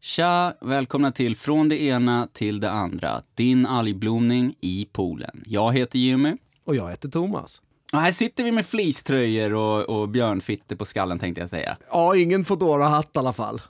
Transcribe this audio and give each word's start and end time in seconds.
Tja! 0.00 0.54
Välkomna 0.60 1.12
till 1.12 1.36
Från 1.36 1.68
det 1.68 1.82
ena 1.82 2.28
till 2.32 2.60
det 2.60 2.70
andra. 2.70 3.22
Din 3.34 3.66
algblomning 3.66 4.54
i 4.60 4.88
poolen. 4.92 5.42
Jag 5.46 5.72
heter 5.72 5.98
Jimmy. 5.98 6.36
Och 6.64 6.76
jag 6.76 6.90
heter 6.90 7.08
Thomas. 7.08 7.60
Och 7.92 8.00
här 8.00 8.10
sitter 8.10 8.44
vi 8.44 8.52
med 8.52 8.66
fleecetröjor 8.66 9.54
och, 9.54 10.00
och 10.00 10.08
björnfitter 10.08 10.76
på 10.76 10.84
skallen 10.84 11.18
tänkte 11.18 11.40
jag 11.40 11.50
säga. 11.50 11.76
Ja, 11.90 12.16
ingen 12.16 12.44
Foodora-hatt 12.44 13.10
i 13.14 13.18
alla 13.18 13.32
fall. 13.32 13.60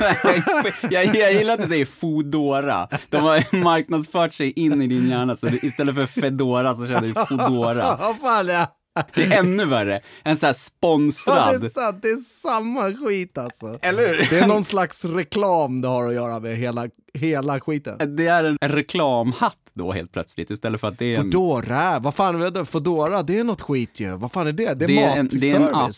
jag, 0.90 1.16
jag 1.16 1.32
gillar 1.32 1.54
att 1.54 1.60
du 1.60 1.66
säger 1.66 1.84
Foodora. 1.84 2.88
De 3.10 3.16
har 3.16 3.56
marknadsfört 3.56 4.32
sig 4.32 4.52
in 4.52 4.82
i 4.82 4.86
din 4.86 5.08
hjärna, 5.08 5.36
så 5.36 5.48
istället 5.48 5.94
för 5.94 6.06
Fedora 6.06 6.74
så 6.74 6.86
känner 6.86 7.08
du 7.08 7.14
Foodora. 7.14 7.96
Vad 8.00 8.20
fan 8.20 8.48
är 8.48 8.66
Det 9.14 9.22
är 9.24 9.38
ännu 9.38 9.64
värre. 9.66 10.00
En 10.24 10.36
sån 10.36 10.46
här 10.46 10.50
Ja, 10.50 10.54
sponsrad. 10.54 11.60
det, 11.60 11.66
är 11.66 11.70
sant, 11.70 11.98
det 12.02 12.08
är 12.10 12.16
samma 12.16 12.92
skit 12.96 13.38
alltså. 13.38 13.78
Eller 13.82 14.08
hur? 14.08 14.16
Det 14.30 14.38
är 14.38 14.46
någon 14.46 14.64
slags 14.64 15.04
reklam 15.04 15.80
det 15.80 15.88
har 15.88 16.08
att 16.08 16.14
göra 16.14 16.40
med 16.40 16.56
hela, 16.56 16.88
hela 17.14 17.60
skiten. 17.60 18.16
Det 18.16 18.26
är 18.26 18.44
en 18.44 18.58
reklamhatt 18.60 19.56
då 19.74 19.92
helt 19.92 20.12
plötsligt 20.12 20.50
istället 20.50 20.80
för 20.80 20.88
att 20.88 20.98
det 20.98 21.14
är 21.14 21.18
en... 21.18 21.22
Foodora, 21.32 21.98
vad 21.98 22.14
fan 22.14 22.42
är 22.42 22.50
det? 22.50 22.64
Foodora, 22.64 23.22
det 23.22 23.38
är 23.38 23.44
något 23.44 23.60
skit 23.60 24.00
ju. 24.00 24.16
Vad 24.16 24.32
fan 24.32 24.46
är 24.46 24.52
det? 24.52 24.74
Det 24.74 24.84
är, 24.84 24.88
Det 24.88 25.02
är 25.02 25.16
en- 25.18 25.28
det 25.32 25.50
är 25.50 25.56
en 25.56 25.74
app. 25.74 25.90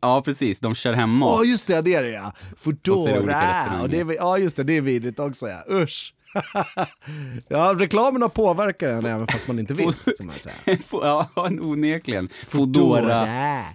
Ja, 0.00 0.22
precis. 0.22 0.60
De 0.60 0.74
kör 0.74 0.92
hem 0.92 1.10
Ja, 1.10 1.16
mat. 1.16 1.46
just 1.46 1.66
det, 1.66 1.80
det 1.82 1.94
är 1.94 2.02
det 2.02 2.10
ja. 2.10 2.32
Och 2.52 2.58
Foodora. 2.58 3.10
restauranger. 3.26 3.82
Och 3.82 3.88
det 3.90 4.00
är, 4.00 4.14
ja, 4.14 4.38
just 4.38 4.56
det, 4.56 4.62
det 4.64 4.76
är 4.76 4.80
vidrigt 4.80 5.20
också 5.20 5.48
ja. 5.48 5.64
Usch. 5.74 6.14
ja, 7.48 7.74
reklamerna 7.78 8.28
påverkar 8.28 8.88
en 8.88 9.06
även 9.06 9.26
fast 9.26 9.46
man 9.46 9.58
inte 9.58 9.74
vill, 9.74 9.92
som 10.16 10.26
man 10.26 10.34
säger. 10.38 10.78
ja, 10.92 11.28
onekligen. 11.60 12.28
Foodora. 12.46 13.28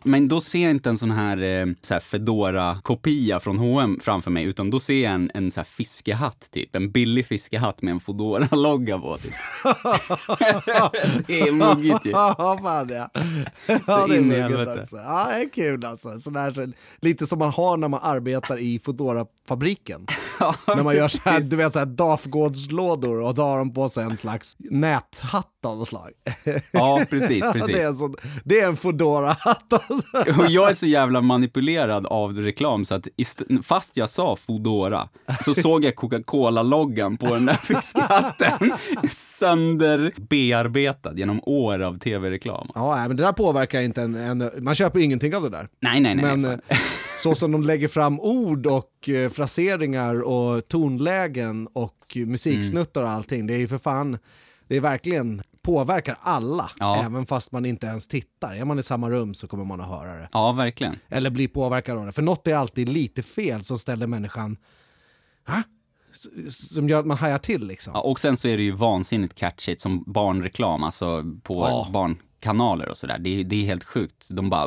Men 0.03 0.27
då 0.27 0.41
ser 0.41 0.59
jag 0.61 0.71
inte 0.71 0.89
en 0.89 0.97
sån 0.97 1.11
här, 1.11 1.37
eh, 1.43 1.65
så 1.81 1.93
här 1.93 2.01
Fedora-kopia 2.01 3.39
från 3.39 3.57
H&M 3.57 3.99
framför 4.03 4.31
mig, 4.31 4.43
utan 4.43 4.69
då 4.69 4.79
ser 4.79 5.03
jag 5.03 5.13
en, 5.13 5.31
en 5.33 5.51
så 5.51 5.59
här 5.59 5.65
fiskehatt, 5.65 6.47
typ. 6.51 6.75
En 6.75 6.91
billig 6.91 7.25
fiskehatt 7.27 7.81
med 7.81 7.91
en 7.91 7.99
Foodora-logga 7.99 8.99
på, 8.99 9.17
typ. 9.17 9.33
det 11.27 11.39
är 11.39 11.51
muggigt 11.51 12.05
ju. 12.05 12.09
Ja, 12.09 12.59
fan 12.63 12.89
ja. 12.89 13.09
Ja, 13.87 14.07
det 14.07 14.15
är 14.15 14.41
helvete. 14.41 14.79
också. 14.81 14.95
Ja, 14.95 15.27
det 15.29 15.35
är 15.43 15.49
kul 15.49 15.85
alltså. 15.85 16.17
Sån 16.17 16.35
här, 16.35 16.53
så- 16.53 16.71
lite 17.01 17.27
som 17.27 17.39
man 17.39 17.49
har 17.51 17.77
när 17.77 17.87
man 17.87 17.99
arbetar 18.03 18.57
i 18.59 18.79
Foodora-fabriken. 18.79 20.05
när 20.67 20.83
man 20.83 20.95
gör 20.95 21.07
så 21.07 21.19
här, 21.29 21.39
du 21.39 21.55
vet, 21.55 21.73
så 21.73 21.79
här 21.79 21.85
dafgårdslådor 22.49 23.21
och 23.21 23.35
så 23.35 23.43
har 23.43 23.57
de 23.57 23.73
på 23.73 23.89
sig 23.89 24.03
en 24.03 24.17
slags 24.17 24.55
näthatt 24.59 25.51
av 25.65 25.77
något 25.77 25.87
slag. 25.87 26.11
Ja, 26.71 27.05
precis, 27.09 27.45
precis. 27.53 27.75
det, 27.75 27.81
är 27.81 27.87
en 27.87 27.95
sån, 27.95 28.15
det 28.43 28.59
är 28.59 28.67
en 28.67 28.75
Foodora-hatt 28.75 29.73
alltså. 29.73 30.41
Och 30.41 30.49
jag 30.49 30.69
är 30.69 30.73
så 30.73 30.85
jävla 30.85 31.21
manipulerad 31.21 32.05
av 32.05 32.37
reklam 32.37 32.85
så 32.85 32.95
att 32.95 33.07
fast 33.63 33.97
jag 33.97 34.09
sa 34.09 34.35
Foodora 34.35 35.09
så 35.45 35.53
såg 35.53 35.85
jag 35.85 35.95
Coca-Cola-loggan 35.95 37.17
på 37.17 37.33
den 37.33 37.45
där 37.45 37.55
fiskhatten 37.55 38.73
sönderbearbetad 39.11 41.13
genom 41.15 41.39
år 41.43 41.79
av 41.79 41.99
tv-reklam. 41.99 42.67
Ja, 42.75 42.95
nej, 42.95 43.07
men 43.07 43.17
det 43.17 43.23
där 43.23 43.33
påverkar 43.33 43.81
inte 43.81 44.01
en, 44.01 44.15
en 44.15 44.51
man 44.59 44.75
köper 44.75 44.99
ingenting 44.99 45.35
av 45.35 45.43
det 45.43 45.49
där. 45.49 45.67
Nej, 45.79 45.99
nej, 45.99 46.15
nej. 46.15 46.37
Men 46.37 46.43
fan. 46.43 46.61
Så 47.17 47.35
som 47.35 47.51
de 47.51 47.63
lägger 47.63 47.87
fram 47.87 48.19
ord 48.19 48.65
och 48.67 49.09
eh, 49.09 49.29
fraseringar 49.29 50.21
och 50.21 50.67
tonlägen 50.67 51.67
och 51.73 52.17
musiksnuttar 52.27 53.01
och 53.03 53.09
allting, 53.09 53.47
det 53.47 53.53
är 53.53 53.57
ju 53.57 53.67
för 53.67 53.77
fan, 53.77 54.17
det 54.67 54.75
är 54.75 54.81
verkligen 54.81 55.41
påverkar 55.61 56.17
alla, 56.21 56.71
Ja. 56.79 57.03
även 57.05 57.25
fast 57.25 57.51
man 57.51 57.65
inte 57.65 57.85
ens 57.87 58.07
tittar. 58.07 58.55
Är 58.55 58.65
man 58.65 58.79
i 58.79 58.83
samma 58.83 59.09
rum 59.09 59.33
så 59.33 59.47
kommer 59.47 59.65
man 59.65 59.81
att 59.81 59.87
höra 59.89 60.13
det. 60.17 60.29
Ja, 60.31 60.51
verkligen. 60.51 60.95
Eller 61.09 61.29
bli 61.29 61.47
påverkad 61.47 61.97
av 61.97 62.05
det. 62.05 62.11
För 62.11 62.21
något 62.21 62.47
är 62.47 62.55
alltid 62.55 62.89
lite 62.89 63.23
fel 63.23 63.63
som 63.63 63.79
ställer 63.79 64.07
människan? 64.07 64.57
S- 66.47 66.73
Som 66.73 66.89
gör 66.89 66.99
att 66.99 67.05
man 67.05 67.17
hajar 67.17 67.37
till 67.37 67.67
liksom. 67.67 67.91
Ja, 67.95 68.01
och 68.01 68.19
sen 68.19 68.37
så 68.37 68.47
är 68.47 68.57
det 68.57 68.63
ju 68.63 68.71
vansinnigt 68.71 69.35
catchigt 69.35 69.81
som 69.81 70.03
barnreklam, 70.07 70.83
alltså 70.83 71.23
på 71.43 71.53
Ja. 71.69 71.87
Barnkanaler 72.45 72.89
och 72.89 72.97
sådär. 72.97 73.17
Det, 73.19 73.39
är- 73.39 73.43
det 73.43 73.55
är 73.55 73.65
helt 73.65 73.83
sjukt. 73.83 74.27
De 74.31 74.49
bara 74.49 74.65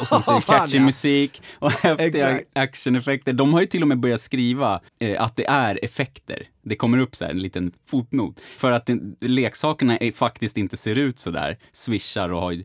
och 0.00 0.08
sen 0.08 0.22
så 0.22 0.30
är 0.36 0.40
det 0.40 0.46
catchy 0.46 0.80
musik 0.80 1.42
och 1.58 1.70
häftiga 1.72 2.40
actioneffekter. 2.54 3.32
De 3.32 3.52
har 3.52 3.60
ju 3.60 3.66
till 3.66 3.82
och 3.82 3.88
med 3.88 4.00
börjat 4.00 4.20
skriva 4.20 4.80
eh, 5.00 5.22
att 5.22 5.36
det 5.36 5.46
är 5.46 5.84
effekter. 5.84 6.42
Det 6.64 6.76
kommer 6.76 6.98
upp 6.98 7.16
så 7.16 7.24
här 7.24 7.30
en 7.32 7.38
liten 7.38 7.72
fotnot. 7.90 8.40
För 8.58 8.72
att 8.72 8.86
det, 8.86 8.98
leksakerna 9.20 9.96
är, 9.98 10.12
faktiskt 10.12 10.56
inte 10.56 10.76
ser 10.76 10.96
ut 10.96 11.18
så 11.18 11.30
där, 11.30 11.58
swishar 11.72 12.32
och 12.32 12.40
har 12.40 12.64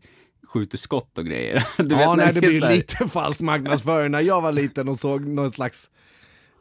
skjuter 0.54 0.78
skott 0.78 1.18
och 1.18 1.26
grejer. 1.26 1.68
Du 1.84 1.96
ja, 1.96 2.16
när 2.16 2.26
nej, 2.26 2.34
det 2.34 2.40
är 2.40 2.42
blir 2.42 2.70
lite 2.70 3.08
falsk 3.08 3.42
marknadsföring. 3.42 4.12
När 4.12 4.20
jag 4.22 4.42
var 4.42 4.52
liten 4.52 4.88
och 4.90 5.00
såg 5.00 5.26
någon 5.26 5.52
slags 5.52 5.90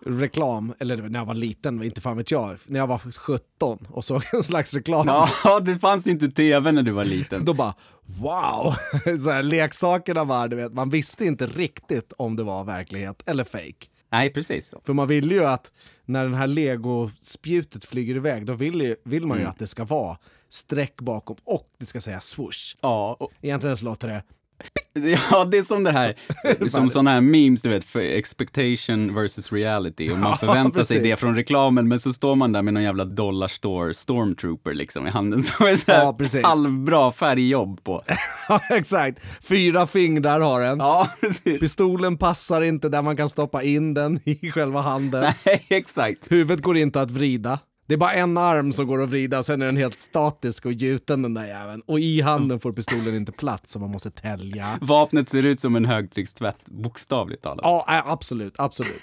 reklam, 0.06 0.74
eller 0.78 0.96
när 0.96 1.18
jag 1.18 1.26
var 1.26 1.34
liten, 1.34 1.82
inte 1.82 2.00
fan 2.00 2.16
vet 2.16 2.30
jag, 2.30 2.56
när 2.66 2.80
jag 2.80 2.86
var 2.86 2.98
17 2.98 3.86
och 3.90 4.04
såg 4.04 4.22
en 4.32 4.42
slags 4.42 4.74
reklam, 4.74 5.06
Ja, 5.44 5.60
det 5.62 5.78
fanns 5.78 6.06
inte 6.06 6.28
tv 6.28 6.72
när 6.72 6.82
du 6.82 6.90
var 6.92 7.04
liten. 7.04 7.44
då 7.44 7.54
bara 7.54 7.74
wow! 8.04 8.74
Så 9.20 9.30
här, 9.30 9.42
leksakerna 9.42 10.24
var, 10.24 10.48
du 10.48 10.56
vet, 10.56 10.72
man 10.72 10.90
visste 10.90 11.24
inte 11.24 11.46
riktigt 11.46 12.12
om 12.18 12.36
det 12.36 12.42
var 12.42 12.64
verklighet 12.64 13.22
eller 13.26 13.44
fake. 13.44 13.86
Nej, 14.12 14.32
precis. 14.32 14.74
För 14.84 14.92
man 14.92 15.08
vill 15.08 15.30
ju 15.32 15.44
att 15.44 15.72
när 16.04 16.24
den 16.24 16.34
här 16.34 16.46
legospjutet 16.46 17.84
flyger 17.84 18.14
iväg, 18.16 18.46
då 18.46 18.52
vill, 18.52 18.80
ju, 18.80 18.96
vill 19.04 19.16
Mm. 19.22 19.28
man 19.28 19.38
ju 19.38 19.44
att 19.44 19.58
det 19.58 19.66
ska 19.66 19.84
vara 19.84 20.18
streck 20.48 21.00
bakom 21.00 21.36
och 21.44 21.68
det 21.78 21.86
ska 21.86 22.00
säga 22.00 22.20
swoosh. 22.20 22.76
Ja, 22.80 23.16
och, 23.20 23.32
Egentligen 23.42 23.76
så 23.76 23.84
låter 23.84 24.08
det 24.08 24.22
Ja, 25.30 25.44
det 25.44 25.58
är 25.58 25.62
som 25.62 25.84
det 25.84 25.90
här, 25.90 26.14
som 26.68 26.90
sådana 26.90 27.10
här 27.10 27.20
memes, 27.20 27.62
du 27.62 27.68
vet, 27.68 27.84
för 27.84 28.00
expectation 28.00 29.14
versus 29.14 29.52
reality. 29.52 30.10
Och 30.10 30.18
man 30.18 30.38
förväntar 30.40 30.82
sig 30.82 30.96
precis. 30.96 31.10
det 31.10 31.16
från 31.16 31.36
reklamen, 31.36 31.88
men 31.88 32.00
så 32.00 32.12
står 32.12 32.34
man 32.34 32.52
där 32.52 32.62
med 32.62 32.74
någon 32.74 32.82
jävla 32.82 33.04
dollar 33.04 33.48
store 33.48 33.94
stormtrooper 33.94 34.74
liksom 34.74 35.06
i 35.06 35.10
handen 35.10 35.42
som 35.42 35.66
är 35.66 35.76
så 35.76 35.92
här 35.92 36.42
Ja, 36.42 36.48
halvbra 36.48 37.12
färgjobb 37.12 37.84
på. 37.84 38.00
Ja, 38.48 38.60
exakt. 38.70 39.18
Fyra 39.42 39.86
fingrar 39.86 40.40
har 40.40 40.60
den. 40.60 40.78
Ja, 40.78 41.08
precis. 41.20 41.60
Pistolen 41.60 42.18
passar 42.18 42.62
inte 42.62 42.88
där 42.88 43.02
man 43.02 43.16
kan 43.16 43.28
stoppa 43.28 43.62
in 43.62 43.94
den 43.94 44.20
i 44.24 44.50
själva 44.50 44.80
handen. 44.80 45.32
Nej, 45.44 45.66
exakt. 45.68 46.32
Huvudet 46.32 46.64
går 46.64 46.76
inte 46.76 47.00
att 47.00 47.10
vrida. 47.10 47.58
Det 47.92 47.96
är 47.96 47.98
bara 47.98 48.14
en 48.14 48.38
arm 48.38 48.72
som 48.72 48.86
går 48.86 49.02
att 49.02 49.08
vrida, 49.08 49.42
sen 49.42 49.62
är 49.62 49.66
den 49.66 49.76
helt 49.76 49.98
statisk 49.98 50.66
och 50.66 50.72
gjuten 50.72 51.22
den 51.22 51.34
där 51.34 51.46
jäveln. 51.46 51.82
Och 51.86 52.00
i 52.00 52.20
handen 52.20 52.60
får 52.60 52.72
pistolen 52.72 53.14
inte 53.14 53.32
plats 53.32 53.72
så 53.72 53.78
man 53.78 53.90
måste 53.90 54.10
tälja. 54.10 54.78
Vapnet 54.80 55.28
ser 55.28 55.42
ut 55.42 55.60
som 55.60 55.76
en 55.76 55.84
högtryckstvätt, 55.84 56.64
bokstavligt 56.64 57.42
talat. 57.42 57.60
Ja, 57.62 58.02
absolut, 58.06 58.54
absolut. 58.58 59.02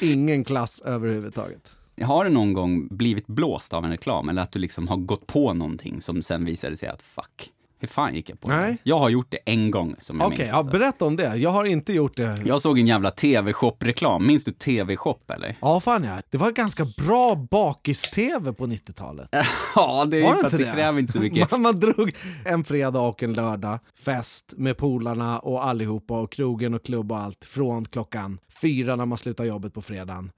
Ingen 0.00 0.44
klass 0.44 0.82
överhuvudtaget. 0.84 1.76
Har 2.02 2.24
du 2.24 2.30
någon 2.30 2.52
gång 2.52 2.88
blivit 2.90 3.26
blåst 3.26 3.74
av 3.74 3.84
en 3.84 3.90
reklam, 3.90 4.28
eller 4.28 4.42
att 4.42 4.52
du 4.52 4.58
liksom 4.58 4.88
har 4.88 4.96
gått 4.96 5.26
på 5.26 5.54
någonting 5.54 6.00
som 6.00 6.22
sen 6.22 6.44
visade 6.44 6.76
sig 6.76 6.88
att 6.88 7.02
fuck, 7.02 7.50
hur 7.80 7.88
fan 7.88 8.14
gick 8.14 8.30
jag 8.30 8.40
på 8.40 8.48
det? 8.48 8.56
Nej. 8.56 8.76
Jag 8.82 8.98
har 8.98 9.08
gjort 9.08 9.26
det 9.30 9.38
en 9.44 9.70
gång 9.70 9.94
som 9.98 10.18
jag 10.20 10.26
Okej, 10.26 10.38
minns. 10.38 10.50
ja, 10.50 10.56
alltså. 10.56 10.72
berätta 10.72 11.04
om 11.04 11.16
det. 11.16 11.36
Jag 11.36 11.50
har 11.50 11.64
inte 11.64 11.92
gjort 11.92 12.16
det. 12.16 12.42
Jag 12.44 12.60
såg 12.60 12.78
en 12.78 12.86
jävla 12.86 13.10
TV-shop-reklam. 13.10 14.26
Minns 14.26 14.44
du 14.44 14.52
TV-shop 14.52 15.18
eller? 15.28 15.56
Ja, 15.60 15.80
fan 15.80 16.04
ja. 16.04 16.22
Det 16.30 16.38
var 16.38 16.50
ganska 16.52 16.84
bra 17.06 17.34
bakis-tv 17.50 18.52
på 18.52 18.66
90-talet. 18.66 19.28
Ja, 19.74 20.04
det 20.04 20.16
är 20.18 20.22
Var 20.22 20.30
ju 20.30 20.34
det 20.34 20.40
för 20.40 20.46
att 20.46 20.52
inte 20.52 20.64
det 20.66 20.72
kräver 20.74 20.98
inte 20.98 21.12
så 21.12 21.20
mycket. 21.20 21.50
Man, 21.50 21.62
man 21.62 21.76
drog 21.80 22.16
en 22.44 22.64
fredag 22.64 23.00
och 23.00 23.22
en 23.22 23.32
lördag, 23.32 23.78
fest 24.04 24.54
med 24.56 24.76
polarna 24.76 25.38
och 25.38 25.64
allihopa 25.66 26.20
och 26.20 26.32
krogen 26.32 26.74
och 26.74 26.84
klubb 26.84 27.12
och 27.12 27.18
allt 27.18 27.44
från 27.44 27.84
klockan 27.84 28.38
fyra 28.62 28.96
när 28.96 29.06
man 29.06 29.18
slutar 29.18 29.44
jobbet 29.44 29.74
på 29.74 29.82
fredagen 29.82 30.30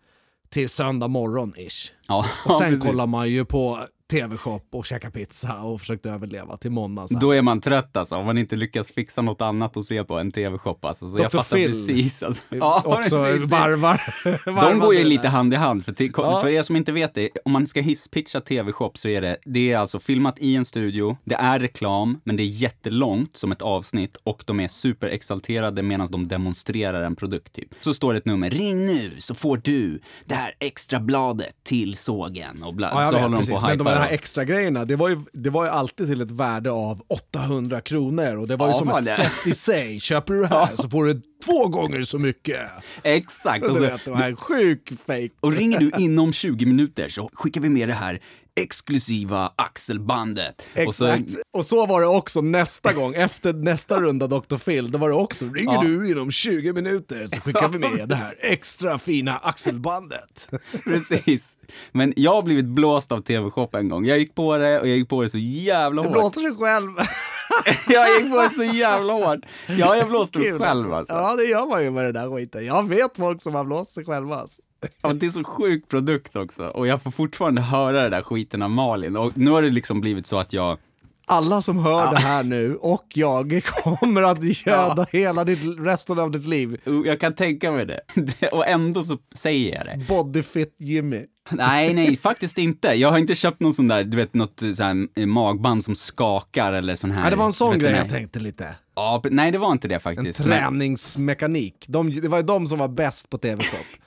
till 0.51 0.69
söndag 0.69 1.09
morgon 1.09 1.53
ish. 1.57 1.93
Ja, 2.09 2.27
Och 2.47 2.53
sen 2.53 2.69
precis. 2.71 2.83
kollar 2.87 3.07
man 3.07 3.29
ju 3.31 3.45
på 3.45 3.79
TV-shop 4.11 4.61
och 4.73 4.87
käkar 4.87 5.11
pizza 5.11 5.63
och 5.63 5.81
försökte 5.81 6.11
överleva 6.11 6.57
till 6.57 6.71
måndagen. 6.71 7.09
sen. 7.09 7.21
Då 7.21 7.31
är 7.33 7.43
man 7.43 7.61
trött 7.61 7.97
alltså, 7.97 8.17
om 8.17 8.27
man 8.27 8.39
inte 8.39 8.57
lyckas 8.57 8.91
fixa 8.91 9.23
något 9.23 9.43
annat 9.43 9.77
att 9.77 9.85
se 9.85 10.05
på 10.05 10.19
än 10.19 10.33
TV-shop 10.33 10.79
alltså. 10.83 11.09
Så 11.11 11.19
jag 11.19 11.31
Dr. 11.31 11.37
fattar 11.37 11.57
Phil. 11.57 11.71
precis 11.71 12.23
alltså. 12.23 12.43
Ja, 12.51 12.83
Också 12.85 13.25
precis. 13.25 13.49
varvar. 13.51 14.15
De 14.45 14.55
varvar 14.55 14.75
går 14.75 14.95
ju 14.95 15.05
lite 15.05 15.29
hand 15.29 15.53
i 15.55 15.57
hand. 15.57 15.85
För, 15.85 15.93
till, 15.93 16.11
Ja. 16.17 16.41
för 16.41 16.49
er 16.49 16.63
som 16.63 16.77
inte 16.77 16.93
vet 16.93 17.15
det, 17.15 17.29
om 17.45 17.53
man 17.53 17.67
ska 17.67 17.81
hisspitcha 17.81 18.41
TV-shop 18.41 18.91
så 18.95 19.09
är 19.09 19.21
det, 19.21 19.37
det 19.45 19.73
är 19.73 19.79
alltså 19.79 20.01
filmat 20.01 20.39
i 20.39 20.57
en 20.57 20.65
studio, 20.65 21.17
det 21.25 21.35
är 21.35 21.59
reklam, 21.61 22.21
men 22.25 22.37
det 22.37 22.43
är 22.43 22.45
jättelångt 22.45 23.37
som 23.37 23.53
ett 23.53 23.63
avsnitt 23.63 24.17
och 24.25 24.43
de 24.47 24.61
är 24.61 24.69
superexalterade 24.69 25.83
medan 25.83 26.09
de 26.11 26.29
demonstrerar 26.29 27.03
en 27.03 27.17
produkt 27.17 27.53
typ. 27.53 27.69
Så 27.81 27.95
står 27.95 28.13
det 28.13 28.19
ett 28.19 28.25
nummer, 28.27 28.51
ring 28.51 28.87
nu 28.87 29.11
så 29.19 29.35
får 29.35 29.61
du 29.65 30.01
det 30.25 30.35
här 30.35 30.53
extra 30.59 31.01
bladet 31.01 31.55
till 31.63 31.97
sågen 31.97 32.63
och 32.63 32.75
bla, 32.75 32.91
Ja, 32.93 33.01
jag 33.01 33.07
så 33.09 33.13
vet, 33.13 33.23
håller 33.23 33.37
de 33.39 33.47
på 33.79 33.85
de 33.85 33.91
hypar. 33.91 34.00
Här 34.01 34.11
extra 34.11 34.45
grejerna, 34.45 34.85
det 34.85 34.97
var, 34.97 35.09
ju, 35.09 35.19
det 35.33 35.51
var 35.51 35.65
ju 35.65 35.71
alltid 35.71 36.07
till 36.09 36.21
ett 36.21 36.31
värde 36.31 36.71
av 36.71 37.03
800 37.09 37.81
kronor 37.81 38.37
och 38.37 38.49
det 38.49 38.57
var 38.57 38.67
ju 38.67 38.73
Ja, 38.73 38.79
som 38.79 38.89
ett 38.89 39.05
det. 39.05 39.11
sätt 39.11 39.47
i 39.47 39.55
sig. 39.55 40.01
Köper 40.01 40.35
du 40.35 40.41
det 40.41 40.47
här 40.47 40.77
så 40.77 40.89
får 40.89 41.05
du 41.05 41.21
två 41.45 41.69
gånger 41.69 42.03
så 42.03 42.19
mycket. 42.19 42.61
Exakt. 43.03 43.65
Och 43.65 43.77
så, 43.77 43.81
vet, 43.83 44.05
det 44.05 44.11
var 44.11 44.23
en 44.23 44.37
sjuk 44.37 44.93
fake. 45.07 45.29
och 45.41 45.53
ringer 45.53 45.79
du 45.79 45.91
inom 45.99 46.33
20 46.33 46.67
minuter 46.67 47.09
så 47.09 47.31
skickar 47.33 47.61
vi 47.61 47.69
med 47.69 47.89
det 47.89 47.95
här 47.95 48.21
exklusiva 48.57 49.53
axelbandet. 49.57 50.63
Och 50.87 50.95
så, 50.95 51.07
Exakt. 51.07 51.31
Och 51.53 51.67
så 51.67 51.87
var 51.87 52.01
det 52.01 52.07
också 52.07 52.41
nästa 52.41 52.93
gång, 52.93 53.15
efter 53.15 53.53
nästa 53.53 54.01
runda 54.01 54.27
Dr. 54.27 54.57
Phil, 54.57 54.91
då 54.91 54.99
var 54.99 55.09
det 55.09 55.15
också, 55.15 55.45
ringer 55.45 55.73
Ja. 55.75 55.83
du 55.83 56.11
inom 56.11 56.31
20 56.31 56.73
minuter 56.73 57.27
så 57.35 57.41
skickar 57.41 57.69
vi 57.69 57.79
med 57.79 58.09
det 58.09 58.15
här 58.15 58.35
extra 58.41 58.99
fina 58.99 59.37
axelbandet. 59.39 60.49
precis. 60.85 61.57
Men 61.93 62.13
jag 62.17 62.33
har 62.35 62.43
blivit 62.43 62.67
blåst 62.67 63.13
av 63.13 63.21
TV-shop 63.21 63.69
en 63.73 63.89
gång. 63.89 64.05
Jag 64.05 64.19
gick 64.19 64.35
på 64.35 64.57
det 64.59 64.81
och 64.81 64.89
jag 64.89 64.97
gick 64.97 65.09
på 65.09 65.23
det 65.23 65.29
så 65.29 65.39
jävla 65.39 66.03
Du 66.03 66.09
hårt. 66.09 66.17
blåste 66.19 66.41
dig 66.41 66.57
själv. 66.57 66.89
jag 67.89 68.21
gick 68.23 68.31
på 68.31 68.37
det 68.43 68.51
så 68.51 68.65
jävla 68.65 69.13
hårt. 69.13 69.39
Ja, 69.67 69.97
jag 69.97 70.09
blåste 70.09 70.39
mig 70.39 70.59
själv 70.59 70.93
alltså. 70.95 71.15
Ja, 71.15 71.37
det 71.37 71.45
gör 71.45 71.67
man 71.67 71.83
ju 71.85 71.91
med 71.91 72.05
det 72.05 72.13
där 72.13 72.37
skiten. 72.37 72.67
Jag 72.67 72.89
vet 72.89 73.17
folk 73.17 73.43
som 73.43 73.55
har 73.55 73.65
blåst 73.65 73.95
sig 73.95 74.05
själva. 74.05 74.37
Alltså. 74.37 74.63
Ja, 75.03 75.13
det 75.13 75.27
är 75.27 75.31
så 75.31 75.45
sjuk 75.45 75.89
produkt 75.89 76.37
också. 76.37 76.67
Och 76.67 76.87
jag 76.87 77.03
får 77.03 77.11
fortfarande 77.11 77.61
höra 77.61 78.03
det 78.03 78.09
där 78.09 78.23
skiten 78.23 78.63
av 78.63 78.71
Malin. 78.71 79.17
Och 79.17 79.39
nu 79.39 79.51
har 79.51 79.63
det 79.63 79.71
liksom 79.71 80.01
blivit 80.01 80.27
så 80.27 80.39
att 80.39 80.53
jag 80.53 80.79
Alla 81.27 81.63
som 81.63 81.79
hör 81.79 82.11
det 82.11 82.21
här 82.21 82.43
nu 82.43 82.77
och 82.77 83.07
jag 83.15 83.63
kommer 83.65 84.23
att 84.23 84.67
göda 84.67 85.07
hela 85.13 85.45
ditt, 85.45 85.79
resten 85.79 86.19
av 86.19 86.31
ditt 86.31 86.47
liv. 86.47 86.81
Jag 87.05 87.21
kan 87.21 87.35
tänka 87.35 87.73
mig 87.73 87.87
det. 87.87 88.01
Och 88.53 88.69
ändå 88.69 89.03
så 89.03 89.19
säger 89.35 89.75
jag 89.75 89.87
det. 89.87 90.05
Bodyfit 90.09 90.75
Jimmy. 90.79 91.25
Nej, 91.51 91.95
nej, 91.95 92.17
faktiskt 92.23 92.59
inte. 92.59 92.89
Jag 92.89 93.11
har 93.11 93.19
inte 93.19 93.35
köpt 93.35 93.61
någon 93.61 93.73
sån 93.73 93.89
där, 93.89 94.05
du 94.05 94.17
vet, 94.17 94.35
något 94.35 94.63
så 94.77 94.83
här 94.83 95.27
magband 95.27 95.85
som 95.85 95.95
skakar 95.95 96.73
eller 96.73 96.95
sån 96.95 97.11
här. 97.11 97.25
Ja, 97.25 97.31
det 97.31 97.37
var 97.37 97.47
en 97.47 97.53
sån 97.53 97.79
grej 97.79 97.93
jag 97.93 98.09
tänkte 98.09 98.41
lite. 98.41 98.75
Ja, 98.95 99.23
nej, 99.31 99.51
det 99.51 99.59
var 99.59 99.73
inte 99.73 99.89
det 99.89 99.95
En 99.95 100.01
faktiskt. 100.01 100.39
Men 100.39 100.49
träningsmekanik. 100.49 101.85
De, 101.89 102.21
det 102.21 102.29
var 102.29 102.39
ju 102.39 102.45
de 102.45 102.67
som 102.67 102.79
var 102.79 102.89
bäst 102.89 103.31
på 103.31 103.39
TV-shop 103.39 104.01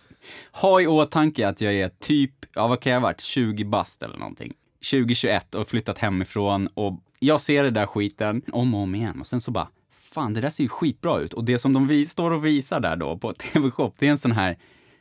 ha 0.51 0.81
i 0.81 0.87
åtanke 0.87 1.47
att 1.47 1.61
jag 1.61 1.73
är 1.73 1.87
typ, 1.87 2.31
ja 2.53 2.67
vad 2.67 2.81
kan 2.81 2.91
jag 2.91 2.99
ha 2.99 3.07
varit, 3.07 3.21
20 3.21 3.63
bast 3.63 4.03
eller 4.03 4.17
någonting. 4.17 4.53
2021 4.91 5.55
och 5.55 5.67
flyttat 5.67 5.97
hemifrån 5.97 6.67
och 6.73 6.99
jag 7.19 7.41
ser 7.41 7.63
den 7.63 7.73
där 7.73 7.85
skiten 7.85 8.41
om 8.51 8.73
och 8.75 8.81
om 8.81 8.95
igen 8.95 9.19
och 9.19 9.27
sen 9.27 9.41
så 9.41 9.51
bara, 9.51 9.67
fan 9.91 10.33
det 10.33 10.41
där 10.41 10.49
ser 10.49 10.63
ju 10.63 10.69
skitbra 10.69 11.19
ut. 11.19 11.33
Och 11.33 11.43
det 11.43 11.59
som 11.59 11.73
de 11.73 11.87
vi, 11.87 12.05
står 12.05 12.31
och 12.31 12.45
visar 12.45 12.79
där 12.79 12.95
då 12.95 13.17
på 13.17 13.33
TV-shop, 13.53 13.91
det 13.99 14.07
är 14.07 14.11
en 14.11 14.17
sån 14.17 14.31
här, 14.31 14.57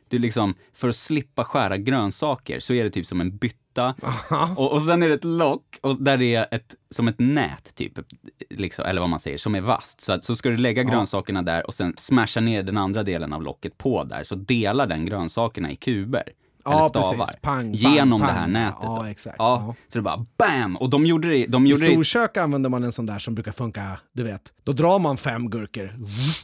du 0.08 0.18
liksom, 0.18 0.54
för 0.72 0.88
att 0.88 0.96
slippa 0.96 1.44
skära 1.44 1.76
grönsaker 1.76 2.60
så 2.60 2.74
är 2.74 2.84
det 2.84 2.90
typ 2.90 3.06
som 3.06 3.20
en 3.20 3.36
bytta. 3.72 3.94
Och, 4.56 4.72
och 4.72 4.82
sen 4.82 5.02
är 5.02 5.08
det 5.08 5.14
ett 5.14 5.24
lock 5.24 5.78
och 5.80 6.02
där 6.02 6.22
är 6.22 6.46
ett, 6.50 6.74
som 6.90 7.08
ett 7.08 7.18
nät 7.18 7.74
typ, 7.74 7.92
liksom, 8.50 8.84
eller 8.84 9.00
vad 9.00 9.10
man 9.10 9.20
säger, 9.20 9.38
som 9.38 9.54
är 9.54 9.60
vasst. 9.60 10.00
Så, 10.00 10.12
att, 10.12 10.24
så 10.24 10.36
ska 10.36 10.48
du 10.48 10.56
lägga 10.56 10.82
grönsakerna 10.82 11.42
där 11.42 11.66
och 11.66 11.74
sen 11.74 11.94
smasha 11.96 12.40
ner 12.40 12.62
den 12.62 12.76
andra 12.76 13.02
delen 13.02 13.32
av 13.32 13.42
locket 13.42 13.78
på 13.78 14.04
där, 14.04 14.24
så 14.24 14.34
delar 14.34 14.86
den 14.86 15.06
grönsakerna 15.06 15.70
i 15.70 15.76
kuber. 15.76 16.22
Ja, 16.64 16.88
stavar. 16.88 17.26
Pang, 17.26 17.36
pang, 17.40 17.72
genom 17.72 18.20
pang. 18.20 18.28
det 18.28 18.34
här 18.34 18.46
nätet. 18.46 18.78
Ja, 18.82 19.10
exakt. 19.10 19.36
Ja, 19.38 19.64
Ja. 19.66 19.74
Så 19.88 19.98
det 19.98 20.02
bara 20.02 20.26
BAM! 20.38 20.76
Och 20.76 20.90
de 20.90 21.06
gjorde 21.06 21.28
det, 21.28 21.46
de 21.46 21.66
I 21.66 21.70
gjorde 21.70 21.86
det, 21.86 21.92
storkök 22.04 22.36
använder 22.36 22.70
man 22.70 22.84
en 22.84 22.92
sån 22.92 23.06
där 23.06 23.18
som 23.18 23.34
brukar 23.34 23.52
funka, 23.52 23.98
du 24.12 24.22
vet. 24.22 24.42
Då 24.64 24.72
drar 24.72 24.98
man 24.98 25.16
fem 25.16 25.50
gurkor 25.50 25.94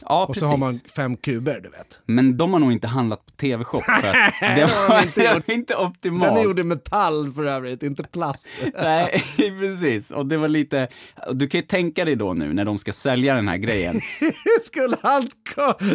ja 0.01 0.21
och 0.23 0.27
precis. 0.27 0.43
så 0.43 0.49
har 0.49 0.57
man 0.57 0.79
fem 0.95 1.17
kuber, 1.17 1.59
du 1.63 1.69
vet. 1.69 1.99
Men 2.05 2.37
de 2.37 2.53
har 2.53 2.59
nog 2.59 2.71
inte 2.71 2.87
handlat 2.87 3.25
på 3.25 3.31
TV-shop 3.31 3.81
för 3.81 4.07
att 4.07 4.33
det 4.55 4.69
var 4.89 5.01
inte, 5.03 5.21
det 5.21 5.33
var 5.33 5.53
inte 5.53 5.75
optimalt. 5.75 6.23
Den 6.29 6.37
är 6.37 6.43
gjord 6.43 6.59
i 6.59 6.63
metall 6.63 7.33
för 7.33 7.45
övrigt, 7.45 7.83
inte 7.83 8.03
plast. 8.03 8.47
Nej, 8.83 9.23
precis. 9.59 10.11
Och 10.11 10.25
det 10.25 10.37
var 10.37 10.47
lite, 10.47 10.87
du 11.33 11.47
kan 11.47 11.59
ju 11.61 11.65
tänka 11.67 12.05
dig 12.05 12.15
då 12.15 12.33
nu 12.33 12.53
när 12.53 12.65
de 12.65 12.77
ska 12.77 12.93
sälja 12.93 13.35
den 13.35 13.47
här 13.47 13.57
grejen. 13.57 14.01
skulle, 14.63 14.97
han, 15.01 15.29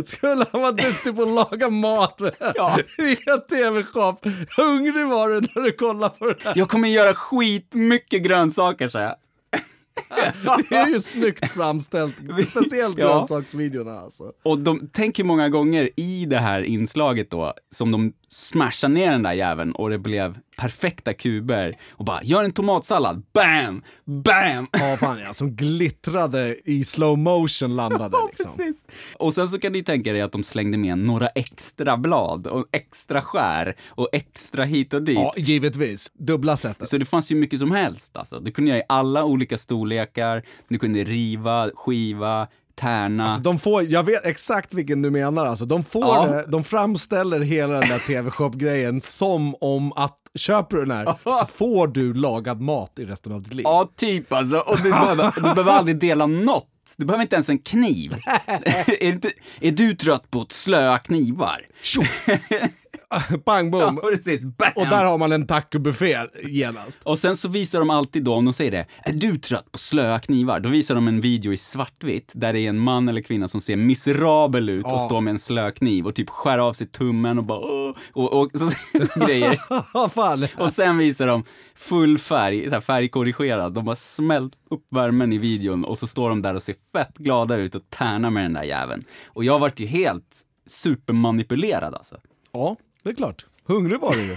skulle 0.05 0.47
han 0.53 0.61
vara 0.61 0.73
duktig 0.73 1.17
på 1.17 1.23
att 1.23 1.29
laga 1.29 1.71
mat 1.71 2.21
Ja. 2.55 2.79
via 2.99 3.37
tv-shop? 3.51 4.14
Hungrig 4.57 5.07
var 5.07 5.29
du 5.29 5.41
när 5.41 5.63
du 5.63 5.73
kollade 5.73 6.15
på 6.19 6.27
det 6.27 6.37
här. 6.45 6.53
Jag 6.57 6.69
kommer 6.69 6.89
göra 6.89 7.15
skitmycket 7.15 8.23
grönsaker, 8.23 8.89
sa 8.89 9.01
jag. 9.01 9.15
Det 10.69 10.77
är 10.77 10.89
ju 10.89 11.01
snyggt 11.01 11.53
framställt, 11.53 12.15
speciellt 12.49 12.99
Ja. 12.99 13.07
grönsaksvideorna 13.09 13.93
alltså. 13.93 14.33
Och 14.43 14.59
de 14.59 14.89
tänker 14.89 15.25
många 15.25 15.49
gånger 15.49 15.91
i 15.97 16.27
det 16.27 16.39
här 16.39 16.63
inslaget 16.63 17.31
då, 17.31 17.55
som 17.75 17.91
de 17.91 18.13
smashar 18.29 18.89
ner 18.89 19.11
den 19.11 19.23
där 19.23 19.33
jäveln 19.33 19.73
och 19.73 19.91
det 19.91 19.99
blev 19.99 20.39
perfekta 20.57 21.13
kuber 21.13 21.77
och 21.91 22.05
bara 22.05 22.23
gör 22.23 22.45
en 22.45 22.53
tomatsallad, 22.53 23.23
bam, 23.33 23.83
bam! 24.05 24.67
Ja, 24.73 24.97
fan 25.01 25.19
ja, 25.19 25.33
som 25.33 25.57
glittrade 25.57 26.57
i 26.65 26.85
slow 26.85 27.19
motion 27.19 27.77
landade 27.77 28.17
liksom. 28.29 28.57
Precis. 28.57 28.85
Och 29.19 29.35
sen 29.35 29.49
så 29.49 29.59
kan 29.59 29.73
ni 29.73 29.83
tänka 29.83 30.13
dig 30.13 30.21
att 30.21 30.33
de 30.33 30.43
slängde 30.43 30.79
med 30.79 30.99
några 30.99 31.29
extra 31.29 31.97
blad 31.97 32.47
och 32.47 32.67
extra 32.73 33.23
skär 33.23 33.77
och 33.87 34.09
extra 34.13 34.65
hit 34.65 34.95
och 34.95 35.03
dit. 35.03 35.19
Ja, 35.19 35.35
givetvis. 35.37 36.13
Dubbla 36.19 36.57
sättet. 36.57 36.89
Så 36.89 36.99
det 36.99 37.05
fanns 37.05 37.33
ju 37.33 37.37
mycket 37.37 37.59
som 37.59 37.71
helst 37.71 38.17
alltså. 38.17 38.41
Du 38.41 38.51
kunde 38.51 38.71
göra 38.71 38.81
i 38.81 38.85
alla 38.89 39.25
olika 39.25 39.59
storlekar, 39.59 40.43
du 40.69 40.79
kunde 40.79 41.05
riva, 41.05 41.71
skiva, 41.75 42.49
tärna. 42.75 43.25
Alltså, 43.25 43.43
de 43.43 43.59
får, 43.59 43.83
jag 43.83 44.03
vet 44.03 44.25
exakt 44.27 44.75
vilken 44.75 45.03
du 45.03 45.11
menar 45.11 45.47
alltså. 45.47 45.65
De, 45.65 45.85
får, 45.85 46.03
Ja. 46.05 46.27
det- 46.27 46.45
de 46.49 46.65
framställer 46.65 47.41
hela 47.41 47.73
den 47.81 47.89
där 47.89 47.99
tv-shop-grejen 47.99 49.01
som 49.01 49.55
om 49.61 49.93
att 49.93 50.17
köper 50.39 50.77
du 50.77 50.85
den 50.85 50.97
här 50.97 51.15
så 51.25 51.47
får 51.55 51.87
du 51.87 52.15
lagad 52.15 52.61
mat 52.61 52.99
i 52.99 53.05
resten 53.05 53.33
av 53.33 53.43
ditt 53.43 53.55
liv. 53.55 53.63
Ja, 53.65 53.91
typ 53.97 54.33
alltså. 54.33 54.59
Och 54.59 54.77
du 54.77 54.91
behöver, 54.91 55.33
du 55.37 55.41
behöver 55.41 55.73
aldrig 55.73 55.99
dela 55.99 56.27
något. 56.27 56.69
Du 56.99 57.05
behöver 57.07 57.23
inte 57.23 57.37
ens 57.37 57.49
en 57.49 57.59
kniv. 57.59 58.17
är, 58.87 59.03
inte, 59.03 59.31
är 59.61 59.73
du 59.73 59.95
trött 59.95 60.31
på 60.31 60.47
slöa 60.51 60.99
knivar? 60.99 61.59
Bang 63.45 63.71
boom! 63.71 63.99
Ja, 64.03 64.09
precis. 64.11 64.45
Bam! 64.45 64.73
Och 64.77 64.87
där 64.87 65.05
har 65.05 65.19
man 65.19 65.33
en 65.33 65.47
tacobuffé 65.47 66.19
genast. 66.43 67.01
Och 67.03 67.19
sen 67.19 67.37
så 67.37 67.49
visar 67.49 67.79
de 67.79 67.91
alltid 67.91 68.25
då, 68.25 68.35
om 68.35 68.45
de 68.45 68.53
säger 68.53 68.71
det, 68.71 68.87
är 69.05 69.13
du 69.13 69.39
trött 69.39 69.73
på 69.73 69.79
slöa 69.79 70.19
knivar? 70.19 70.61
Då 70.61 70.69
visar 70.69 70.95
de 70.95 71.09
en 71.09 71.21
video 71.21 71.53
i 71.53 71.57
svartvitt 71.57 72.33
där 72.35 72.53
det 72.53 72.61
är 72.61 72.69
en 72.69 72.79
man 72.79 73.09
eller 73.09 73.21
kvinna 73.21 73.49
som 73.49 73.61
ser 73.61 73.77
miserabel 73.77 74.69
ut 74.69 74.85
och 74.85 74.91
Ja. 74.91 74.99
står 74.99 75.21
med 75.21 75.31
en 75.31 75.39
slökniv 75.39 76.07
och 76.07 76.15
typ 76.15 76.31
skär 76.31 76.59
av 76.59 76.73
sig 76.73 76.87
tummen 76.87 77.39
och 77.39 77.45
bara 77.45 77.59
Åh! 77.59 77.95
och, 78.13 78.33
och 78.33 78.51
så 78.55 78.71
grejer. 79.27 80.09
Fan. 80.09 80.47
Och 80.59 80.73
sen 80.73 80.99
visar 80.99 81.27
de 81.27 81.45
full 81.75 82.19
färg, 82.19 82.69
så 82.69 82.75
här 82.75 82.81
färgkorrigerad. 82.81 83.73
De 83.75 83.87
har 83.87 83.95
smält 83.95 84.53
upp 84.71 84.87
värmen 84.91 85.33
i 85.33 85.39
videon 85.39 85.85
och 85.85 85.99
så 85.99 86.07
står 86.07 86.29
de 86.29 86.43
där 86.43 86.55
och 86.55 86.63
ser 86.63 86.75
fett 86.93 87.17
glada 87.19 87.57
ut 87.57 87.75
och 87.75 87.83
tärnar 87.91 88.31
med 88.31 88.45
den 88.45 88.53
där 88.53 88.63
jäveln. 88.65 89.05
Och 89.27 89.45
jag 89.45 89.59
vart 89.59 89.81
ju 89.81 89.87
helt 89.87 90.41
supermanipulerad 90.67 91.95
alltså. 91.95 92.17
Ja, 92.53 92.77
det 93.05 93.11
är 93.11 93.15
klart. 93.15 93.47
Hungrig 93.67 94.01
var 94.01 94.13
du 94.13 94.23
ju. 94.23 94.37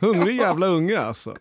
Hungrig 0.00 0.36
jävla 0.40 0.66
unge 0.66 1.00
alltså. 1.00 1.36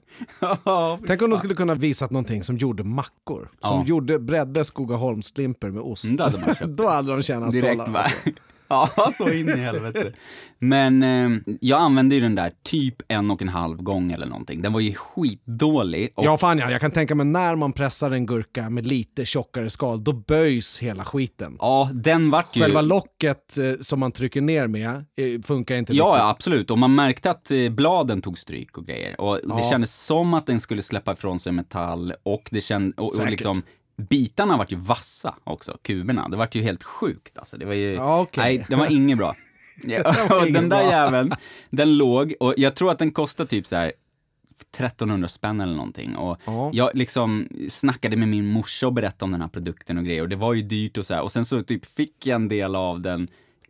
Tänk 1.08 1.22
om 1.22 1.30
de 1.30 1.38
skulle 1.40 1.56
kunna 1.56 1.76
visat 1.76 2.12
någonting 2.12 2.44
som 2.44 2.58
gjorde 2.58 2.84
mackor. 2.84 3.50
Som 3.62 3.80
Ja. 3.80 3.84
gjorde, 3.86 4.20
bredde 4.20 4.66
Skogaholmslimper 4.66 5.70
med 5.70 5.82
ost. 5.82 6.04
Mm, 6.04 6.18
det 6.18 6.24
hade 6.24 6.38
man 6.38 6.56
köpt. 6.56 6.66
Då 6.78 6.88
hade 6.88 7.12
de 7.12 7.24
tjänat 7.24 7.52
Direkt 7.52 7.82
stålar. 7.82 8.00
Alltså. 8.00 8.30
Ja, 8.96 9.12
så 9.18 9.30
in 9.30 9.50
i 9.50 9.58
helvete. 9.58 10.12
Men 10.60 11.04
eh, 11.04 11.30
jag 11.62 11.82
använde 11.82 12.16
ju 12.16 12.22
den 12.22 12.36
där 12.36 12.52
typ 12.64 12.96
en 13.08 13.32
och 13.32 13.42
en 13.42 13.50
halv 13.50 13.78
gång 13.84 14.12
eller 14.12 14.26
någonting. 14.26 14.62
Den 14.62 14.74
var 14.74 14.80
ju 14.80 14.94
skitdålig. 14.94 16.10
Och, 16.16 16.26
Ja, 16.26 16.38
fan 16.38 16.58
ja. 16.58 16.72
Jag 16.72 16.82
kan 16.82 16.92
tänka 16.92 17.16
mig 17.16 17.26
när 17.26 17.56
man 17.56 17.74
pressar 17.74 18.12
en 18.12 18.26
gurka 18.26 18.70
med 18.70 18.86
lite 18.86 19.26
tjockare 19.26 19.70
skal, 19.70 20.04
då 20.04 20.14
böjs 20.14 20.80
hela 20.80 21.06
skiten. 21.06 21.58
ja, 21.60 21.90
den 21.94 22.30
vart 22.30 22.56
ju... 22.56 22.62
Själva 22.62 22.82
locket 22.82 23.58
eh, 23.58 23.64
som 23.82 24.00
man 24.00 24.12
trycker 24.12 24.42
ner 24.42 24.68
med 24.68 24.90
eh, 24.90 25.42
funkar 25.44 25.76
inte 25.76 25.94
Ja, 25.94 26.06
riktigt. 26.06 26.20
ja, 26.20 26.30
absolut. 26.30 26.72
Och 26.72 26.78
man 26.80 26.96
märkte 26.96 27.32
att 27.32 27.52
eh, 27.52 27.70
bladen 27.70 28.22
tog 28.22 28.38
stryk 28.38 28.78
och 28.78 28.86
grejer. 28.86 29.22
Och 29.22 29.36
det 29.36 29.42
Ja. 29.48 29.70
kändes 29.70 30.06
som 30.06 30.34
att 30.34 30.46
den 30.46 30.60
skulle 30.60 30.82
släppa 30.82 31.12
ifrån 31.12 31.40
sig 31.40 31.52
metall 31.52 32.14
och 32.24 32.48
det 32.52 32.62
känd, 32.62 32.94
och, 32.98 33.20
och 33.20 33.30
liksom 33.30 33.62
bitarna 33.98 34.58
vart 34.58 34.72
ju 34.72 34.76
vassa 34.76 35.36
också, 35.44 35.78
kuberna. 35.82 36.30
Det 36.30 36.38
vart 36.38 36.56
ju 36.56 36.62
helt 36.62 36.84
sjukt 36.84 37.38
alltså. 37.38 37.58
Det 37.58 37.66
var 37.66 37.74
ju, 37.74 37.94
Ja, 37.94 38.20
okej. 38.22 38.44
nej, 38.58 38.66
den 38.70 38.80
var 38.80 38.92
inget 38.92 39.18
bra. 39.18 39.36
Ja, 39.84 40.36
och 40.42 40.52
den 40.52 40.70
där 40.70 40.82
jäveln, 40.82 41.32
den 41.70 41.98
låg, 41.98 42.34
och 42.40 42.54
jag 42.58 42.76
tror 42.76 42.92
att 42.92 43.00
den 43.00 43.12
kostade 43.12 43.50
typ 43.50 43.68
så 43.68 43.76
här 43.76 43.94
1300 44.78 45.28
spänn 45.28 45.62
eller 45.62 45.74
någonting. 45.76 46.16
Och 46.16 46.38
Ja. 46.46 46.70
jag 46.74 46.92
liksom 46.94 47.48
snackade 47.70 48.18
med 48.18 48.28
min 48.28 48.46
morsa 48.48 48.88
och 48.88 48.94
berättade 48.94 49.24
om 49.26 49.32
den 49.32 49.42
här 49.42 49.48
produkten 49.48 49.98
och 49.98 50.04
grejer. 50.06 50.22
Och 50.22 50.30
det 50.30 50.36
var 50.36 50.54
ju 50.54 50.62
dyrt 50.62 50.98
och 50.98 51.06
så 51.06 51.14
här. 51.14 51.22
Och 51.22 51.32
sen 51.32 51.46
så 51.46 51.62
typ 51.62 51.86
fick 51.86 52.26
jag 52.26 52.36
en 52.36 52.48
del 52.48 52.76
av 52.76 53.02
den 53.02 53.28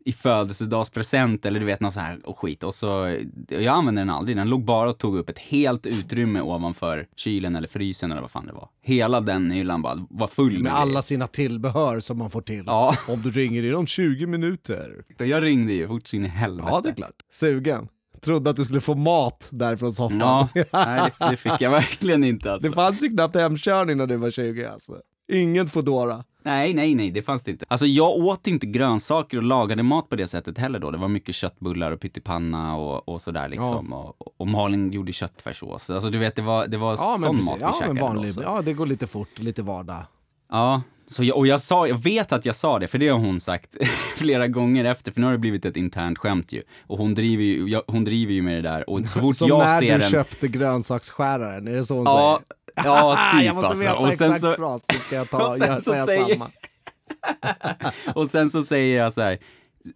i 0.08 0.14
födelsedagspresent 0.14 1.46
eller 1.46 1.60
du 1.60 1.66
vet 1.66 1.80
något 1.80 1.94
så 1.94 2.00
här 2.00 2.20
och 2.24 2.38
skit. 2.38 2.64
Och 2.64 2.76
så, 2.76 3.18
jag 3.48 3.66
använde 3.66 4.02
den 4.02 4.10
aldrig. 4.10 4.38
Den 4.38 4.50
låg 4.50 4.66
bara 4.66 4.90
och 4.90 4.98
tog 4.98 5.18
upp 5.18 5.30
ett 5.30 5.40
helt 5.40 5.86
utrymme 5.86 6.42
ovanför 6.42 7.08
kylen 7.16 7.56
eller 7.56 7.68
frysen 7.68 8.12
eller 8.12 8.22
vad 8.22 8.32
fan 8.32 8.48
det 8.48 8.54
var. 8.54 8.70
Hela 8.82 9.22
den 9.22 9.52
hyllan 9.52 9.82
bara 9.82 10.06
var 10.10 10.28
full 10.28 10.54
med, 10.54 10.62
Med 10.62 10.76
alla 10.76 11.02
sina 11.02 11.28
tillbehör 11.28 12.00
som 12.00 12.18
man 12.18 12.30
får 12.30 12.42
till. 12.42 12.64
Ja. 12.66 12.96
Om 13.08 13.22
du 13.22 13.30
ringer 13.32 13.64
inom 13.64 13.88
20 13.88 14.28
minuter. 14.28 15.04
Jag 15.18 15.44
ringde 15.44 15.74
ju 15.74 15.88
fort 15.88 16.14
in 16.14 16.26
i 16.26 16.28
helvete. 16.28 16.70
Ja, 16.72 16.82
det 16.84 16.90
är 16.90 16.94
klart. 16.96 17.16
Sugen. 17.32 17.88
Trodde 18.22 18.50
att 18.50 18.56
du 18.56 18.64
skulle 18.64 18.82
få 18.82 18.96
mat 18.96 19.50
därifrån 19.52 19.92
soffan. 19.92 20.20
Ja, 20.20 20.50
nej 20.72 21.12
det, 21.20 21.30
det 21.30 21.38
fick 21.38 21.62
jag 21.62 21.72
verkligen 21.72 22.24
inte 22.24 22.52
alltså. 22.52 22.70
Det 22.70 22.76
fanns 22.76 23.04
ju 23.04 23.10
knappt 23.10 23.36
hemkörning 23.36 23.98
när 23.98 24.08
du 24.08 24.18
var 24.18 24.32
20 24.32 24.66
alltså. 24.66 24.94
Ingen 25.32 25.68
Foodora. 25.68 26.24
Nej, 26.48 26.74
nej, 26.74 26.96
nej, 26.96 27.12
det 27.12 27.22
fanns 27.22 27.44
det 27.44 27.51
inte. 27.51 27.66
Alltså 27.68 27.86
jag 27.86 28.10
åt 28.10 28.48
inte 28.48 28.66
grönsaker 28.66 29.38
och 29.38 29.44
lagade 29.44 29.84
mat 29.84 30.10
på 30.10 30.16
det 30.16 30.27
sättet 30.27 30.58
heller 30.58 30.80
då. 30.80 30.92
Det 30.92 30.98
var 30.98 31.08
mycket 31.08 31.36
köttbullar 31.36 31.92
och 31.92 32.00
pyttipanna 32.00 32.75
och, 32.75 33.10
och 33.10 33.22
sådär 33.22 33.50
liksom. 33.50 33.88
Ja. 33.89 34.16
Och, 34.18 34.34
och 34.38 34.48
Malin 34.48 34.92
gjorde 34.92 35.12
köttfärssås. 35.12 35.89
Alltså 35.89 36.10
du 36.10 36.18
vet, 36.18 36.36
det 36.36 36.42
var, 36.42 36.68
det 36.68 36.77
var 36.77 36.92
ja, 36.92 37.18
sån 37.22 37.46
mat 37.46 37.58
vi 37.58 37.62
ja, 37.62 37.74
käkade. 37.74 37.94
Men 37.94 38.04
vanlig, 38.04 38.36
då, 38.36 38.42
ja, 38.42 38.62
det 38.62 38.74
går 38.74 38.86
lite 38.86 39.08
fort, 39.08 39.39
lite 39.39 39.62
vardag. 39.62 40.06
Ja, 40.50 40.82
så 41.08 41.24
jag, 41.24 41.38
och 41.38 41.48
jag, 41.48 41.62
sa, 41.62 41.88
jag 41.88 41.98
vet 41.98 42.32
att 42.32 42.46
jag 42.46 42.56
sa 42.56 42.80
det, 42.80 42.88
för 42.88 42.98
det 42.98 43.08
har 43.08 43.20
hon 43.20 43.39
sagt 43.39 43.75
flera 44.18 44.48
gånger 44.48 44.86
efter, 44.86 45.12
för 45.12 45.20
nu 45.20 45.25
har 45.25 45.34
det 45.34 45.39
blivit 45.39 45.66
ett 45.66 45.77
internt 45.77 46.18
skämt 46.18 46.51
ju. 46.51 46.62
Och 46.88 46.98
hon 46.98 47.13
driver 47.13 47.44
ju, 47.44 47.68
jag, 47.68 47.84
hon 47.88 48.04
driver 48.04 48.34
ju 48.34 48.42
med 48.42 48.56
det 48.56 48.70
där. 48.70 48.89
Och 48.89 49.06
så 49.06 49.20
fort 49.20 49.36
Som 49.36 49.48
jag 49.48 49.60
när 49.60 49.80
ser 49.80 49.98
du 49.98 50.06
en... 50.06 50.12
köpte 50.12 50.48
grönsaksskäraren, 50.48 51.68
är 51.68 51.75
det 51.75 51.84
så 51.84 51.96
hon 51.96 52.06
ja, 52.06 52.42
säger? 52.48 52.58
Ja, 52.86 53.19
typ 53.31 53.46
Jag 53.46 53.55
måste 53.55 53.67
alltså. 53.67 53.84
veta 53.84 53.98
och 53.98 54.12
exakt 54.12 54.41
så... 54.41 54.55
fras, 54.55 54.86
det 54.88 55.00
ska 55.00 55.15
jag 55.15 55.29
ta 55.29 55.48
och 55.51 55.57
göra, 55.57 55.79
säga 55.79 56.05
säger... 56.05 56.34
samma. 56.36 56.50
och 58.15 58.29
sen 58.29 58.50
så 58.50 58.63
säger 58.63 58.98
jag 58.98 59.13
så 59.13 59.22
här, 59.22 59.38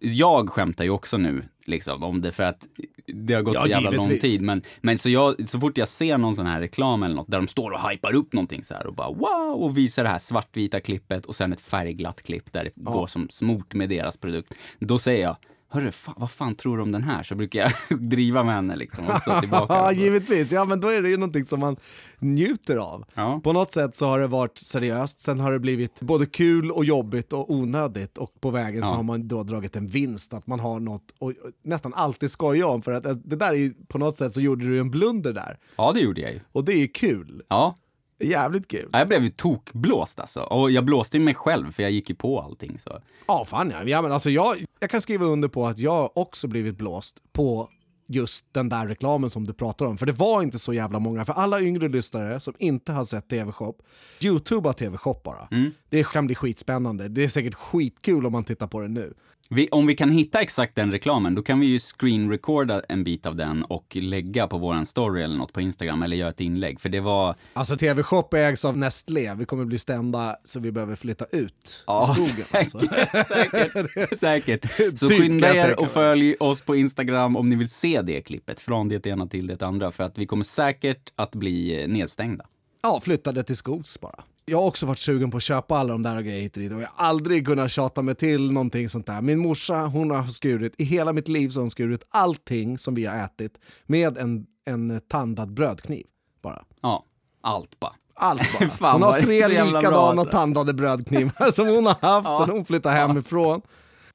jag 0.00 0.50
skämtar 0.50 0.84
ju 0.84 0.90
också 0.90 1.16
nu 1.16 1.44
liksom 1.64 2.02
om 2.02 2.20
det 2.20 2.32
för 2.32 2.42
att 2.42 2.66
det 3.06 3.34
har 3.34 3.42
gått 3.42 3.54
ja, 3.54 3.60
så 3.60 3.68
jävla 3.68 3.90
givetvis. 3.90 4.10
lång 4.10 4.18
tid. 4.18 4.42
Men, 4.42 4.62
men 4.80 4.98
så, 4.98 5.08
jag, 5.08 5.48
så 5.48 5.60
fort 5.60 5.78
jag 5.78 5.88
ser 5.88 6.18
någon 6.18 6.36
sån 6.36 6.46
här 6.46 6.60
reklam 6.60 7.02
eller 7.02 7.14
något 7.14 7.30
där 7.30 7.38
de 7.38 7.48
står 7.48 7.70
och 7.70 7.90
hypar 7.90 8.14
upp 8.14 8.32
någonting 8.32 8.62
så 8.62 8.74
här 8.74 8.86
och 8.86 8.94
bara 8.94 9.08
wow 9.08 9.62
och 9.62 9.78
visar 9.78 10.02
det 10.02 10.08
här 10.08 10.18
svartvita 10.18 10.80
klippet 10.80 11.26
och 11.26 11.34
sen 11.34 11.52
ett 11.52 11.60
färgglatt 11.60 12.22
klipp 12.22 12.52
där 12.52 12.64
det 12.64 12.70
ja. 12.74 12.90
går 12.90 13.06
som 13.06 13.28
smort 13.30 13.74
med 13.74 13.88
deras 13.88 14.16
produkt. 14.16 14.54
Då 14.78 14.98
säger 14.98 15.22
jag 15.22 15.36
hörru, 15.72 15.90
fa 15.90 16.14
vad 16.16 16.30
fan 16.30 16.54
tror 16.54 16.76
du 16.76 16.82
om 16.82 16.92
den 16.92 17.02
här? 17.02 17.22
Så 17.22 17.34
brukar 17.34 17.60
jag 17.60 18.00
driva 18.00 18.42
med 18.42 18.54
henne 18.54 18.76
liksom. 18.76 19.04
Och 19.08 19.40
tillbaka 19.40 19.74
ja, 19.74 19.92
givetvis. 20.02 20.52
Ja, 20.52 20.64
men 20.64 20.80
då 20.80 20.88
är 20.88 21.02
det 21.02 21.08
ju 21.08 21.16
någonting 21.16 21.44
som 21.44 21.60
man 21.60 21.76
njuter 22.18 22.76
av. 22.76 23.04
Ja. 23.14 23.40
På 23.44 23.52
något 23.52 23.72
sätt 23.72 23.96
så 23.96 24.06
har 24.06 24.20
det 24.20 24.26
varit 24.26 24.58
seriöst, 24.58 25.20
sen 25.20 25.40
har 25.40 25.52
det 25.52 25.58
blivit 25.58 26.00
både 26.00 26.26
kul 26.26 26.70
och 26.70 26.84
jobbigt 26.84 27.32
och 27.32 27.50
onödigt 27.50 28.18
och 28.18 28.40
på 28.40 28.50
vägen 28.50 28.80
ja. 28.80 28.86
så 28.86 28.94
har 28.94 29.02
man 29.02 29.28
då 29.28 29.42
dragit 29.42 29.76
en 29.76 29.88
vinst, 29.88 30.34
att 30.34 30.46
man 30.46 30.60
har 30.60 30.80
något 30.80 31.14
och 31.18 31.32
nästan 31.64 31.94
alltid 31.94 32.30
skoja 32.30 32.66
om 32.66 32.82
för 32.82 32.92
att 32.92 33.02
det 33.02 33.36
där 33.36 33.48
är 33.48 33.56
ju, 33.56 33.74
på 33.88 33.98
något 33.98 34.16
sätt 34.16 34.34
så 34.34 34.40
gjorde 34.40 34.64
du 34.64 34.80
en 34.80 34.90
blunder 34.90 35.32
där. 35.32 35.58
Ja, 35.76 35.92
det 35.94 36.00
gjorde 36.00 36.20
jag 36.20 36.32
ju. 36.32 36.40
Och 36.52 36.64
det 36.64 36.72
är 36.72 36.86
kul. 36.86 37.42
Ja. 37.48 37.78
Jävligt 38.22 38.68
kul. 38.68 38.88
Ja, 38.92 38.98
jag 38.98 39.08
blev 39.08 39.22
ju 39.22 39.30
tokblåst 39.30 40.20
alltså. 40.20 40.40
Och 40.40 40.70
jag 40.70 40.84
blåste 40.84 41.16
ju 41.16 41.22
mig 41.22 41.34
själv 41.34 41.72
för 41.72 41.82
jag 41.82 41.92
gick 41.92 42.08
ju 42.08 42.14
på 42.14 42.40
allting. 42.40 42.78
Så. 42.78 42.98
Ja, 43.26 43.44
fan 43.44 43.70
ja. 43.70 43.84
ja 43.84 44.02
men 44.02 44.12
alltså 44.12 44.30
jag, 44.30 44.56
jag 44.80 44.90
kan 44.90 45.00
skriva 45.00 45.26
under 45.26 45.48
på 45.48 45.66
att 45.66 45.78
jag 45.78 46.16
också 46.16 46.48
blivit 46.48 46.78
blåst 46.78 47.22
på 47.32 47.68
just 48.06 48.46
den 48.52 48.68
där 48.68 48.86
reklamen 48.86 49.30
som 49.30 49.46
du 49.46 49.52
pratar 49.52 49.86
om. 49.86 49.98
För 49.98 50.06
det 50.06 50.12
var 50.12 50.42
inte 50.42 50.58
så 50.58 50.72
jävla 50.72 50.98
många. 50.98 51.24
För 51.24 51.32
alla 51.32 51.60
yngre 51.60 51.88
lyssnare 51.88 52.40
som 52.40 52.54
inte 52.58 52.92
har 52.92 53.04
sett 53.04 53.28
TV-shop, 53.28 53.74
YouTube 54.20 54.68
har 54.68 54.72
TV-shop 54.72 55.20
bara. 55.24 55.48
Mm. 55.50 55.70
Det 55.92 56.06
kan 56.06 56.26
bli 56.26 56.34
skitspännande. 56.34 57.08
Det 57.08 57.24
är 57.24 57.28
säkert 57.28 57.54
skitkul 57.54 58.26
om 58.26 58.32
man 58.32 58.44
tittar 58.44 58.66
på 58.66 58.80
det 58.80 58.88
nu. 58.88 59.14
Vi, 59.50 59.68
om 59.68 59.86
vi 59.86 59.94
kan 59.94 60.10
hitta 60.10 60.40
exakt 60.40 60.76
den 60.76 60.92
reklamen, 60.92 61.34
då 61.34 61.42
kan 61.42 61.60
vi 61.60 61.66
ju 61.66 61.78
screenrecorda 61.78 62.82
en 62.88 63.04
bit 63.04 63.26
av 63.26 63.36
den 63.36 63.64
och 63.64 63.96
lägga 63.96 64.46
på 64.46 64.58
våran 64.58 64.86
story 64.86 65.22
eller 65.22 65.36
något 65.36 65.52
på 65.52 65.60
Instagram 65.60 66.02
eller 66.02 66.16
göra 66.16 66.30
ett 66.30 66.40
inlägg. 66.40 66.80
För 66.80 66.88
det 66.88 67.00
var... 67.00 67.36
Alltså 67.52 67.76
TV-shop 67.76 68.28
ägs 68.32 68.64
av 68.64 68.78
Nestlé, 68.78 69.34
vi 69.34 69.44
kommer 69.44 69.64
bli 69.64 69.78
stämda 69.78 70.36
så 70.44 70.60
vi 70.60 70.72
behöver 70.72 70.96
flytta 70.96 71.24
ut 71.32 71.84
ja, 71.86 72.14
skogen. 72.18 72.44
Säkert, 72.44 73.14
alltså. 73.14 73.34
säkert, 73.34 74.18
säkert. 74.18 74.98
Så 74.98 75.08
typ, 75.08 75.18
skynda 75.18 75.54
er 75.54 75.80
och 75.80 75.90
följ 75.90 76.34
oss 76.40 76.60
på 76.60 76.76
Instagram 76.76 77.36
om 77.36 77.48
ni 77.48 77.56
vill 77.56 77.70
se 77.70 78.02
det 78.02 78.20
klippet, 78.20 78.60
från 78.60 78.88
det 78.88 79.06
ena 79.06 79.26
till 79.26 79.46
det 79.46 79.62
andra, 79.62 79.90
för 79.90 80.04
att 80.04 80.18
vi 80.18 80.26
kommer 80.26 80.44
säkert 80.44 81.12
att 81.16 81.34
bli 81.34 81.86
nedstängda. 81.88 82.44
Ja, 82.82 83.00
flyttade 83.00 83.42
till 83.42 83.56
skogs 83.56 84.00
bara 84.00 84.24
jag 84.44 84.58
har 84.58 84.66
också 84.66 84.86
varit 84.86 84.98
sugen 84.98 85.30
på 85.30 85.36
att 85.36 85.42
köpa 85.42 85.76
alla 85.76 85.92
de 85.92 86.02
där 86.02 86.22
grejerna 86.22 86.42
hit 86.42 86.56
och 86.56 86.62
dit 86.62 86.72
och 86.72 86.82
jag 86.82 86.88
har 86.94 87.06
aldrig 87.06 87.46
kunnat 87.46 87.70
tjata 87.70 88.02
mig 88.02 88.14
till 88.14 88.52
någonting 88.52 88.88
sånt 88.88 89.06
där. 89.06 89.20
Min 89.20 89.38
morsa, 89.38 89.86
hon 89.86 90.10
har 90.10 90.26
skurit, 90.26 90.74
i 90.78 90.84
hela 90.84 91.12
mitt 91.12 91.28
liv 91.28 91.48
så 91.48 91.58
har 91.58 91.62
hon 91.62 91.70
skurit 91.70 92.04
allting 92.10 92.78
som 92.78 92.94
vi 92.94 93.06
har 93.06 93.24
ätit 93.24 93.60
med 93.86 94.18
en, 94.18 94.46
en 94.64 95.00
tandad 95.08 95.54
brödkniv 95.54 96.06
bara. 96.42 96.64
Ja, 96.80 97.04
allt 97.40 97.80
bara. 97.80 97.92
Allt 98.14 98.80
bara. 98.80 98.92
Hon 98.92 99.02
har 99.02 99.20
tre 99.20 99.48
likadana 99.48 100.24
tandade 100.24 100.74
brödknivar 100.74 101.50
som 101.50 101.68
hon 101.68 101.86
har 101.86 101.96
haft 102.00 102.28
ja. 102.28 102.38
sedan 102.38 102.56
hon 102.56 102.64
flyttade 102.64 102.94
hemifrån. 102.94 103.62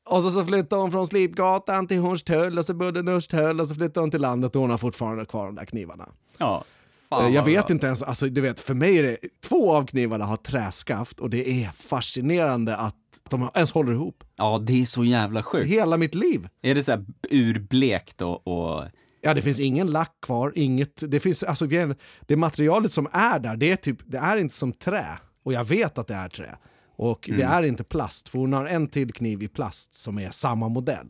Och 0.09 0.23
så, 0.23 0.31
så 0.31 0.45
flyttade 0.45 0.81
hon 0.81 0.91
från 0.91 1.07
Slipgatan 1.07 1.87
till 1.87 1.99
Hornstull 1.99 2.57
och 2.57 2.65
så 2.65 2.73
bodde 2.73 3.01
Norrstull 3.01 3.61
och 3.61 3.67
så 3.67 3.75
flyttade 3.75 3.99
hon 3.99 4.11
till 4.11 4.21
landet 4.21 4.55
och 4.55 4.61
hon 4.61 4.69
har 4.71 4.77
fortfarande 4.77 5.25
kvar 5.25 5.45
de 5.45 5.55
där 5.55 5.65
knivarna. 5.65 6.09
Ja, 6.37 6.63
Fan, 7.09 7.25
eh, 7.25 7.35
jag 7.35 7.43
vet 7.43 7.67
bra. 7.67 7.73
inte 7.73 7.87
ens, 7.87 8.03
alltså 8.03 8.29
du 8.29 8.41
vet, 8.41 8.59
för 8.59 8.73
mig 8.73 8.97
är 8.97 9.03
det, 9.03 9.17
två 9.41 9.73
av 9.75 9.85
knivarna 9.85 10.25
har 10.25 10.37
träskaft 10.37 11.19
och 11.19 11.29
det 11.29 11.49
är 11.49 11.69
fascinerande 11.69 12.77
att 12.77 12.95
de 13.29 13.49
ens 13.55 13.71
håller 13.71 13.93
ihop. 13.93 14.23
Ja, 14.35 14.61
det 14.63 14.81
är 14.81 14.85
så 14.85 15.03
jävla 15.03 15.43
sjukt. 15.43 15.69
Hela 15.69 15.97
mitt 15.97 16.15
liv. 16.15 16.47
Är 16.61 16.75
det 16.75 16.83
så 16.83 16.91
här 16.91 17.05
urblekt 17.29 18.21
och, 18.21 18.47
och... 18.47 18.83
Ja, 19.21 19.33
det 19.33 19.41
finns 19.41 19.59
ingen 19.59 19.87
lack 19.87 20.21
kvar, 20.21 20.53
inget, 20.55 21.11
det 21.11 21.19
finns, 21.19 21.43
alltså 21.43 21.65
det, 21.65 21.97
det 22.21 22.35
materialet 22.35 22.91
som 22.91 23.07
är 23.11 23.39
där, 23.39 23.55
det 23.55 23.71
är 23.71 23.75
typ, 23.75 23.97
det 24.05 24.17
är 24.17 24.37
inte 24.37 24.55
som 24.55 24.73
trä. 24.73 25.19
Och 25.43 25.53
jag 25.53 25.63
vet 25.63 25.97
att 25.97 26.07
det 26.07 26.13
är 26.13 26.29
trä. 26.29 26.57
Och 26.95 27.29
mm. 27.29 27.39
det 27.39 27.45
är 27.45 27.63
inte 27.63 27.83
plast, 27.83 28.29
för 28.29 28.39
hon 28.39 28.53
har 28.53 28.65
en 28.65 28.87
till 28.87 29.13
kniv 29.13 29.43
i 29.43 29.47
plast 29.47 29.93
som 29.93 30.19
är 30.19 30.31
samma 30.31 30.69
modell. 30.69 31.07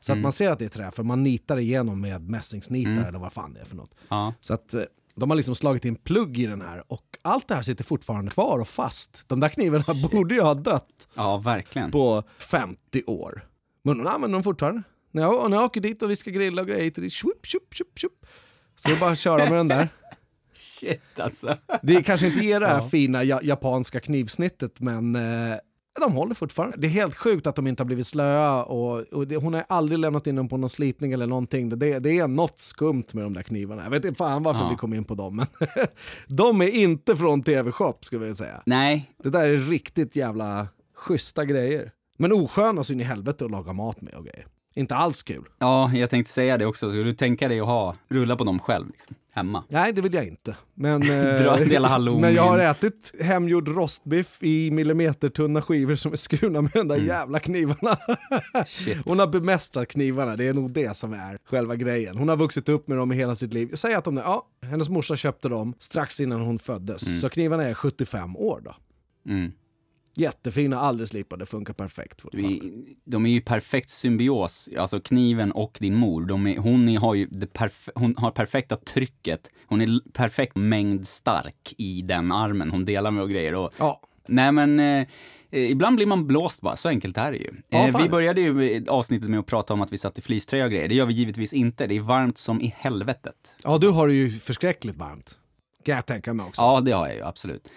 Så 0.00 0.12
mm. 0.12 0.20
att 0.20 0.22
man 0.22 0.32
ser 0.32 0.50
att 0.50 0.58
det 0.58 0.64
är 0.64 0.68
trä, 0.68 0.90
för 0.90 1.02
man 1.02 1.22
nitar 1.22 1.56
igenom 1.56 2.00
med 2.00 2.30
mässingsnitar 2.30 2.92
mm. 2.92 3.04
eller 3.04 3.18
vad 3.18 3.32
fan 3.32 3.54
det 3.54 3.60
är 3.60 3.64
för 3.64 3.76
något. 3.76 3.94
Ja. 4.08 4.34
Så 4.40 4.54
att 4.54 4.74
eh, 4.74 4.82
de 5.16 5.30
har 5.30 5.36
liksom 5.36 5.54
slagit 5.54 5.84
in 5.84 5.96
plugg 5.96 6.38
i 6.38 6.46
den 6.46 6.62
här 6.62 6.92
och 6.92 7.18
allt 7.22 7.48
det 7.48 7.54
här 7.54 7.62
sitter 7.62 7.84
fortfarande 7.84 8.30
kvar 8.30 8.58
och 8.58 8.68
fast. 8.68 9.28
De 9.28 9.40
där 9.40 9.48
knivarna 9.48 10.08
borde 10.12 10.34
ju 10.34 10.40
ha 10.40 10.54
dött. 10.54 11.08
Ja, 11.14 11.36
verkligen. 11.36 11.90
På 11.90 12.22
50 12.38 13.02
år. 13.06 13.48
Men 13.82 13.98
de 13.98 14.06
använder 14.06 14.36
dem 14.36 14.42
fortfarande. 14.42 14.82
När 15.10 15.22
jag, 15.22 15.50
när 15.50 15.56
jag 15.56 15.64
åker 15.64 15.80
dit 15.80 16.02
och 16.02 16.10
vi 16.10 16.16
ska 16.16 16.30
grilla 16.30 16.62
och 16.62 16.68
grejer, 16.68 16.92
det 16.94 17.10
tjup, 17.10 17.46
tjup, 17.46 17.74
tjup, 17.74 17.98
tjup. 17.98 18.26
Så 18.76 18.88
det 18.88 18.94
är 18.94 19.00
bara 19.00 19.10
att 19.10 19.18
köra 19.18 19.50
med 19.50 19.52
den 19.52 19.68
där. 19.68 19.88
Shit 20.54 21.20
alltså. 21.20 21.56
Det 21.82 22.02
kanske 22.02 22.26
inte 22.26 22.44
ger 22.44 22.60
det 22.60 22.66
här 22.66 22.80
ja. 22.80 22.88
fina 22.88 23.24
japanska 23.24 24.00
knivsnittet, 24.00 24.80
men 24.80 25.16
eh, 25.16 25.56
de 26.00 26.12
håller 26.12 26.34
fortfarande. 26.34 26.76
Det 26.76 26.86
är 26.86 26.90
helt 26.90 27.14
sjukt 27.14 27.46
att 27.46 27.56
de 27.56 27.66
inte 27.66 27.82
har 27.82 27.86
blivit 27.86 28.06
slöa 28.06 28.64
och, 28.64 29.00
och 29.00 29.26
det, 29.26 29.36
hon 29.36 29.54
har 29.54 29.64
aldrig 29.68 29.98
lämnat 29.98 30.26
in 30.26 30.34
dem 30.34 30.48
på 30.48 30.56
någon 30.56 30.70
slipning 30.70 31.12
eller 31.12 31.26
någonting. 31.26 31.68
Det, 31.68 31.98
det 31.98 32.18
är 32.18 32.28
något 32.28 32.60
skumt 32.60 33.04
med 33.12 33.24
de 33.24 33.34
där 33.34 33.42
knivarna. 33.42 33.82
Jag 33.82 33.90
vet 33.90 34.04
inte 34.04 34.18
fan 34.18 34.42
varför 34.42 34.60
ja. 34.60 34.68
vi 34.68 34.76
kom 34.76 34.94
in 34.94 35.04
på 35.04 35.14
dem, 35.14 35.36
men 35.36 35.46
de 36.26 36.62
är 36.62 36.68
inte 36.68 37.16
från 37.16 37.42
TV-shop 37.42 37.98
skulle 38.00 38.26
jag 38.26 38.36
säga. 38.36 38.62
Nej. 38.66 39.10
Det 39.22 39.30
där 39.30 39.48
är 39.48 39.56
riktigt 39.56 40.16
jävla 40.16 40.68
schyssta 40.94 41.44
grejer. 41.44 41.90
Men 42.18 42.32
osköna 42.32 42.84
så 42.84 42.92
in 42.92 43.00
i 43.00 43.04
helvete 43.04 43.44
att 43.44 43.50
laga 43.50 43.72
mat 43.72 44.00
med 44.00 44.14
och 44.14 44.24
grejer. 44.24 44.46
Inte 44.76 44.94
alls 44.94 45.22
kul. 45.22 45.44
Ja, 45.58 45.90
jag 45.94 46.10
tänkte 46.10 46.32
säga 46.32 46.58
det 46.58 46.66
också. 46.66 46.88
Skulle 46.88 47.04
du 47.04 47.12
tänka 47.12 47.48
dig 47.48 47.60
att 47.60 47.66
ha, 47.66 47.96
rulla 48.08 48.36
på 48.36 48.44
dem 48.44 48.58
själv? 48.58 48.86
Liksom, 48.90 49.16
hemma? 49.32 49.64
Nej, 49.68 49.92
det 49.92 50.00
vill 50.00 50.14
jag 50.14 50.26
inte. 50.26 50.56
Men, 50.74 51.02
halloumi. 51.84 52.20
men 52.20 52.34
jag 52.34 52.42
har 52.42 52.58
ätit 52.58 53.12
hemgjord 53.20 53.68
rostbiff 53.68 54.42
i 54.42 54.70
millimetertunna 54.70 55.62
skivor 55.62 55.94
som 55.94 56.12
är 56.12 56.16
skurna 56.16 56.62
med 56.62 56.70
de 56.74 56.88
där 56.88 56.94
mm. 56.94 57.06
jävla 57.06 57.40
knivarna. 57.40 57.98
Hon 59.04 59.18
har 59.18 59.26
bemästrat 59.26 59.88
knivarna, 59.88 60.36
det 60.36 60.48
är 60.48 60.54
nog 60.54 60.72
det 60.72 60.96
som 60.96 61.12
är 61.12 61.38
själva 61.44 61.76
grejen. 61.76 62.18
Hon 62.18 62.28
har 62.28 62.36
vuxit 62.36 62.68
upp 62.68 62.88
med 62.88 62.98
dem 62.98 63.12
i 63.12 63.16
hela 63.16 63.34
sitt 63.34 63.52
liv. 63.52 63.68
Jag 63.70 63.78
säger 63.78 63.98
att 63.98 64.04
de, 64.04 64.16
ja, 64.16 64.46
hennes 64.62 64.88
morsa 64.88 65.16
köpte 65.16 65.48
dem 65.48 65.74
strax 65.78 66.20
innan 66.20 66.40
hon 66.40 66.58
föddes, 66.58 67.06
mm. 67.06 67.18
så 67.18 67.28
knivarna 67.28 67.64
är 67.64 67.74
75 67.74 68.36
år 68.36 68.60
då. 68.64 68.74
Mm. 69.32 69.52
Jättefina, 70.14 70.80
aldrig 70.80 71.08
slipade, 71.08 71.46
funkar 71.46 71.74
perfekt 71.74 72.20
fortfarande. 72.20 72.58
De 73.04 73.26
är 73.26 73.30
ju 73.30 73.40
perfekt 73.40 73.90
symbios, 73.90 74.70
alltså 74.78 75.00
kniven 75.00 75.52
och 75.52 75.76
din 75.80 75.94
mor. 75.94 76.22
Är, 76.22 76.58
hon, 76.58 76.88
är, 76.88 76.98
har 76.98 77.14
ju 77.14 77.26
perf 77.52 77.88
hon 77.94 78.14
har 78.16 78.30
perfekta 78.30 78.76
trycket. 78.76 79.50
Hon 79.66 79.80
är 79.80 80.10
perfekt 80.12 80.56
mängd 80.56 81.08
stark 81.08 81.74
i 81.78 82.02
den 82.02 82.32
armen 82.32 82.70
hon 82.70 82.84
delar 82.84 83.10
med 83.10 83.22
och 83.22 83.30
grejer. 83.30 83.54
Och, 83.54 83.72
ja. 83.78 84.00
Nej 84.26 84.52
men, 84.52 84.80
eh, 84.80 85.06
ibland 85.50 85.96
blir 85.96 86.06
man 86.06 86.26
blåst 86.26 86.60
bara, 86.60 86.76
så 86.76 86.88
enkelt 86.88 87.18
är 87.18 87.32
det 87.32 87.38
ju. 87.38 87.50
Ja, 87.68 87.88
eh, 87.88 88.02
vi 88.02 88.08
började 88.08 88.40
ju 88.40 88.84
avsnittet 88.88 89.30
med 89.30 89.40
att 89.40 89.46
prata 89.46 89.72
om 89.74 89.82
att 89.82 89.92
vi 89.92 89.98
satt 89.98 90.18
i 90.18 90.22
fleecetröja 90.22 90.64
och 90.64 90.70
grejer. 90.70 90.88
Det 90.88 90.94
gör 90.94 91.06
vi 91.06 91.14
givetvis 91.14 91.52
inte, 91.52 91.86
det 91.86 91.96
är 91.96 92.00
varmt 92.00 92.38
som 92.38 92.60
i 92.60 92.74
helvetet. 92.78 93.56
Ja, 93.64 93.78
du 93.78 93.88
har 93.88 94.08
det 94.08 94.14
ju 94.14 94.30
förskräckligt 94.30 94.96
varmt. 94.96 95.38
Kan 95.84 95.94
jag 95.94 96.06
tänka 96.06 96.34
mig 96.34 96.46
också. 96.46 96.62
Ja, 96.62 96.80
det 96.80 96.92
har 96.92 97.06
jag 97.06 97.16
ju, 97.16 97.22
absolut. 97.22 97.68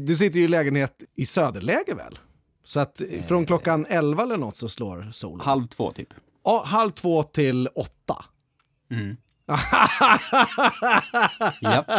Du 0.00 0.16
sitter 0.16 0.38
ju 0.38 0.44
i 0.44 0.48
lägenhet 0.48 1.02
i 1.14 1.26
söderläge 1.26 1.94
väl? 1.94 2.18
Så 2.64 2.80
att 2.80 3.02
från 3.28 3.46
klockan 3.46 3.86
11 3.88 4.22
eller 4.22 4.36
något 4.36 4.56
så 4.56 4.68
slår 4.68 5.10
solen? 5.12 5.40
Halv 5.40 5.66
två 5.66 5.92
typ. 5.92 6.08
Ja, 6.44 6.64
halv 6.66 6.90
två 6.90 7.22
till 7.22 7.68
åtta. 7.74 8.24
Mm. 8.90 9.16
Japp, 11.60 11.90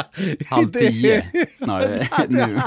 halv 0.49 0.71
tio 0.71 1.25
snarare 1.57 2.07
nu. 2.29 2.41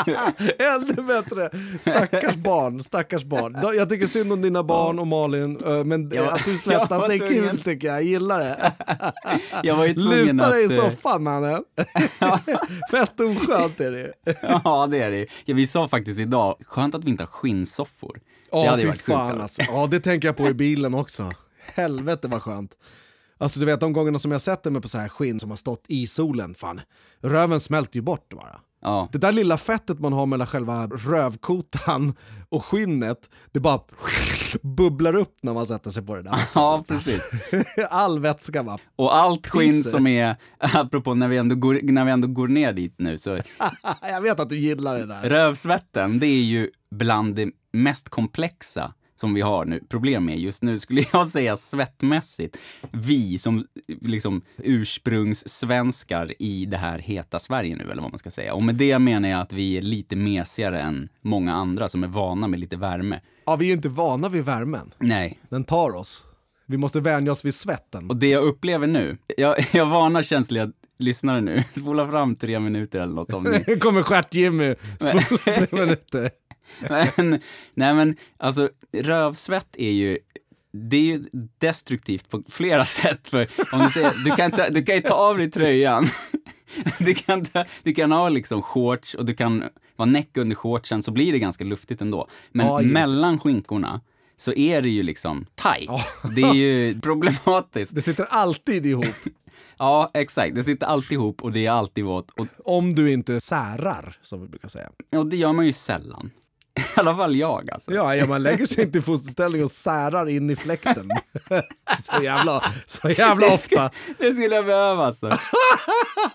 Ännu 0.59 1.03
bättre! 1.03 1.51
Stackars 1.81 2.37
barn, 2.37 2.81
stackars 2.81 3.25
barn. 3.25 3.77
Jag 3.77 3.89
tycker 3.89 4.07
synd 4.07 4.33
om 4.33 4.43
dina 4.43 4.63
barn 4.63 4.99
och 4.99 5.07
Malin, 5.07 5.53
men 5.85 6.11
Ja, 6.15 6.33
att 6.33 6.45
du 6.45 6.51
jag 6.51 6.61
svettas 6.61 7.09
det 7.09 7.15
är 7.15 7.29
kul 7.29 7.63
tycker 7.63 7.89
jag. 7.89 7.97
Jag 7.97 8.03
gillar 8.05 8.39
det. 8.39 8.73
Jag 9.63 9.77
var 9.77 9.87
ju 9.87 9.95
tvungen 9.95 10.37
Luta 10.37 10.47
att... 10.47 10.53
dig 10.53 10.63
i 10.63 10.79
eh, 10.79 10.85
soffan 10.85 11.23
mannen. 11.23 11.63
Fett 12.91 13.21
oskönt 13.21 13.81
är 13.81 13.91
det 13.91 13.99
ju. 13.99 14.13
Ja, 14.65 14.89
det 14.91 15.03
är 15.03 15.11
det 15.11 15.27
ja, 15.45 15.55
Vi 15.55 15.67
sa 15.67 15.89
faktiskt 15.89 16.19
idag, 16.19 16.57
skönt 16.67 16.95
att 16.95 17.05
vi 17.05 17.11
inte 17.11 17.23
har 17.23 17.29
skinnsoffor. 17.29 18.21
Ja, 18.51 18.63
det 18.63 18.69
hade 18.69 18.83
ju 18.83 18.89
varit 18.89 19.03
sjukt. 19.03 19.19
alltså. 19.19 19.63
Ja, 19.63 19.87
det 19.91 20.01
tänker 20.01 20.29
jag 20.29 20.37
på 20.37 20.49
i 20.49 20.55
bilen 20.55 20.95
också. 20.95 21.33
Helvete 21.75 22.29
vad 22.29 22.43
skönt. 22.43 22.77
Alltså 23.41 23.61
du 23.61 23.67
vet 23.67 23.81
de 23.81 23.93
gångerna 23.93 24.19
som 24.19 24.33
jag 24.33 24.41
sätter 24.41 24.71
mig 24.71 24.83
på 24.83 24.89
så 24.89 24.99
här 24.99 25.09
skinn 25.09 25.41
som 25.41 25.51
har 25.51 25.57
stått 25.57 25.85
i 25.89 26.07
solen, 26.07 26.55
fan. 26.55 26.81
Röven 27.23 27.61
smälter 27.61 27.97
ju 27.97 28.03
bort 28.03 28.29
bara. 28.29 28.61
Ja. 28.83 29.09
Det 29.13 29.19
där 29.19 29.33
lilla 29.33 29.59
fettet 29.59 29.99
man 29.99 30.13
har 30.13 30.27
mellan 30.27 30.47
själva 30.47 30.87
rövkotan 30.87 32.15
och 32.49 32.65
skinnet, 32.65 33.31
det 33.53 33.61
bara 33.61 33.81
bubblar 34.63 35.15
upp 35.15 35.37
när 35.43 35.55
man 35.55 35.67
sätter 35.67 35.91
sig 35.91 36.07
på 36.07 36.17
det 36.17 36.23
där. 36.23 36.39
ja, 36.55 36.85
precis. 36.89 37.21
All 37.91 38.19
vätska 38.21 38.63
va. 38.63 38.79
Och 38.97 39.17
allt 39.17 39.47
skinn 39.47 39.71
Pisser. 39.71 39.91
som 39.91 40.07
är, 40.07 40.37
apropå 40.59 41.15
när 41.15 41.29
vi, 41.29 41.37
ändå 41.37 41.55
går, 41.55 41.81
när 41.83 42.05
vi 42.05 42.11
ändå 42.11 42.29
går 42.29 42.49
ner 42.49 42.73
dit 42.73 42.95
nu, 42.99 43.19
så 43.19 43.39
jag 44.03 44.21
vet 44.21 44.41
att 44.41 44.49
du 44.49 44.57
gillar 44.59 44.99
det 44.99 45.07
där. 45.07 45.23
rövsvetten, 45.23 46.19
det 46.19 46.27
är 46.27 46.43
ju 46.43 46.71
bland 46.91 47.35
det 47.37 47.51
mest 47.73 48.09
komplexa 48.09 48.95
som 49.21 49.35
vi 49.35 49.41
har 49.41 49.65
nu, 49.65 49.81
problem 49.89 50.25
med 50.25 50.39
just 50.39 50.63
nu, 50.63 50.79
skulle 50.79 51.05
jag 51.13 51.29
säga 51.29 51.57
svettmässigt. 51.57 52.57
Vi 52.93 53.39
som 53.39 53.67
liksom 53.87 54.43
ursprungssvenskar 54.57 56.43
i 56.43 56.67
det 56.67 56.77
här 56.77 56.99
heta 56.99 57.39
Sverige 57.39 57.77
nu, 57.77 57.91
eller 57.91 58.03
vad 58.03 58.13
man 58.13 58.19
ska 58.19 58.31
säga. 58.31 58.55
Och 58.55 58.63
med 58.63 58.75
det 58.75 58.99
menar 58.99 59.29
jag 59.29 59.41
att 59.41 59.53
vi 59.53 59.77
är 59.77 59.83
lite 59.83 60.17
mesigare 60.17 60.81
än 60.81 61.09
många 61.21 61.55
andra 61.55 61.89
som 61.89 62.05
är 62.05 62.09
vana 62.09 62.49
med 62.49 62.61
lite 62.61 62.77
värme. 62.77 63.21
Ja, 63.47 63.57
vi 63.57 63.65
är 63.65 63.67
ju 63.67 63.73
inte 63.73 63.89
vana 63.89 64.29
vid 64.29 64.45
värmen. 64.45 64.95
Nej, 64.99 65.39
Den 65.49 65.65
tar 65.65 65.97
oss. 65.97 66.25
Vi 66.67 66.77
måste 66.77 67.01
vänja 67.01 67.33
oss 67.33 67.45
vid 67.45 67.55
svetten. 67.55 68.11
Och 68.11 68.17
det 68.17 68.29
jag 68.29 68.45
upplever 68.45 68.87
nu, 68.87 69.19
jag, 69.37 69.57
jag 69.73 69.87
varnar 69.87 70.23
känsliga 70.23 70.73
lyssnare 70.99 71.41
nu, 71.41 71.63
spola 71.77 72.11
fram 72.11 72.37
tre 72.37 72.61
minuter 72.61 73.01
eller 73.01 73.15
något 73.15 73.35
om 73.35 73.45
ni... 73.45 73.65
Nu 73.67 73.77
kommer 73.77 74.03
Stjärt-Jimmy, 74.03 74.75
spola 75.01 75.23
tre 75.45 75.67
minuter. 75.71 76.31
Men, 77.17 77.41
nej 77.75 77.95
men, 77.95 78.17
alltså 78.39 78.71
rövsvett 78.93 79.69
är 79.79 79.93
ju, 79.93 80.19
det 80.73 80.97
är 80.97 81.01
ju 81.01 81.21
destruktivt 81.59 82.29
på 82.31 82.43
flera 82.49 82.85
sätt. 83.01 83.29
För 83.29 83.49
om 83.73 83.79
du 83.81 83.91
säger, 83.91 84.13
du 84.25 84.31
kan, 84.37 84.51
ta, 84.51 84.69
du 84.69 84.83
kan 84.85 84.95
ju 84.95 85.01
ta 85.01 85.15
av 85.15 85.39
dig 85.39 85.51
tröjan, 85.51 86.09
du 86.99 87.15
kan, 87.15 87.45
ta, 87.45 87.65
du 87.83 87.95
kan 87.95 88.13
ha 88.13 88.29
liksom 88.29 88.63
shorts 88.63 89.15
och 89.15 89.25
du 89.25 89.35
kan 89.35 89.65
vara 89.97 90.11
näck 90.11 90.37
under 90.37 90.57
shortsen 90.57 91.03
så 91.03 91.11
blir 91.13 91.33
det 91.33 91.39
ganska 91.39 91.65
luftigt 91.65 92.01
ändå. 92.01 92.29
Men 92.53 92.67
Ja, 92.67 92.81
mellan 92.83 93.39
skinkorna 93.39 94.01
så 94.37 94.53
är 94.53 94.83
det 94.83 94.89
ju 94.89 95.03
liksom 95.03 95.47
tight. 95.55 95.91
Det 96.37 96.43
är 96.43 96.55
ju 96.55 97.01
problematiskt. 97.01 97.95
Det 97.95 98.03
sitter 98.03 98.25
alltid 98.25 98.87
ihop. 98.87 99.07
Ja, 99.79 100.11
exakt. 100.15 100.55
Det 100.55 100.65
sitter 100.65 100.87
alltid 100.87 101.13
ihop 101.13 101.43
och 101.43 101.53
det 101.53 101.67
är 101.67 101.71
alltid 101.71 102.05
våt. 102.05 102.31
Och, 102.31 102.47
Om 102.65 102.95
du 102.95 103.13
inte 103.13 103.41
särar, 103.41 104.17
som 104.23 104.43
vi 104.43 104.49
brukar 104.49 104.69
säga. 104.69 104.91
och 105.17 105.27
det 105.27 105.37
gör 105.37 105.53
man 105.53 105.67
ju 105.67 105.73
sällan. 105.73 106.31
I 106.79 106.83
alla 107.01 107.17
fall 107.17 107.37
jag 107.37 107.71
alltså. 107.71 107.95
Ja, 107.95 108.17
ja 108.17 108.27
man 108.27 108.43
lägger 108.43 108.67
sig 108.67 108.85
inte 108.85 108.99
i 108.99 109.03
fosterställning 109.03 109.65
och 109.65 109.71
särar 109.71 110.29
in 110.29 110.51
i 110.51 110.57
fläkten. 110.57 111.11
så 112.03 112.23
jävla, 112.23 112.65
så 112.87 113.09
jävla 113.09 113.47
Det, 113.47 113.53
ofta. 113.53 113.91
det 114.19 114.33
skulle 114.33 114.55
jag 114.57 114.67
behöva 114.67 115.07
alltså. 115.07 115.29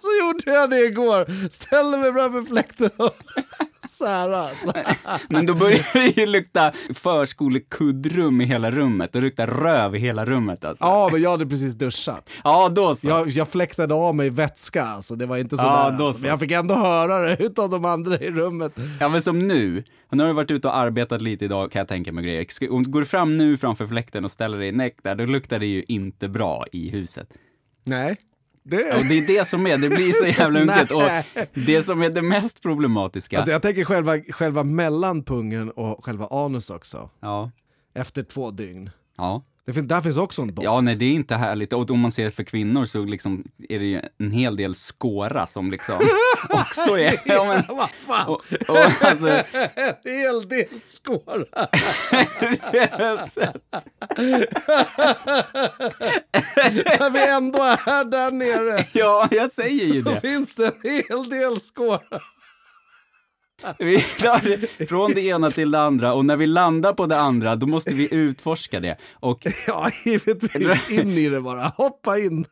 Så 0.01 0.07
gjorde 0.19 0.59
jag 0.59 0.69
det 0.69 0.79
igår. 0.79 1.49
Ställde 1.49 1.97
mig 1.97 2.13
framför 2.13 2.41
fläkten 2.41 2.89
och 2.97 3.15
sära. 3.89 4.41
alltså. 4.47 4.73
Men 5.29 5.45
då 5.45 5.53
börjar 5.53 5.93
det 5.93 6.17
ju 6.17 6.25
lukta 6.25 6.71
förskolekuddrum 6.95 8.41
i 8.41 8.45
hela 8.45 8.71
rummet. 8.71 9.13
Det 9.13 9.21
luktar 9.21 9.47
röv 9.47 9.95
i 9.95 9.99
hela 9.99 10.25
rummet 10.25 10.65
alltså. 10.65 10.83
Ja, 10.83 11.09
men 11.11 11.21
jag 11.21 11.31
hade 11.31 11.45
precis 11.45 11.73
duschat. 11.73 12.29
Ja, 12.43 12.69
då 12.69 12.95
så. 12.95 13.07
Jag, 13.07 13.27
jag 13.29 13.47
fläktade 13.49 13.93
av 13.93 14.15
mig 14.15 14.29
vätska, 14.29 14.83
alltså. 14.83 15.15
det 15.15 15.25
var 15.25 15.37
inte 15.37 15.57
så 15.57 15.63
Ja, 15.63 15.89
där. 15.91 15.97
då 15.97 16.05
Alltså. 16.05 16.19
så. 16.19 16.21
Men 16.21 16.29
jag 16.29 16.39
fick 16.39 16.51
ändå 16.51 16.75
höra 16.75 17.17
det 17.19 17.43
utav 17.43 17.69
de 17.69 17.85
andra 17.85 18.19
i 18.19 18.31
rummet. 18.31 18.73
Ja, 18.99 19.09
men 19.09 19.21
som 19.21 19.39
nu. 19.39 19.83
Och 20.09 20.17
nu 20.17 20.23
har 20.23 20.27
du 20.27 20.33
varit 20.33 20.51
ute 20.51 20.67
och 20.67 20.75
arbetat 20.77 21.21
lite 21.21 21.45
idag 21.45 21.71
kan 21.71 21.79
jag 21.79 21.87
tänka 21.87 22.11
mig 22.11 22.23
grejer. 22.23 22.47
Om 22.71 22.83
du 22.83 22.89
går 22.89 23.03
fram 23.03 23.37
nu 23.37 23.57
framför 23.57 23.87
fläkten 23.87 24.25
och 24.25 24.31
ställer 24.31 24.57
dig 24.57 24.67
i 24.67 24.71
näck 24.71 24.95
där, 25.03 25.15
då 25.15 25.25
luktar 25.25 25.59
det 25.59 25.65
ju 25.65 25.83
inte 25.87 26.27
bra 26.27 26.65
i 26.71 26.89
huset. 26.89 27.29
Nej. 27.83 28.17
Det... 28.67 28.97
Och 28.97 29.05
det 29.05 29.17
är 29.17 29.27
det 29.27 29.47
som 29.47 29.67
är, 29.67 29.77
det 29.77 29.89
blir 29.89 30.11
så 30.11 30.25
jävla 30.25 30.59
unket. 30.61 30.91
Och 30.91 31.03
det 31.53 31.83
som 31.83 32.01
är 32.01 32.09
det 32.09 32.21
mest 32.21 32.61
problematiska. 32.61 33.37
Alltså 33.37 33.51
jag 33.51 33.61
tänker 33.61 33.85
själva, 33.85 34.19
själva 34.19 34.63
mellan 34.63 35.23
pungen 35.23 35.71
och 35.71 36.05
själva 36.05 36.27
anus 36.27 36.69
också. 36.69 37.09
Ja. 37.19 37.51
Efter 37.93 38.23
två 38.23 38.51
dygn. 38.51 38.89
Ja. 39.17 39.43
Det 39.65 39.73
fin- 39.73 39.87
där 39.87 40.01
finns 40.01 40.17
också 40.17 40.41
en 40.41 40.55
doft. 40.55 40.63
Ja, 40.65 40.81
nej 40.81 40.95
det 40.95 41.05
är 41.05 41.13
inte 41.13 41.35
härligt. 41.35 41.73
Och 41.73 41.91
om 41.91 41.99
man 41.99 42.11
ser 42.11 42.31
för 42.31 42.43
kvinnor 42.43 42.85
så 42.85 43.03
liksom 43.05 43.43
är 43.69 43.79
det 43.79 43.85
ju 43.85 44.01
en 44.19 44.31
hel 44.31 44.55
del 44.55 44.75
skåra 44.75 45.47
som 45.47 45.71
liksom 45.71 45.95
också 46.49 46.97
är... 46.99 47.21
Ja, 47.25 47.45
men, 47.45 47.63
Vad 47.77 47.89
fan! 47.89 48.27
och, 48.27 48.41
och 48.67 48.77
alltså, 49.01 49.27
En 49.75 49.95
hel 50.03 50.49
del 50.49 50.67
skåra. 50.83 51.67
När 56.99 57.09
vi 57.09 57.29
ändå 57.31 57.59
är 57.63 58.03
där 58.05 58.31
nere 58.31 58.85
ja, 58.93 59.27
jag 59.31 59.51
säger 59.51 59.85
ju 59.85 60.03
så 60.03 60.09
det. 60.09 60.21
finns 60.21 60.55
det 60.55 60.65
en 60.67 61.03
hel 61.09 61.29
del 61.29 61.59
skåra. 61.59 62.21
Vi 63.79 63.99
tar 64.01 64.85
från 64.85 65.13
det 65.13 65.21
ena 65.21 65.51
till 65.51 65.71
det 65.71 65.79
andra 65.79 66.13
och 66.13 66.25
när 66.25 66.35
vi 66.35 66.47
landar 66.47 66.93
på 66.93 67.05
det 67.05 67.19
andra, 67.19 67.55
då 67.55 67.67
måste 67.67 67.93
vi 67.93 68.13
utforska 68.15 68.79
det. 68.79 68.97
Och 69.13 69.45
Ja, 69.67 69.89
givetvis. 70.05 70.89
In 70.89 71.09
i 71.09 71.29
det 71.29 71.41
bara. 71.41 71.73
Hoppa 71.77 72.19
in. 72.19 72.45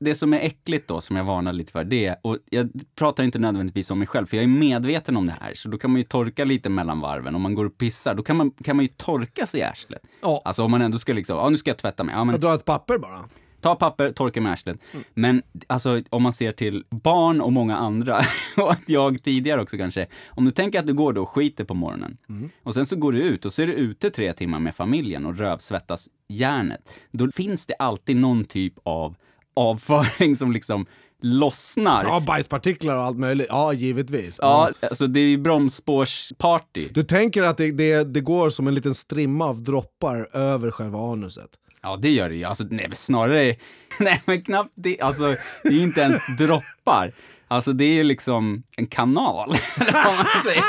det 0.00 0.14
som 0.14 0.34
är 0.34 0.38
äckligt 0.40 0.88
då, 0.88 1.00
som 1.00 1.16
jag 1.16 1.24
varnar 1.24 1.52
lite 1.52 1.72
för, 1.72 1.84
det 1.84 2.06
är, 2.06 2.16
och 2.22 2.38
jag 2.50 2.70
pratar 2.98 3.22
inte 3.24 3.38
nödvändigtvis 3.38 3.90
om 3.90 3.98
mig 3.98 4.06
själv, 4.08 4.26
för 4.26 4.36
jag 4.36 4.44
är 4.44 4.48
medveten 4.48 5.16
om 5.16 5.26
det 5.26 5.36
här, 5.40 5.54
så 5.54 5.68
då 5.68 5.78
kan 5.78 5.90
man 5.90 5.98
ju 5.98 6.04
torka 6.04 6.44
lite 6.44 6.68
mellan 6.70 7.00
varven. 7.00 7.34
Om 7.34 7.42
man 7.42 7.54
går 7.54 7.64
och 7.64 7.78
pissar, 7.78 8.14
då 8.14 8.22
kan 8.22 8.36
man, 8.36 8.50
kan 8.50 8.76
man 8.76 8.84
ju 8.84 8.88
torka 8.96 9.46
sig 9.46 9.60
i 9.60 9.62
arslet. 9.62 10.02
Ja. 10.22 10.42
Alltså 10.44 10.62
om 10.64 10.70
man 10.70 10.82
ändå 10.82 10.98
ska 10.98 11.12
liksom, 11.12 11.36
ja 11.36 11.48
nu 11.48 11.56
ska 11.56 11.70
jag 11.70 11.78
tvätta 11.78 12.04
mig. 12.04 12.14
Ja, 12.14 12.24
men 12.24 12.32
Jag 12.32 12.40
drar 12.40 12.54
ett 12.54 12.64
papper 12.64 12.98
bara. 12.98 13.20
Ta 13.62 13.74
papper, 13.74 14.10
torka 14.10 14.40
med 14.40 14.52
arslet. 14.52 14.80
Men 15.14 15.42
alltså 15.66 16.00
om 16.10 16.22
man 16.22 16.32
ser 16.32 16.52
till 16.52 16.84
barn 16.90 17.40
och 17.40 17.52
många 17.52 17.76
andra, 17.76 18.20
och 18.56 18.72
att 18.72 18.88
jag 18.88 19.22
tidigare 19.22 19.62
också 19.62 19.76
kanske, 19.76 20.06
om 20.28 20.44
du 20.44 20.50
tänker 20.50 20.78
att 20.78 20.86
du 20.86 20.94
går 20.94 21.12
då 21.12 21.22
och 21.22 21.28
skiter 21.28 21.64
på 21.64 21.74
morgonen, 21.74 22.18
och 22.62 22.74
sen 22.74 22.86
så 22.86 22.96
går 22.96 23.12
du 23.12 23.22
ut 23.22 23.44
och 23.44 23.52
så 23.52 23.62
är 23.62 23.66
du 23.66 23.72
ute 23.72 24.10
tre 24.10 24.32
timmar 24.32 24.58
med 24.58 24.74
familjen 24.74 25.26
och 25.26 25.36
rövsvettas 25.36 26.08
järnet, 26.28 26.80
då 27.10 27.30
finns 27.30 27.66
det 27.66 27.74
alltid 27.74 28.16
någon 28.16 28.44
typ 28.44 28.74
av 28.82 29.14
avföring 29.54 30.36
som 30.36 30.52
liksom 30.52 30.86
lossnar. 31.22 32.04
Ja, 32.04 32.20
bajspartiklar 32.20 32.96
och 32.96 33.02
allt 33.02 33.18
möjligt. 33.18 33.46
Ja, 33.48 33.72
givetvis. 33.72 34.38
Ja, 34.42 34.70
alltså 34.80 35.06
det 35.06 35.20
är 35.20 35.26
ju 35.26 35.38
bromsspårsparty. 35.38 36.88
Du 36.94 37.02
tänker 37.02 37.42
att 37.42 37.56
det, 37.56 37.70
det, 37.70 38.04
det 38.04 38.20
går 38.20 38.50
som 38.50 38.68
en 38.68 38.74
liten 38.74 38.94
strimma 38.94 39.46
av 39.46 39.62
droppar 39.62 40.36
över 40.36 40.70
själva 40.70 41.12
anuset? 41.12 41.50
Ja, 41.82 41.96
det 41.96 42.10
gör 42.10 42.28
det 42.28 42.34
ju. 42.34 42.44
Alltså, 42.44 42.64
nej, 42.70 42.86
men 42.88 42.96
snarare, 42.96 43.56
nej 44.00 44.22
men 44.24 44.42
knappt 44.42 44.72
det. 44.76 45.00
Alltså, 45.00 45.36
det 45.62 45.68
är 45.68 45.82
inte 45.82 46.00
ens 46.00 46.22
droppar. 46.38 47.12
Alltså 47.48 47.72
det 47.72 47.84
är 47.84 47.94
ju 47.94 48.02
liksom 48.02 48.62
en 48.76 48.86
kanal, 48.86 49.56
eller 49.80 49.92
vad 49.92 50.16
man 50.16 50.26
säger. 50.44 50.62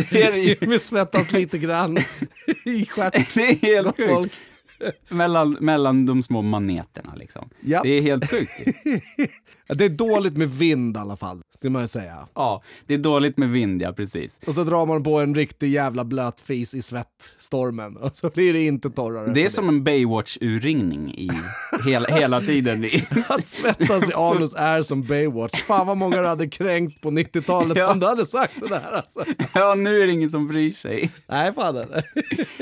Det 0.10 0.22
är 0.22 0.34
ju. 0.34 0.56
Vi 0.60 0.78
svettas 0.78 1.32
lite 1.32 1.58
grann 1.58 1.98
i 2.64 2.86
stjärt. 2.86 3.34
Det 3.34 3.40
är 3.40 3.54
helt 3.54 3.96
sjukt. 3.96 4.34
Mellan, 5.08 5.56
mellan 5.60 6.06
de 6.06 6.22
små 6.22 6.42
maneterna 6.42 7.14
liksom. 7.14 7.50
Ja. 7.60 7.80
Det 7.82 7.88
är 7.88 8.02
helt 8.02 8.30
sjukt 8.30 8.60
Det 9.74 9.84
är 9.84 9.88
dåligt 9.88 10.36
med 10.36 10.50
vind 10.50 10.96
i 10.96 11.00
alla 11.00 11.16
fall, 11.16 11.40
ska 11.58 11.70
man 11.70 11.82
ju 11.82 11.88
säga. 11.88 12.28
Ja, 12.34 12.62
det 12.86 12.94
är 12.94 12.98
dåligt 12.98 13.36
med 13.38 13.48
vind, 13.50 13.82
ja 13.82 13.92
precis. 13.92 14.40
Och 14.46 14.54
så 14.54 14.64
drar 14.64 14.86
man 14.86 15.02
på 15.02 15.20
en 15.20 15.34
riktig 15.34 15.70
jävla 15.70 16.04
blöt 16.04 16.40
fis 16.40 16.74
i 16.74 16.82
svettstormen 16.82 17.96
och 17.96 18.16
så 18.16 18.30
blir 18.30 18.52
det 18.52 18.62
inte 18.62 18.90
torrare. 18.90 19.32
Det 19.32 19.44
är 19.44 19.48
som 19.48 19.68
en 19.68 19.84
Baywatch-urringning 19.84 21.10
i 21.14 21.30
hela, 21.84 22.08
hela 22.08 22.40
tiden. 22.40 22.84
Att 23.28 23.46
svettas 23.46 24.10
i 24.10 24.14
anus 24.14 24.54
är 24.54 24.82
som 24.82 25.02
Baywatch. 25.02 25.62
Fan 25.62 25.86
vad 25.86 25.96
många 25.96 26.22
du 26.22 26.28
hade 26.28 26.48
kränkt 26.48 27.02
på 27.02 27.10
90-talet 27.10 27.78
Ja. 27.78 27.92
om 27.92 28.00
du 28.00 28.06
hade 28.06 28.26
sagt 28.26 28.52
det 28.60 28.68
där 28.68 28.92
alltså. 28.96 29.24
ja, 29.54 29.74
nu 29.74 30.00
är 30.02 30.06
det 30.06 30.12
ingen 30.12 30.30
som 30.30 30.46
bryr 30.48 30.70
sig. 30.70 31.10
Nej 31.28 31.52
fan 31.52 31.74
det. 31.74 32.04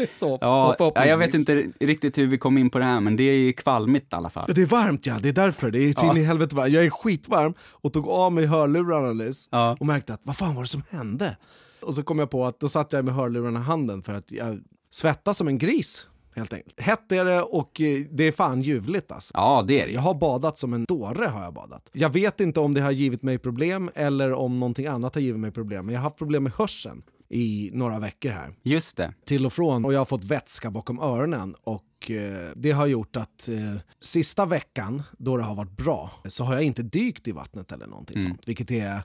Så, 0.13 0.39
Ja, 0.41 0.77
ja, 0.79 1.07
jag 1.07 1.19
vet 1.19 1.35
inte 1.35 1.65
riktigt 1.81 2.19
hur 2.19 2.27
vi 2.27 2.39
kom 2.39 2.59
in 2.59 2.71
på 2.71 2.79
det 2.79 2.85
här, 2.85 3.01
men 3.01 3.17
det 3.17 3.23
är 3.25 3.53
kvalmigt 3.53 4.13
i 4.13 4.17
alla 4.17 4.31
fall. 4.31 4.45
Ja, 4.49 4.55
det 4.55 4.63
är 4.63 4.67
varmt 4.67 5.07
ja, 5.07 5.19
det 5.23 5.29
är 5.29 5.33
därför. 5.33 5.71
Det 5.71 5.79
är 5.79 5.93
så 5.93 6.11
in 6.11 6.17
i 6.17 6.23
helvete 6.25 6.57
varmt. 6.57 6.73
Jag 6.73 6.85
är 6.85 6.91
skitvarm 6.97 7.55
och 7.61 7.93
tog 7.93 8.09
av 8.09 8.33
mig 8.33 8.47
hörlurarna 8.47 9.13
nyss 9.13 9.49
Ja. 9.53 9.77
och 9.81 9.87
märkte 9.87 10.15
att 10.15 10.21
vad 10.23 10.37
fan 10.37 10.55
var 10.55 10.63
det 10.63 10.69
som 10.69 10.83
hände? 10.91 11.37
Och 11.83 11.95
så 11.95 12.03
kom 12.03 12.19
jag 12.19 12.31
på 12.31 12.45
att 12.47 12.61
då 12.61 12.69
satt 12.69 12.93
jag 12.93 13.05
med 13.05 13.15
hörlurarna 13.15 13.61
i 13.61 13.63
handen 13.63 14.03
för 14.03 14.13
att 14.13 14.31
jag 14.33 14.61
svettas 14.91 15.39
som 15.39 15.49
en 15.49 15.59
gris 15.59 16.07
helt 16.35 16.53
enkelt. 16.53 16.81
Hett 16.81 17.13
är 17.13 17.25
det 17.25 17.43
och 17.43 17.81
eh, 17.81 18.01
det 18.11 18.25
är 18.25 18.33
fan 18.33 18.63
ljuvligt 18.63 19.13
alltså. 19.13 19.31
Ja, 19.35 19.65
det 19.69 19.81
är 19.83 19.87
det. 19.87 19.93
Jag 19.93 20.01
har 20.01 20.15
badat 20.15 20.59
som 20.59 20.73
en 20.73 20.85
dåre 20.85 21.27
har 21.27 21.43
jag 21.45 21.55
badat. 21.55 21.91
Jag 21.93 22.09
vet 22.11 22.41
inte 22.41 22.61
om 22.61 22.75
det 22.75 22.81
har 22.81 22.91
givit 22.91 23.23
mig 23.23 23.39
problem 23.39 23.91
eller 23.95 24.33
om 24.33 24.61
någonting 24.61 24.87
annat 24.87 25.15
har 25.15 25.23
givit 25.23 25.41
mig 25.41 25.51
problem. 25.51 25.87
Men 25.87 25.93
jag 25.95 26.01
har 26.01 26.05
haft 26.05 26.19
problem 26.19 26.43
med 26.43 26.53
hörseln 26.53 27.03
i 27.29 27.71
några 27.73 27.99
veckor 27.99 28.31
här. 28.31 28.55
Just 28.63 28.97
det. 28.97 29.15
Till 29.27 29.47
och 29.47 29.53
från. 29.53 29.85
Och 29.85 29.93
jag 29.93 29.99
har 30.01 30.05
fått 30.05 30.25
vätska 30.25 30.71
bakom 30.71 30.99
öronen. 31.01 31.55
Och 31.65 32.11
eh, 32.11 32.51
det 32.57 32.71
har 32.71 32.87
gjort 32.87 33.17
att 33.17 33.49
eh, 33.49 33.77
sista 34.01 34.47
veckan 34.47 35.03
då 35.19 35.37
det 35.37 35.43
har 35.43 35.55
varit 35.55 35.77
bra 35.77 36.11
så 36.25 36.45
har 36.45 36.55
jag 36.55 36.63
inte 36.63 36.83
dykt 36.83 37.29
i 37.29 37.33
vattnet 37.33 37.73
eller 37.73 37.87
någonting 37.87 38.17
Mm. 38.19 38.31
sånt. 38.31 38.49
Vilket 38.49 38.71
är 38.71 39.03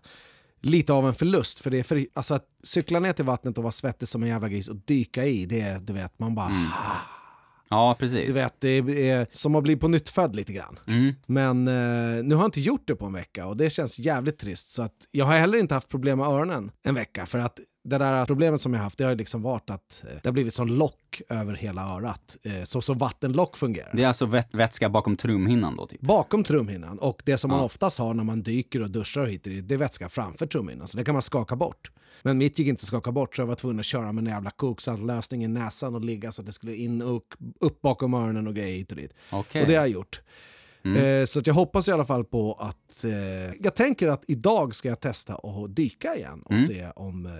lite 0.62 0.94
av 0.94 1.08
en 1.08 1.14
förlust. 1.14 1.60
För 1.60 1.70
det 1.72 1.80
är 1.80 1.84
för, 1.84 2.06
alltså 2.14 2.34
att 2.34 2.46
cykla 2.64 3.00
ner 3.00 3.14
till 3.14 3.26
vattnet 3.26 3.58
och 3.58 3.64
vara 3.64 3.72
svettig 3.72 4.08
som 4.08 4.24
en 4.24 4.30
jävla 4.30 4.50
gris 4.50 4.68
och 4.68 4.76
dyka 4.76 5.26
i, 5.26 5.46
det 5.46 5.62
är, 5.62 5.80
du 5.80 5.94
vet, 5.94 6.20
man 6.20 6.36
bara... 6.36 6.50
Mm. 6.50 6.68
Ja, 7.70 7.96
precis. 8.00 8.28
Du 8.28 8.34
vet, 8.34 8.62
det 8.62 9.10
är 9.10 9.28
som 9.32 9.56
att 9.56 9.64
bli 9.64 9.76
på 9.76 9.88
nytt 9.88 10.10
född 10.10 10.36
lite 10.36 10.54
grann. 10.54 10.80
Mm. 10.88 11.14
Men 11.26 11.68
eh, 11.68 12.24
nu 12.24 12.36
har 12.36 12.42
jag 12.42 12.48
inte 12.48 12.62
gjort 12.62 12.88
det 12.88 12.96
på 12.96 13.06
en 13.06 13.14
vecka 13.14 13.48
och 13.48 13.58
det 13.58 13.70
känns 13.70 14.00
jävligt 14.00 14.38
trist. 14.40 14.72
Så 14.72 14.82
att 14.82 14.94
jag 15.12 15.26
har 15.26 15.38
heller 15.38 15.58
inte 15.58 15.74
haft 15.74 15.90
problem 15.90 16.18
med 16.18 16.28
öronen 16.28 16.72
en 16.84 16.96
vecka. 16.96 17.26
För 17.26 17.40
att 17.40 17.60
det 17.84 17.98
där 17.98 18.26
problemet 18.26 18.62
som 18.62 18.74
jag 18.74 18.82
haft, 18.82 18.98
det 18.98 19.04
har 19.04 19.16
liksom 19.16 19.42
varit 19.42 19.70
att 19.70 20.04
eh, 20.08 20.14
det 20.24 20.28
har 20.30 20.34
blivit 20.34 20.54
sån 20.54 20.76
lock 20.78 21.22
över 21.30 21.54
hela 21.54 21.82
örat. 21.96 22.38
Eh, 22.44 22.64
så 22.64 22.82
som 22.82 22.98
vattenlock 22.98 23.58
fungerar. 23.58 23.90
Det 23.94 24.04
är 24.04 24.08
alltså 24.08 24.26
vät- 24.26 24.50
vätska 24.58 24.90
bakom 24.90 25.18
trumhinnan 25.18 25.76
då, 25.76 25.88
typ? 25.88 26.02
Bakom 26.02 26.44
trumhinnan. 26.44 27.00
Och 27.00 27.22
det 27.26 27.38
som 27.38 27.50
man 27.50 27.60
Ja. 27.60 27.66
oftast 27.66 28.00
har 28.00 28.14
när 28.14 28.24
man 28.24 28.42
dyker 28.44 28.82
och 28.82 28.92
duschar 28.92 29.22
och 29.22 29.28
hit 29.30 29.46
och 29.48 29.52
dit, 29.54 29.68
det 29.68 29.74
är 29.76 29.80
vätska 29.80 30.10
framför 30.10 30.46
trumhinnan. 30.46 30.88
Så 30.88 30.98
det 30.98 31.04
kan 31.06 31.14
man 31.16 31.22
skaka 31.22 31.56
bort. 31.56 31.92
Men 32.24 32.38
mitt 32.38 32.60
gick 32.60 32.68
inte 32.68 32.82
att 32.82 32.88
skaka 32.88 33.12
bort 33.12 33.36
så 33.36 33.42
jag 33.42 33.48
var 33.48 33.56
tvungen 33.56 33.80
att 33.80 33.86
köra 33.86 34.12
med 34.12 34.22
en 34.22 34.34
jävla 34.34 34.52
koksaltlösning 34.52 35.44
i 35.44 35.48
näsan 35.48 35.96
och 35.96 36.02
ligga 36.02 36.32
så 36.32 36.42
att 36.42 36.46
det 36.46 36.52
skulle 36.54 36.76
in 36.76 37.02
och 37.02 37.24
upp, 37.60 37.82
bakom 37.82 38.14
öronen 38.14 38.48
och 38.48 38.56
grejer 38.56 38.78
hit 38.78 38.92
och 38.92 38.98
dit. 38.98 39.14
Okej. 39.32 39.62
Och 39.62 39.68
det 39.68 39.76
har 39.76 39.82
jag 39.82 39.90
gjort. 39.90 40.22
Eh, 40.86 41.26
så 41.26 41.42
jag 41.46 41.54
hoppas 41.54 41.88
i 41.88 41.92
alla 41.92 42.06
fall 42.06 42.24
på 42.24 42.54
att... 42.54 43.04
Eh, 43.04 43.12
jag 43.60 43.76
tänker 43.76 44.08
att 44.08 44.24
idag 44.28 44.76
ska 44.76 44.90
jag 44.90 45.00
testa 45.00 45.34
att 45.36 45.76
dyka 45.76 46.16
igen 46.16 46.42
och 46.46 46.60
se 46.60 46.88
om, 46.96 47.26
eh, 47.26 47.32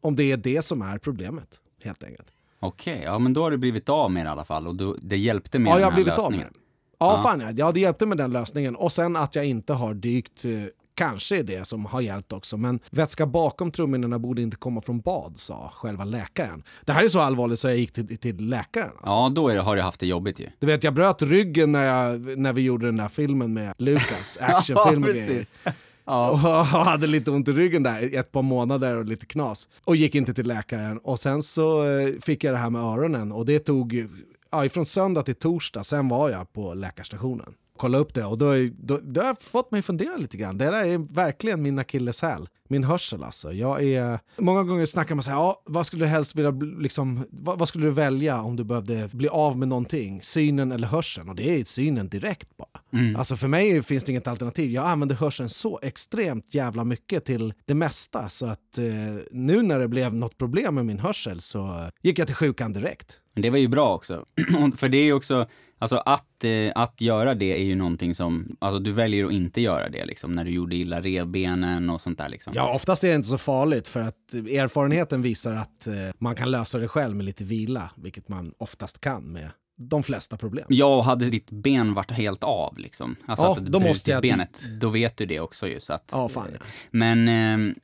om 0.00 0.16
det 0.16 0.32
är 0.32 0.36
det 0.36 0.62
som 0.62 0.82
är 0.82 0.98
problemet. 0.98 1.60
Helt 1.84 2.02
enkelt. 2.04 2.28
Okej, 2.60 3.00
ja 3.04 3.18
men 3.18 3.32
då 3.32 3.42
har 3.42 3.50
du 3.50 3.56
blivit 3.58 3.88
av 3.88 4.10
med 4.10 4.24
det 4.26 4.28
i 4.28 4.30
alla 4.30 4.44
fall 4.44 4.66
och 4.66 4.74
då, 4.74 4.96
det 5.02 5.16
hjälpte 5.16 5.58
med 5.58 5.70
Ja, 5.70 5.74
den 5.74 5.80
jag 5.80 5.86
har 5.86 5.92
här 5.92 5.96
blivit 5.96 6.12
av 6.12 6.18
lösningen. 6.18 6.38
med 6.46 6.52
den. 6.52 6.62
Ja, 6.98 7.16
Ja. 7.16 7.22
fan 7.22 7.40
ja. 7.40 7.50
ja. 7.56 7.72
Det 7.72 7.80
hjälpte 7.80 8.06
med 8.06 8.18
den 8.18 8.32
lösningen. 8.32 8.76
Och 8.76 8.92
sen 8.92 9.16
att 9.16 9.34
jag 9.34 9.44
inte 9.44 9.72
har 9.72 9.94
dykt, 9.94 10.44
eh, 10.44 10.50
kanske 10.94 11.38
är 11.38 11.42
det 11.42 11.64
som 11.64 11.86
har 11.86 12.00
hjälpt 12.00 12.32
också. 12.32 12.56
Men 12.56 12.80
vätska 12.90 13.26
bakom 13.26 13.70
trumhinnorna 13.70 14.18
borde 14.18 14.42
inte 14.42 14.56
komma 14.56 14.80
från 14.80 15.00
bad, 15.00 15.38
sa 15.38 15.72
själva 15.74 16.04
läkaren. 16.04 16.62
Det 16.84 16.92
här 16.92 17.04
är 17.04 17.08
så 17.08 17.20
allvarligt 17.20 17.58
så 17.58 17.68
jag 17.68 17.76
gick 17.76 17.92
till, 17.92 18.18
till 18.18 18.48
läkaren. 18.48 18.90
Alltså. 18.90 19.12
Ja, 19.12 19.32
då 19.34 19.48
det, 19.48 19.60
har 19.60 19.76
du 19.76 19.82
haft 19.82 20.00
det 20.00 20.06
jobbigt 20.06 20.40
ju. 20.40 20.46
Du 20.58 20.66
vet, 20.66 20.84
jag 20.84 20.94
bröt 20.94 21.22
ryggen 21.22 21.72
när, 21.72 21.84
jag, 21.84 22.38
när 22.38 22.52
vi 22.52 22.62
gjorde 22.62 22.86
den 22.86 22.96
där 22.96 23.08
filmen 23.08 23.52
med 23.52 23.74
Lucas, 23.78 24.38
actionfilm 24.40 25.02
och 25.02 25.08
grejer. 25.08 25.46
Och 26.04 26.38
hade 26.38 27.06
lite 27.06 27.30
ont 27.30 27.48
i 27.48 27.52
ryggen 27.52 27.82
där 27.82 28.18
ett 28.18 28.32
par 28.32 28.42
månader 28.42 28.96
och 28.96 29.04
lite 29.04 29.26
knas. 29.26 29.68
Och 29.84 29.96
gick 29.96 30.14
inte 30.14 30.34
till 30.34 30.46
läkaren. 30.46 30.98
Och 30.98 31.20
sen 31.20 31.42
så 31.42 31.88
eh, 31.88 32.12
fick 32.20 32.44
jag 32.44 32.54
det 32.54 32.58
här 32.58 32.70
med 32.70 32.82
öronen 32.82 33.32
och 33.32 33.46
det 33.46 33.58
tog 33.58 34.08
ja, 34.50 34.64
ifrån 34.64 34.86
söndag 34.86 35.22
till 35.22 35.34
torsdag. 35.34 35.84
Sen 35.84 36.08
var 36.08 36.30
jag 36.30 36.52
på 36.52 36.74
läkarstationen. 36.74 37.54
Kolla 37.80 37.98
upp 37.98 38.14
det 38.14 38.24
och 38.24 38.38
då, 38.38 38.54
då, 38.78 38.98
då 39.02 39.20
har 39.20 39.26
jag 39.26 39.42
fått 39.42 39.70
mig 39.70 39.82
fundera 39.82 40.16
lite 40.16 40.36
grann. 40.36 40.58
Det 40.58 40.64
där 40.64 40.84
är 40.84 40.98
verkligen 40.98 41.62
min 41.62 41.78
akilleshäl. 41.78 42.48
Min 42.68 42.84
hörsel 42.84 43.22
alltså. 43.24 43.52
Jag 43.52 43.82
är, 43.82 44.18
många 44.38 44.64
gånger 44.64 44.86
snackar 44.86 45.14
man 45.14 45.22
så 45.22 45.30
här, 45.30 45.36
ja, 45.36 45.62
vad 45.66 45.86
skulle 45.86 46.04
du 46.04 46.08
helst 46.08 46.34
vilja, 46.34 46.50
liksom, 46.78 47.24
vad, 47.30 47.58
vad 47.58 47.68
skulle 47.68 47.84
du 47.84 47.90
välja 47.90 48.42
om 48.42 48.56
du 48.56 48.64
behövde 48.64 49.08
bli 49.12 49.28
av 49.28 49.58
med 49.58 49.68
någonting? 49.68 50.22
Synen 50.22 50.72
eller 50.72 50.88
hörseln? 50.88 51.28
Och 51.28 51.34
det 51.34 51.60
är 51.60 51.64
synen 51.64 52.08
direkt 52.08 52.56
bara. 52.56 52.80
Alltså 53.16 53.36
för 53.36 53.48
mig 53.48 53.82
finns 53.82 54.04
det 54.04 54.12
inget 54.12 54.26
alternativ. 54.26 54.70
Jag 54.70 54.86
använder 54.86 55.16
hörseln 55.16 55.48
så 55.48 55.80
extremt 55.82 56.54
jävla 56.54 56.84
mycket 56.84 57.24
till 57.24 57.54
det 57.66 57.74
mesta 57.74 58.28
så 58.28 58.46
att 58.46 58.78
eh, 58.78 58.84
nu 59.30 59.62
när 59.62 59.78
det 59.78 59.88
blev 59.88 60.14
något 60.14 60.38
problem 60.38 60.74
med 60.74 60.86
min 60.86 60.98
hörsel 60.98 61.40
så 61.40 61.90
gick 62.02 62.18
jag 62.18 62.26
till 62.26 62.36
sjukan 62.36 62.72
direkt. 62.72 63.18
Men 63.34 63.42
det 63.42 63.50
var 63.50 63.58
ju 63.58 63.68
bra 63.68 63.94
också. 63.94 64.24
För 64.76 64.88
det 64.88 64.98
är 64.98 65.04
ju 65.04 65.12
också, 65.12 65.46
alltså 65.80 65.96
att, 65.96 66.44
eh, 66.44 66.72
att 66.74 67.00
göra 67.00 67.34
det 67.34 67.58
är 67.60 67.64
ju 67.64 67.74
någonting 67.74 68.14
som, 68.14 68.56
alltså 68.58 68.80
du 68.80 68.92
väljer 68.92 69.26
att 69.26 69.32
inte 69.32 69.60
göra 69.60 69.88
det 69.88 70.04
liksom, 70.04 70.34
när 70.34 70.44
du 70.44 70.50
gjorde 70.50 70.76
illa 70.76 71.00
revbenen 71.00 71.90
och 71.90 72.00
sånt 72.00 72.18
där 72.18 72.28
liksom. 72.28 72.52
Ja, 72.56 72.74
oftast 72.74 73.04
är 73.04 73.08
det 73.08 73.14
inte 73.14 73.28
så 73.28 73.38
farligt 73.38 73.88
för 73.88 74.00
att 74.00 74.34
erfarenheten 74.34 75.22
visar 75.22 75.52
att 75.52 75.86
eh, 75.86 75.94
man 76.18 76.34
kan 76.36 76.50
lösa 76.50 76.78
det 76.78 76.88
själv 76.88 77.16
med 77.16 77.26
lite 77.26 77.44
vila, 77.44 77.90
vilket 77.96 78.28
man 78.28 78.52
oftast 78.58 79.00
kan 79.00 79.22
med 79.32 79.50
de 79.82 80.02
flesta 80.02 80.36
problem. 80.36 80.66
Ja, 80.68 80.96
och 80.96 81.04
hade 81.04 81.30
ditt 81.30 81.50
ben 81.50 81.94
varit 81.94 82.10
helt 82.10 82.44
av 82.44 82.78
liksom, 82.78 83.16
alltså 83.26 83.44
Ja, 83.44 83.52
att 83.52 83.66
då 83.66 83.80
måste 83.80 84.10
jag 84.10 84.22
benet, 84.22 84.62
då 84.80 84.88
vet 84.88 85.16
du 85.16 85.26
det 85.26 85.40
också 85.40 85.68
ju 85.68 85.80
så 85.80 85.92
att... 85.92 86.10
Ja, 86.12 86.28
fan 86.28 86.48
ja. 86.52 86.58
Men, 86.90 87.28
eh, 87.28 87.74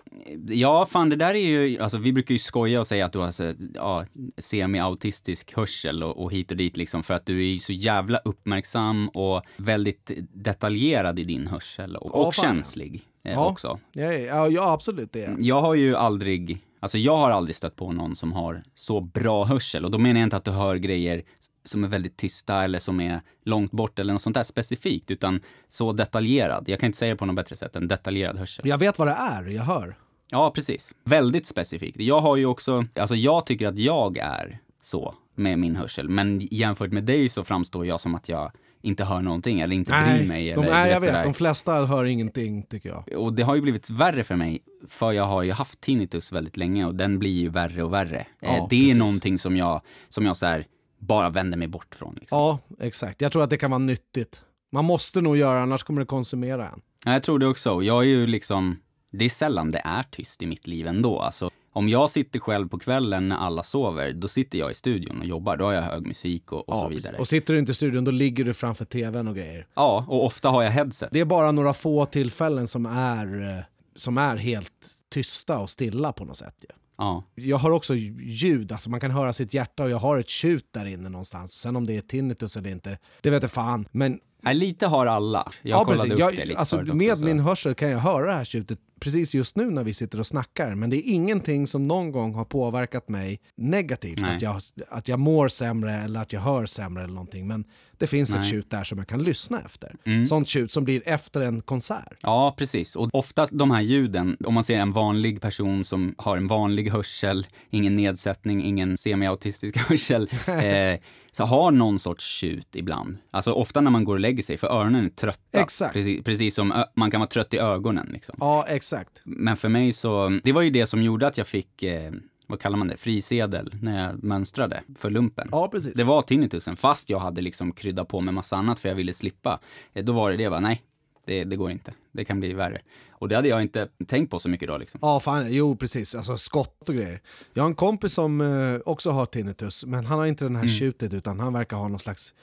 ja 0.49 0.87
fan 0.87 1.09
det 1.11 1.17
där 1.17 1.35
är 1.35 1.49
ju, 1.49 1.79
alltså 1.81 1.99
vi 1.99 2.13
brukar 2.13 2.33
ju 2.33 2.39
skoja 2.39 2.81
och 2.81 2.87
säga 2.87 3.07
att 3.07 3.13
du 3.13 3.19
har 3.19 3.31
så, 3.31 3.53
ja, 3.75 4.05
semi-autistisk 4.39 5.57
hörsel 5.57 6.03
och, 6.03 6.23
och 6.23 6.33
hit 6.33 6.51
och 6.51 6.57
dit 6.57 6.77
liksom 6.77 7.03
för 7.03 7.15
att 7.15 7.27
du 7.27 7.41
är 7.41 7.53
ju 7.53 7.59
så 7.59 7.73
jävla 7.73 8.19
uppmärksam 8.19 9.09
och 9.09 9.43
väldigt 9.57 10.11
detaljerad 10.33 11.19
i 11.19 11.25
din 11.25 11.47
hörsel 11.47 11.97
och, 11.97 12.11
Ja, 12.15 12.27
och 12.27 12.35
fan, 12.35 12.43
känslig 12.45 13.03
eh, 13.25 13.33
Ja. 13.33 13.47
också. 13.47 13.79
Ja, 13.93 14.13
ja, 14.13 14.49
ja, 14.49 14.73
absolut 14.73 15.13
det 15.13 15.23
är 15.25 15.31
jag. 15.31 15.41
Jag 15.43 15.61
har 15.61 15.75
ju 15.75 15.97
aldrig, 15.97 16.59
alltså 16.81 16.99
jag 16.99 17.17
har 17.17 17.31
aldrig 17.31 17.57
stött 17.57 17.77
på 17.77 17.93
någon 17.93 18.17
som 18.17 18.33
har 18.33 18.63
så 18.75 19.01
bra 19.01 19.45
hörsel 19.45 19.85
och 19.85 19.91
då 19.91 19.99
menar 19.99 20.21
jag 20.21 20.27
inte 20.27 20.37
att 20.37 20.45
du 20.45 20.51
hör 20.51 20.77
grejer 20.77 21.23
som 21.69 21.85
är 21.85 21.89
väldigt 21.89 22.17
tysta 22.17 22.65
eller 22.65 22.79
som 22.79 23.01
är 23.01 23.21
långt 23.45 23.71
bort 23.73 23.99
eller 23.99 24.13
något 24.13 24.23
sånt 24.23 24.35
där 24.35 24.43
specifikt, 24.43 25.11
utan 25.11 25.41
så 25.69 25.93
detaljerad. 25.93 26.69
Jag 26.69 26.81
kan 26.81 26.87
inte 26.87 26.99
säga 26.99 27.15
det 27.15 27.19
på 27.19 27.27
något 27.27 27.37
bättre 27.37 27.57
sätt 27.57 27.77
än 27.77 27.89
detaljerad 27.89 28.39
hörsel. 28.39 28.69
Jag 28.69 28.79
vet 28.79 28.99
vad 28.99 29.09
det 29.09 29.15
är, 29.15 29.45
jag 29.45 29.63
hör. 29.63 29.97
Ja, 30.31 30.51
precis. 30.51 30.95
Väldigt 31.05 31.47
specifikt. 31.47 32.01
Jag 32.01 32.21
har 32.21 32.37
ju 32.37 32.47
också, 32.47 32.85
alltså 32.95 33.15
jag 33.15 33.47
tycker 33.47 33.67
att 33.67 33.79
jag 33.79 34.19
är 34.19 34.59
så 34.81 35.15
med 35.35 35.59
min 35.59 35.77
hörsel, 35.77 36.09
men 36.09 36.41
jämfört 36.51 36.93
med 36.93 37.05
dig 37.05 37.29
så 37.29 37.45
framstår 37.45 37.87
jag 37.87 38.01
som 38.01 38.15
att 38.15 38.29
jag 38.29 38.53
inte 38.83 39.05
hör 39.05 39.23
någonting 39.23 39.61
eller 39.61 39.77
inte 39.77 39.91
bryr 39.91 40.27
mig. 40.29 40.53
de, 40.55 40.61
Eller, 40.61 40.73
nej, 40.73 40.85
du 40.85 40.91
jag 40.91 41.01
vet. 41.01 41.11
sådär. 41.11 41.25
De 41.25 41.35
flesta 41.35 41.85
hör 41.87 42.05
ingenting 42.05 42.63
tycker 42.63 42.89
jag. 42.89 43.23
Och 43.23 43.33
det 43.33 43.43
har 43.43 43.55
ju 43.55 43.61
blivit 43.61 43.91
värre 43.91 44.25
för 44.25 44.37
mig, 44.37 44.61
för 44.89 45.13
jag 45.13 45.25
har 45.25 45.43
ju 45.43 45.53
haft 45.53 45.81
tinnitus 45.81 46.33
väldigt 46.33 46.57
länge 46.57 46.85
och 46.87 46.95
den 46.95 47.19
blir 47.19 47.31
ju 47.41 47.49
värre 47.49 47.83
och 47.83 47.93
värre. 47.93 48.27
Ja, 48.41 48.49
eh, 48.49 48.63
det 48.63 48.69
precis. 48.69 48.95
är 48.95 48.99
någonting 48.99 49.39
som 49.39 49.57
jag, 49.57 49.83
som 50.09 50.27
jag 50.27 50.37
så 50.37 50.47
här, 50.47 50.67
bara 50.99 51.31
vänder 51.31 51.59
mig 51.59 51.69
bort 51.69 51.95
från. 51.95 52.15
Liksom. 52.15 52.39
Ja, 52.39 52.59
exakt. 52.81 53.21
Jag 53.21 53.33
tror 53.33 53.43
att 53.43 53.51
det 53.51 53.59
kan 53.59 53.71
vara 53.71 53.79
nyttigt. 53.79 54.41
Man 54.73 54.85
måste 54.85 55.21
nog 55.21 55.37
göra, 55.37 55.63
annars 55.63 55.83
kommer 55.83 56.01
det 56.01 56.07
konsumera 56.07 56.69
en. 56.69 56.81
Ja, 57.05 57.13
jag 57.13 57.23
tror 57.23 57.39
det 57.39 57.47
också. 57.47 57.83
Jag 57.83 57.99
är 57.99 58.09
ju 58.09 58.27
liksom, 58.27 58.77
det 59.13 59.25
är 59.25 59.29
sällan 59.29 59.71
det 59.71 59.83
är 59.85 60.03
tyst 60.03 60.43
i 60.43 60.47
mitt 60.47 60.67
liv 60.67 60.87
ändå. 60.87 61.19
Alltså, 61.19 61.51
om 61.73 61.89
jag 61.89 62.11
sitter 62.11 62.39
själv 62.39 62.69
på 62.69 62.79
kvällen 62.79 63.29
när 63.29 63.37
alla 63.37 63.63
sover, 63.63 64.13
då 64.13 64.29
sitter 64.29 64.59
jag 64.59 64.71
i 64.71 64.75
studion 64.75 65.21
och 65.21 65.27
jobbar. 65.27 65.57
Då 65.57 65.65
har 65.65 65.73
jag 65.73 65.83
hög 65.83 66.07
musik 66.07 66.53
och, 66.53 66.69
och 66.69 66.77
så 66.77 66.89
precis. 66.89 67.05
vidare. 67.05 67.21
Och 67.21 67.29
sitter 67.29 67.53
du 67.55 67.59
inte 67.59 67.73
i 67.73 67.75
studion, 67.75 68.05
då 68.05 68.11
ligger 68.11 68.45
du 68.45 68.55
framför 68.55 68.85
tvn 68.85 69.29
och 69.29 69.35
grejer. 69.35 69.67
Ja, 69.75 70.05
och 70.09 70.25
ofta 70.25 70.49
har 70.49 70.63
jag 70.63 70.71
headset. 70.71 71.09
Det 71.13 71.21
är 71.21 71.25
bara 71.25 71.53
några 71.53 71.75
få 71.75 72.07
tillfällen 72.07 72.69
som 72.69 72.87
är, 72.87 73.57
eh, 73.59 73.65
som 73.97 74.19
är 74.19 74.37
helt 74.37 74.73
tysta 75.09 75.59
och 75.59 75.71
stilla 75.71 76.13
på 76.13 76.25
något 76.25 76.37
sätt. 76.37 76.55
Ju. 76.61 76.69
Ja. 76.99 77.25
Jag 77.35 77.57
har 77.57 77.71
också 77.71 77.95
ljud, 77.95 78.73
alltså 78.73 78.91
man 78.91 79.01
kan 79.01 79.11
höra 79.11 79.33
sitt 79.33 79.55
hjärta 79.55 79.83
och 79.83 79.91
jag 79.91 79.99
har 79.99 80.19
ett 80.19 80.29
tjut 80.29 80.69
där 80.73 80.87
inne 80.87 81.09
någonstans. 81.09 81.53
Sen 81.53 81.77
om 81.77 81.87
det 81.87 81.97
är 81.97 82.01
tinnitus 82.01 82.57
eller 82.57 82.71
inte, 82.71 82.99
det 83.21 83.31
vet 83.31 83.43
jag 83.43 83.51
fan. 83.51 83.89
Men 83.93 84.19
Nej, 84.43 84.55
lite 84.55 84.87
har 84.87 85.07
alla. 85.07 85.53
Jag 85.63 85.87
kollade 85.87 86.13
upp 86.15 86.19
Jag, 86.19 86.37
det 86.37 86.45
lite 86.45 86.59
alltså, 86.59 86.81
också, 86.81 86.95
med 86.95 87.19
så- 87.19 87.25
min 87.25 87.41
hörsel 87.41 87.75
kan 87.75 87.91
jag 87.91 87.99
höra 87.99 88.27
det 88.27 88.33
här 88.33 88.45
tjutet 88.45 88.79
precis 89.01 89.35
just 89.35 89.57
nu 89.57 89.71
när 89.71 89.85
vi 89.85 89.95
sitter 89.95 90.21
och 90.21 90.27
snackar. 90.27 90.75
Men 90.75 90.91
det 90.91 90.97
är 90.97 91.13
ingenting 91.13 91.67
som 91.67 91.83
någon 91.83 92.13
gång 92.13 92.35
har 92.35 92.45
påverkat 92.45 93.09
mig 93.09 93.41
negativt. 93.57 94.21
Nej. 94.21 94.37
Att 94.37 94.43
jag, 94.43 94.61
att 94.89 95.09
jag 95.09 95.19
mår 95.19 95.49
sämre 95.49 95.95
eller 95.95 96.21
att 96.21 96.33
jag 96.33 96.41
hör 96.41 96.67
sämre 96.67 97.05
eller 97.05 97.15
någonting. 97.15 97.47
Men 97.47 97.65
det 97.99 98.07
finns 98.07 98.31
ett 98.31 98.41
Nej. 98.41 98.51
tjut 98.51 98.71
där 98.71 98.85
som 98.85 98.99
jag 98.99 99.09
kan 99.09 99.23
lyssna 99.23 99.61
efter. 99.61 99.95
Mm. 100.05 100.27
Sånt 100.27 100.49
tjut 100.49 100.73
som 100.73 100.85
blir 100.85 101.03
efter 101.07 101.41
en 101.41 101.63
konsert. 101.63 102.19
Ja, 102.21 102.55
precis. 102.59 102.97
Och 102.97 103.11
oftast 103.13 103.53
de 103.59 103.71
här 103.71 103.81
ljuden, 103.81 104.37
om 104.45 104.55
man 104.55 104.65
ser 104.65 104.79
en 104.79 104.93
vanlig 104.93 105.41
person 105.41 105.85
som 105.85 106.15
har 106.19 106.37
en 106.37 106.47
vanlig 106.47 106.91
hörsel, 106.91 107.47
ingen 107.71 107.95
nedsättning, 107.95 108.65
ingen 108.65 108.97
semi-autistisk 108.97 109.77
hörsel, 109.89 110.31
eh, 110.47 111.01
så 111.33 111.45
har 111.45 111.71
någon 111.71 111.99
sorts 111.99 112.25
tjut 112.27 112.77
ibland. 112.77 113.19
Alltså 113.31 113.53
ofta 113.53 113.81
när 113.81 113.91
man 113.91 114.05
går 114.05 114.15
och 114.15 114.21
lägger 114.21 114.43
sig, 114.43 114.57
för 114.57 114.67
öronen 114.67 115.05
är 115.05 115.09
trötta. 115.09 115.61
Exakt. 115.61 115.93
Precis, 115.93 116.25
precis 116.25 116.55
som 116.55 116.85
man 116.95 117.11
kan 117.11 117.21
vara 117.21 117.29
trött 117.29 117.55
i 117.55 117.59
ögonen 117.59 118.09
liksom. 118.13 118.37
Ja, 118.41 118.67
exakt. 118.69 119.21
Men 119.25 119.57
för 119.57 119.69
mig 119.69 119.93
så, 119.93 120.41
det 120.45 120.53
var 120.53 120.63
ju 120.63 120.71
det 120.71 120.87
som 120.87 121.03
gjorde 121.03 121.27
att 121.27 121.39
jag 121.39 121.47
fick, 121.47 121.83
eh, 121.83 122.13
vad 122.47 122.61
kallar 122.61 122.79
man 122.79 122.89
det, 122.89 122.97
frisedel 122.97 123.75
när 123.83 124.05
jag 124.07 124.25
mönstrade 124.25 124.83
för 124.99 125.11
lumpen. 125.11 125.49
Ja, 125.53 125.69
precis. 125.69 125.95
Det 125.95 126.05
var 126.05 126.23
tinnitusen, 126.23 126.77
fast 126.77 127.11
jag 127.11 127.19
hade 127.19 127.41
liksom 127.41 127.73
kryddat 127.73 128.09
på 128.09 128.21
med 128.21 128.35
massa 128.35 128.57
annat 128.57 128.79
för 128.79 128.89
jag 128.89 128.97
ville 128.97 129.13
slippa. 129.13 129.61
Eh, 129.93 130.05
Då 130.05 130.13
var 130.13 130.31
det 130.31 130.37
det, 130.37 130.49
va? 130.49 130.61
nej, 130.61 130.83
Det, 131.27 131.45
det 131.45 131.57
går 131.57 131.71
inte. 131.71 131.93
Det 132.13 132.25
kan 132.25 132.41
bli 132.41 132.53
värre. 132.53 132.81
Och 133.19 133.29
det 133.29 133.35
hade 133.37 133.49
jag 133.49 133.63
inte 133.63 133.89
tänkt 134.07 134.31
på 134.31 134.39
så 134.39 134.49
mycket 134.49 134.69
då 134.69 134.79
liksom. 134.79 135.01
Ja, 135.03 135.21
fan, 135.21 135.47
jo 135.55 135.77
precis. 135.77 136.15
Alltså 136.15 136.37
skott 136.39 136.89
och 136.89 136.95
grejer. 136.95 137.21
Jag 137.55 137.63
har 137.63 137.69
en 137.71 137.75
kompis 137.75 138.13
som 138.15 138.41
eh, 138.41 138.81
också 138.87 139.11
har 139.11 139.27
tinnitus, 139.27 139.85
men 139.87 140.05
han 140.07 140.19
har 140.19 140.27
inte 140.27 140.45
den 140.45 140.57
här 140.57 140.63
Mm. 140.63 140.75
tjutet 140.75 141.13
utan 141.13 141.41
han 141.41 141.53
verkar 141.53 141.77
ha 141.77 141.89
någon 141.89 141.99
slags 142.01 142.35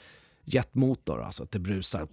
jetmotor, 0.46 1.22
alltså 1.22 1.44
att 1.44 1.52
det 1.52 1.60
brusar. 1.60 2.08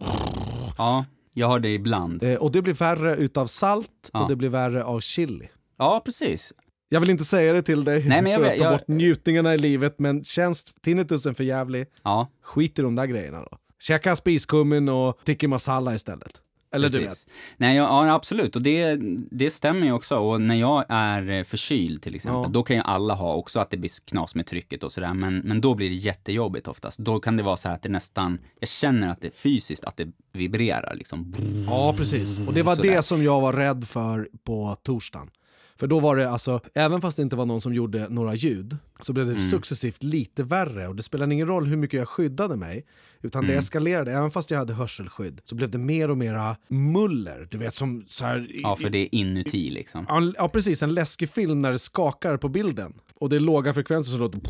Ja, 0.79 1.05
jag 1.35 1.47
har 1.47 1.61
det 1.61 1.69
ibland. 1.75 2.23
Eh, 2.23 2.35
och 2.35 2.53
det 2.53 2.63
blir 2.63 2.75
värre 2.75 3.17
utav 3.17 3.47
salt 3.47 4.11
Ja. 4.13 4.23
och 4.23 4.29
det 4.29 4.37
blir 4.37 4.49
värre 4.49 4.85
av 4.85 5.01
chili. 5.01 5.49
Ja, 5.79 6.03
precis. 6.05 6.53
Jag 6.93 7.01
vill 7.01 7.11
inte 7.11 7.25
säga 7.25 7.53
det 7.53 7.63
till 7.63 7.85
dig 7.85 8.05
Nej, 8.09 8.23
men 8.23 8.33
jag 8.33 8.41
för 8.41 8.51
att 8.53 8.59
ta 8.59 8.65
jag- 8.65 8.73
bort 8.79 8.89
njutningarna 8.89 9.55
i 9.55 9.59
livet, 9.59 9.95
men 9.99 10.25
känns 10.25 10.65
tinnitusen 10.65 11.35
för 11.35 11.45
jävlig, 11.45 11.87
Ja, 12.03 12.29
skit 12.43 12.79
i 12.79 12.83
de 12.83 12.95
där 12.95 13.07
grejerna 13.07 13.39
då. 13.51 13.59
Käka 13.83 14.17
spiskummin 14.17 14.89
och 14.89 15.19
tikka 15.25 15.49
masala 15.49 15.95
istället. 15.95 16.33
Eller 16.75 16.89
du 16.89 16.99
vet. 16.99 17.09
precis. 17.09 17.27
Nej, 17.57 17.77
ja, 17.77 18.07
ja, 18.07 18.15
absolut. 18.15 18.57
Och 18.57 18.63
det, 18.63 18.99
det 19.31 19.51
stämmer 19.51 19.87
ju 19.87 19.93
också. 19.93 20.17
Och 20.19 20.41
när 20.41 20.55
jag 20.55 20.85
är 20.89 21.31
eh, 21.31 21.45
förkyld 21.45 22.03
till 22.03 22.15
exempel, 22.15 22.43
Ja. 22.45 22.49
då 22.49 22.63
kan 22.63 22.77
ju 22.77 22.83
alla 22.83 23.15
ha 23.15 23.35
också 23.35 23.61
att 23.61 23.71
det 23.71 23.77
blir 23.77 23.91
knas 24.07 24.35
med 24.35 24.47
trycket 24.47 24.85
och 24.85 24.93
sådär. 24.93 25.15
Men, 25.15 25.39
men 25.39 25.61
då 25.61 25.75
blir 25.75 25.89
det 25.89 25.95
jättejobbigt 25.95 26.69
oftast. 26.69 26.99
Då 26.99 27.21
kan 27.21 27.37
det 27.37 27.43
vara 27.43 27.57
så 27.57 27.69
här 27.69 27.75
att 27.75 27.83
det 27.83 27.89
nästan, 27.89 28.39
jag 28.61 28.69
känner 28.69 29.09
att 29.09 29.21
det 29.21 29.37
fysiskt, 29.37 29.85
att 29.85 29.97
det 29.97 30.09
vibrerar 30.33 30.95
liksom. 30.95 31.35
Ja, 31.67 31.95
precis. 31.97 32.39
Och 32.49 32.55
det 32.55 32.63
var 32.63 32.77
Sådär. 32.77 32.91
det 32.91 33.03
som 33.03 33.23
jag 33.23 33.41
var 33.41 33.53
rädd 33.53 33.85
för 33.89 34.29
på 34.45 34.77
torsdagen. 34.83 35.31
För 35.81 35.87
då 35.87 36.01
var 36.01 36.17
det 36.17 36.31
alltså, 36.31 36.61
även 36.75 37.01
fast 37.01 37.17
det 37.17 37.23
inte 37.23 37.37
var 37.37 37.47
någon 37.47 37.61
som 37.61 37.75
gjorde 37.75 38.09
några 38.09 38.35
ljud, 38.35 38.77
så 39.01 39.13
blev 39.13 39.27
det 39.27 39.33
Mm. 39.33 39.43
successivt 39.43 40.03
lite 40.03 40.43
värre. 40.43 40.89
Och 40.89 40.97
det 40.97 41.03
spelade 41.03 41.35
ingen 41.35 41.47
roll 41.47 41.67
hur 41.67 41.77
mycket 41.77 41.99
jag 41.99 42.09
skyddade 42.09 42.57
mig, 42.57 42.87
utan 43.23 43.45
Mm. 43.45 43.53
det 43.53 43.59
eskalerade. 43.59 44.13
Även 44.13 44.31
fast 44.31 44.51
jag 44.51 44.59
hade 44.59 44.73
hörselskydd 44.75 45.41
så 45.45 45.55
blev 45.55 45.71
det 45.71 45.79
mer 45.79 46.11
och 46.11 46.19
mera 46.19 46.57
muller. 46.69 47.49
Du 47.51 47.59
vet 47.59 47.75
som 47.75 48.05
så 48.09 48.25
här... 48.25 48.47
Ja, 48.51 48.77
för 48.77 48.91
det 48.91 48.99
är 48.99 49.09
inuti 49.15 49.71
liksom. 49.71 50.05
Ja, 50.09 50.33
Ja, 50.37 50.49
precis. 50.49 50.83
En 50.83 50.95
läskig 50.95 51.31
film 51.31 51.61
när 51.61 51.71
det 51.73 51.79
skakar 51.79 52.37
på 52.37 52.49
bilden. 52.49 52.93
Och 53.21 53.29
det 53.29 53.37
är 53.37 53.41
låga 53.41 53.75
frekvenser 53.75 54.11
som 54.13 54.21
låter... 54.21 54.41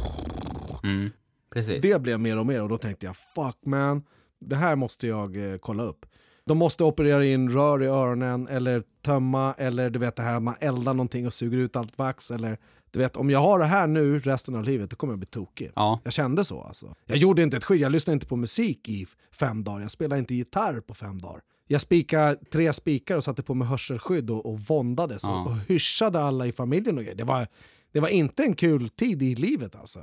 Mm, 0.85 1.11
precis. 1.55 1.83
Det 1.83 2.03
blev 2.03 2.21
mer 2.21 2.39
och 2.39 2.47
mer 2.47 2.63
och 2.63 2.69
då 2.69 2.79
tänkte 2.79 3.07
jag 3.07 3.17
fuck 3.17 3.57
man, 3.67 4.03
det 4.41 4.57
här 4.57 4.77
måste 4.77 5.07
jag 5.07 5.53
eh, 5.53 5.57
kolla 5.59 5.83
upp. 5.83 6.07
De 6.45 6.59
måste 6.59 6.85
operera 6.85 7.25
in 7.25 7.51
rör 7.51 7.83
i 7.83 7.87
öronen 7.87 8.49
eller 8.49 8.83
tömma 9.05 9.55
eller 9.59 9.91
du 9.91 9.99
vet 9.99 10.17
det 10.17 10.23
här 10.23 10.35
att 10.35 10.43
man 10.43 10.55
eldar 10.61 10.95
någonting 10.95 11.27
och 11.27 11.33
suger 11.33 11.59
ut 11.59 11.77
allt 11.77 11.99
vax 11.99 12.31
eller 12.31 12.59
du 12.91 12.99
vet 12.99 13.17
om 13.17 13.31
jag 13.31 13.41
har 13.41 13.59
det 13.59 13.65
här 13.65 13.87
nu 13.87 14.19
resten 14.19 14.55
av 14.55 14.65
livet 14.65 14.91
då 14.91 14.97
kommer 14.97 15.13
jag 15.13 15.19
bli 15.19 15.27
tokig. 15.27 15.71
Ja, 15.75 16.01
Jag 16.05 16.13
kände 16.13 16.45
så 16.45 16.63
alltså. 16.63 16.95
Jag 17.07 17.19
gjorde 17.19 17.43
inte 17.43 17.57
ett 17.57 17.65
skit, 17.65 17.81
jag 17.81 17.93
lyssnade 17.93 18.15
inte 18.15 18.27
på 18.27 18.37
musik 18.37 18.89
i 18.89 19.07
fem 19.33 19.65
dagar, 19.65 19.81
jag 19.81 19.91
spelade 19.91 20.19
inte 20.19 20.35
gitarr 20.35 20.81
på 20.81 20.95
fem 20.95 21.19
dagar. 21.19 21.41
Jag 21.67 21.81
spikade 21.81 22.37
tre 22.53 22.73
spikar 22.73 23.17
och 23.17 23.25
satte 23.25 23.43
på 23.43 23.55
mig 23.55 23.69
hörselskydd 23.69 24.31
och, 24.31 24.47
och 24.47 24.61
våndades 24.61 25.23
Ja. 25.25 25.41
och, 25.41 25.47
och 25.47 25.57
hyschade 25.69 26.21
alla 26.23 26.47
i 26.47 26.53
familjen 26.53 26.97
och 26.99 27.03
grejer. 27.05 27.17
Det 27.17 27.25
var, 27.25 27.47
det 27.93 28.01
var 28.01 28.09
inte 28.09 28.43
en 28.43 28.55
kul 28.55 28.89
tid 28.89 29.23
i 29.23 29.35
livet 29.35 29.77
alltså. 29.77 30.01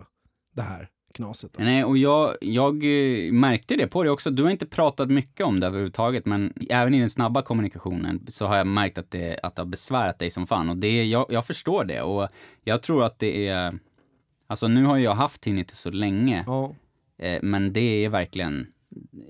Det 0.56 0.62
här 0.62 0.89
knaset. 1.17 1.49
Alltså. 1.51 1.63
Nej, 1.71 1.84
och 1.84 1.97
jag, 1.97 2.36
jag 2.41 2.75
eh, 2.84 3.32
märkte 3.32 3.75
det 3.75 3.88
på 3.88 4.03
dig 4.03 4.12
också. 4.12 4.30
Du 4.32 4.43
har 4.43 4.49
inte 4.49 4.65
pratat 4.65 5.10
mycket 5.10 5.45
om 5.45 5.60
det 5.60 5.67
överhuvudtaget, 5.67 6.25
men 6.25 6.53
även 6.69 6.93
i 6.93 6.99
den 6.99 7.10
snabba 7.10 7.41
kommunikationen 7.41 8.25
så 8.27 8.45
har 8.47 8.58
jag 8.58 8.67
märkt 8.67 8.97
att 8.97 9.12
det, 9.12 9.39
att 9.43 9.56
det 9.56 9.62
har 9.62 9.67
besvärat 9.67 10.19
dig 10.19 10.30
som 10.32 10.47
fan. 10.47 10.69
Och 10.69 10.77
det, 10.77 11.06
jag, 11.06 11.25
jag 11.30 11.45
förstår 11.45 11.84
det 11.84 12.01
och 12.01 12.27
jag 12.63 12.82
tror 12.84 13.03
att 13.03 13.19
det 13.19 13.47
är... 13.47 13.80
Alltså 14.49 14.67
nu 14.67 14.84
har 14.86 14.97
jag 14.97 15.13
haft 15.15 15.41
tinnitus 15.41 15.80
så 15.80 15.89
länge, 15.91 16.43
Ja. 16.47 16.75
eh, 17.19 17.39
men 17.41 17.73
det 17.73 18.06
är 18.06 18.10
verkligen... 18.10 18.60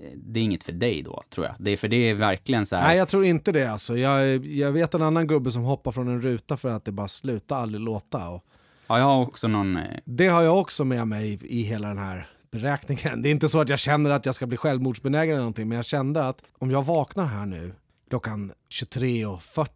eh, 0.02 0.12
Det 0.16 0.40
är 0.40 0.44
inget 0.44 0.64
för 0.64 0.72
dig 0.72 1.02
då, 1.02 1.22
tror 1.34 1.46
jag. 1.46 1.54
Det 1.58 1.70
är, 1.70 1.76
för 1.76 1.88
det 1.88 1.96
är 2.10 2.14
verkligen 2.14 2.66
så 2.66 2.76
här... 2.76 2.88
Nej, 2.88 2.98
jag 2.98 3.08
tror 3.08 3.24
inte 3.24 3.52
det 3.52 3.66
alltså. 3.72 3.96
Jag, 3.96 4.46
jag 4.46 4.72
vet 4.72 4.94
en 4.94 5.02
annan 5.02 5.26
gubbe 5.26 5.50
som 5.50 5.62
hoppar 5.62 5.92
från 5.92 6.08
en 6.08 6.22
ruta 6.22 6.56
för 6.56 6.70
att 6.70 6.84
det 6.84 6.92
bara 6.92 7.08
slutar 7.08 7.56
aldrig 7.56 7.80
låta. 7.80 8.28
Och 8.28 8.44
Ja, 8.88 8.98
jag 8.98 9.04
har 9.04 9.22
också 9.22 9.48
någon... 9.48 9.76
eh, 9.76 9.82
det 10.04 10.26
har 10.28 10.42
jag 10.42 10.58
också 10.58 10.84
med 10.84 11.08
mig 11.08 11.38
i 11.42 11.62
hela 11.62 11.88
den 11.88 11.98
här 11.98 12.28
beräkningen. 12.50 13.22
Det 13.22 13.28
är 13.28 13.30
inte 13.30 13.48
så 13.48 13.60
att 13.60 13.68
jag 13.68 13.78
känner 13.78 14.10
att 14.10 14.26
jag 14.26 14.34
ska 14.34 14.46
bli 14.46 14.56
självmordsbenägen 14.56 15.30
eller 15.32 15.40
någonting, 15.40 15.68
men 15.68 15.76
jag 15.76 15.84
kände 15.84 16.28
att 16.28 16.42
om 16.58 16.70
jag 16.70 16.84
vaknar 16.84 17.24
här 17.24 17.46
nu 17.46 17.74
klockan 18.10 18.52
23.40 18.72 19.68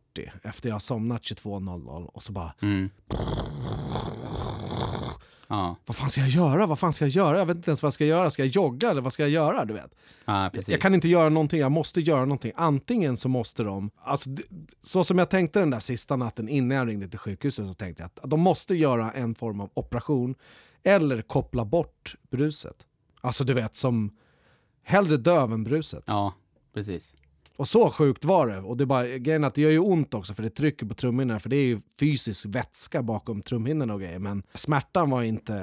efter 0.43 0.69
jag 0.69 0.75
har 0.75 0.81
somnat 0.81 1.23
22.00 1.23 2.07
och 2.07 2.23
så 2.23 2.33
bara 2.33 2.55
Mm. 2.63 2.91
Ja, 5.53 5.77
vad 5.87 5.97
fan 5.97 6.11
ska 6.11 6.21
jag 6.21 6.31
göra? 6.31 6.67
Vad 6.67 6.79
fan 6.79 6.93
ska 6.93 7.05
jag 7.05 7.11
göra? 7.11 7.39
Jag 7.39 7.47
vet 7.47 7.57
inte 7.57 7.71
ens 7.71 7.83
vad 7.83 7.87
jag 7.87 7.93
ska 7.93 8.05
göra. 8.05 8.31
Ska 8.31 8.43
jag 8.43 8.51
jogga 8.51 8.91
eller 8.91 9.03
vad 9.03 9.13
ska 9.13 9.23
jag 9.23 9.31
göra? 9.31 9.65
Du 9.65 9.75
vet. 9.75 9.95
ja. 10.25 10.51
Jag 10.67 10.81
kan 10.81 10.95
inte 10.95 11.09
göra 11.09 11.29
någonting, 11.29 11.61
jag 11.61 11.73
måste 11.73 12.01
göra 12.01 12.21
någonting. 12.21 12.53
Antingen 12.57 13.17
så 13.17 13.29
måste 13.29 13.63
de, 13.63 13.91
alltså, 13.97 14.31
så 14.83 15.05
som 15.05 15.19
jag 15.19 15.31
tänkte 15.31 15.59
den 15.59 15.71
där 15.71 15.81
sista 15.81 16.17
natten 16.17 16.49
innan 16.49 16.77
jag 16.77 16.89
ringde 16.89 17.09
till 17.09 17.19
sjukhuset 17.19 17.67
så 17.67 17.75
tänkte 17.75 18.03
jag 18.03 18.11
att 18.23 18.31
de 18.31 18.41
måste 18.41 18.75
göra 18.75 19.13
en 19.13 19.35
form 19.35 19.61
av 19.61 19.71
operation 19.75 20.35
eller 20.83 21.23
koppla 21.23 21.65
bort 21.65 22.15
bruset. 22.31 22.77
Alltså 23.21 23.45
du 23.45 23.55
vet 23.55 23.77
som, 23.77 24.17
hellre 24.83 25.17
döv 25.17 25.53
än 25.53 25.65
bruset. 25.65 26.05
Ja, 26.07 26.35
precis. 26.75 27.15
Och 27.63 27.69
så 27.69 27.91
sjukt 27.91 28.25
var 28.25 28.47
det. 28.47 28.59
Och 28.59 28.77
det 28.77 28.85
är 28.85 28.87
bara, 28.87 29.07
grejen 29.07 29.45
att 29.45 29.55
det 29.55 29.63
gör 29.63 29.71
ju 29.71 29.79
ont 29.79 30.15
också 30.15 30.35
för 30.35 30.43
det 30.43 30.51
trycker 30.51 30.87
på 30.87 30.95
trumhinnorna 30.95 31.41
för 31.41 31.49
det 31.49 31.57
är 31.57 31.65
ju 31.65 31.81
fysisk 32.01 32.47
vätska 32.49 33.03
bakom 33.03 33.43
trumhinnorna 33.43 33.95
och 33.95 34.01
grejer. 34.01 34.19
Men 34.19 34.43
smärtan 34.55 35.11
var 35.11 35.23
inte 35.23 35.55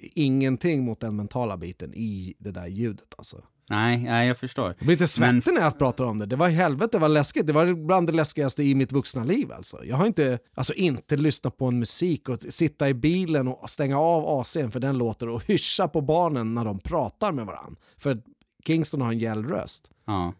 ingenting 0.00 0.84
mot 0.84 1.00
den 1.00 1.16
mentala 1.16 1.56
biten 1.56 1.94
i 1.94 2.34
det 2.38 2.50
där 2.50 2.66
ljudet 2.66 3.14
alltså. 3.18 3.36
Nej, 3.70 3.98
nej, 3.98 4.28
jag 4.28 4.38
förstår. 4.38 4.66
Jag 4.66 4.76
blir 4.86 4.90
lite 4.90 5.08
svettig 5.08 5.54
när 5.54 5.60
jag 5.60 5.78
pratar 5.78 6.04
om 6.04 6.18
det. 6.18 6.26
Det 6.26 6.36
var 6.36 6.48
helvete 6.48 6.98
vad 6.98 7.10
läskigt. 7.10 7.46
Det 7.46 7.52
var 7.52 7.86
bland 7.86 8.06
det 8.06 8.12
läskigaste 8.12 8.62
i 8.62 8.74
mitt 8.74 8.92
vuxna 8.92 9.24
liv 9.24 9.52
alltså. 9.52 9.84
Jag 9.84 9.96
har 9.96 10.06
inte, 10.06 10.38
alltså 10.54 10.74
inte 10.74 11.16
lyssnat 11.16 11.56
på 11.56 11.66
en 11.66 11.78
musik 11.78 12.28
och 12.28 12.40
sitta 12.40 12.88
i 12.88 12.94
bilen 12.94 13.48
och 13.48 13.70
stänga 13.70 13.98
av 13.98 14.42
AC'n 14.42 14.70
för 14.70 14.80
den 14.80 14.98
låter 14.98 15.28
och 15.28 15.44
hyscha 15.46 15.88
på 15.88 16.00
barnen 16.00 16.54
när 16.54 16.64
de 16.64 16.78
pratar 16.78 17.32
med 17.32 17.46
varandra. 17.46 17.80
För 17.96 18.22
Kingston 18.66 19.00
har 19.00 19.12
en 19.12 19.18
gäll 19.18 19.44
röst. 19.44 19.90
Ja. 20.06 20.32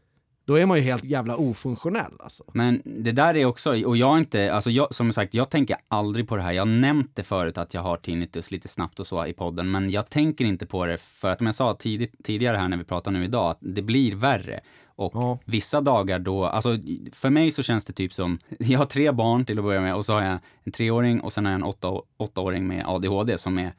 Då 0.46 0.58
är 0.58 0.66
man 0.66 0.76
ju 0.76 0.82
helt 0.82 1.04
jävla 1.04 1.36
ofunktionell 1.36 2.12
alltså. 2.20 2.44
Men 2.54 2.82
det 2.84 3.12
där 3.12 3.36
är 3.36 3.44
också, 3.44 3.84
och 3.86 3.96
jag 3.96 4.06
har 4.06 4.18
inte, 4.18 4.52
alltså 4.54 4.70
jag, 4.70 4.94
som 4.94 5.12
sagt, 5.12 5.34
jag 5.34 5.50
tänker 5.50 5.76
aldrig 5.88 6.28
på 6.28 6.36
det 6.36 6.42
här. 6.42 6.52
Jag 6.52 6.60
har 6.62 6.72
nämnt 6.72 7.10
det 7.14 7.22
förut 7.22 7.58
att 7.58 7.74
jag 7.74 7.82
har 7.82 7.96
tinnitus 7.96 8.50
lite 8.50 8.68
snabbt 8.68 9.00
och 9.00 9.06
så 9.06 9.26
i 9.26 9.32
podden, 9.32 9.70
men 9.70 9.90
jag 9.90 10.10
tänker 10.10 10.44
inte 10.44 10.66
på 10.66 10.86
det 10.86 10.98
för 10.98 11.30
att, 11.30 11.38
som 11.38 11.46
jag 11.46 11.54
sa 11.54 11.74
tidigt, 11.74 12.14
tidigare 12.24 12.56
här 12.56 12.68
när 12.68 12.76
vi 12.76 12.84
pratade 12.84 13.18
nu 13.18 13.24
idag, 13.24 13.50
att 13.50 13.58
det 13.60 13.82
blir 13.82 14.14
värre. 14.14 14.60
Och 14.96 15.12
Ja. 15.14 15.38
vissa 15.44 15.80
dagar 15.80 16.18
då, 16.18 16.44
alltså 16.46 16.76
för 17.12 17.30
mig 17.30 17.50
så 17.50 17.62
känns 17.62 17.84
det 17.84 17.92
typ 17.92 18.12
som, 18.14 18.38
jag 18.58 18.78
har 18.78 18.86
tre 18.86 19.12
barn 19.12 19.44
till 19.44 19.58
att 19.58 19.64
börja 19.64 19.80
med 19.80 19.94
och 19.94 20.04
så 20.04 20.12
har 20.12 20.22
jag 20.22 20.38
en 20.64 20.72
treåring 20.72 21.20
och 21.20 21.32
sen 21.32 21.44
har 21.44 21.52
jag 21.52 21.58
en 21.58 21.64
åtta, 21.64 21.92
åttaåring 22.16 22.66
med 22.66 22.84
ADHD 22.86 23.38
som 23.38 23.58
är 23.58 23.74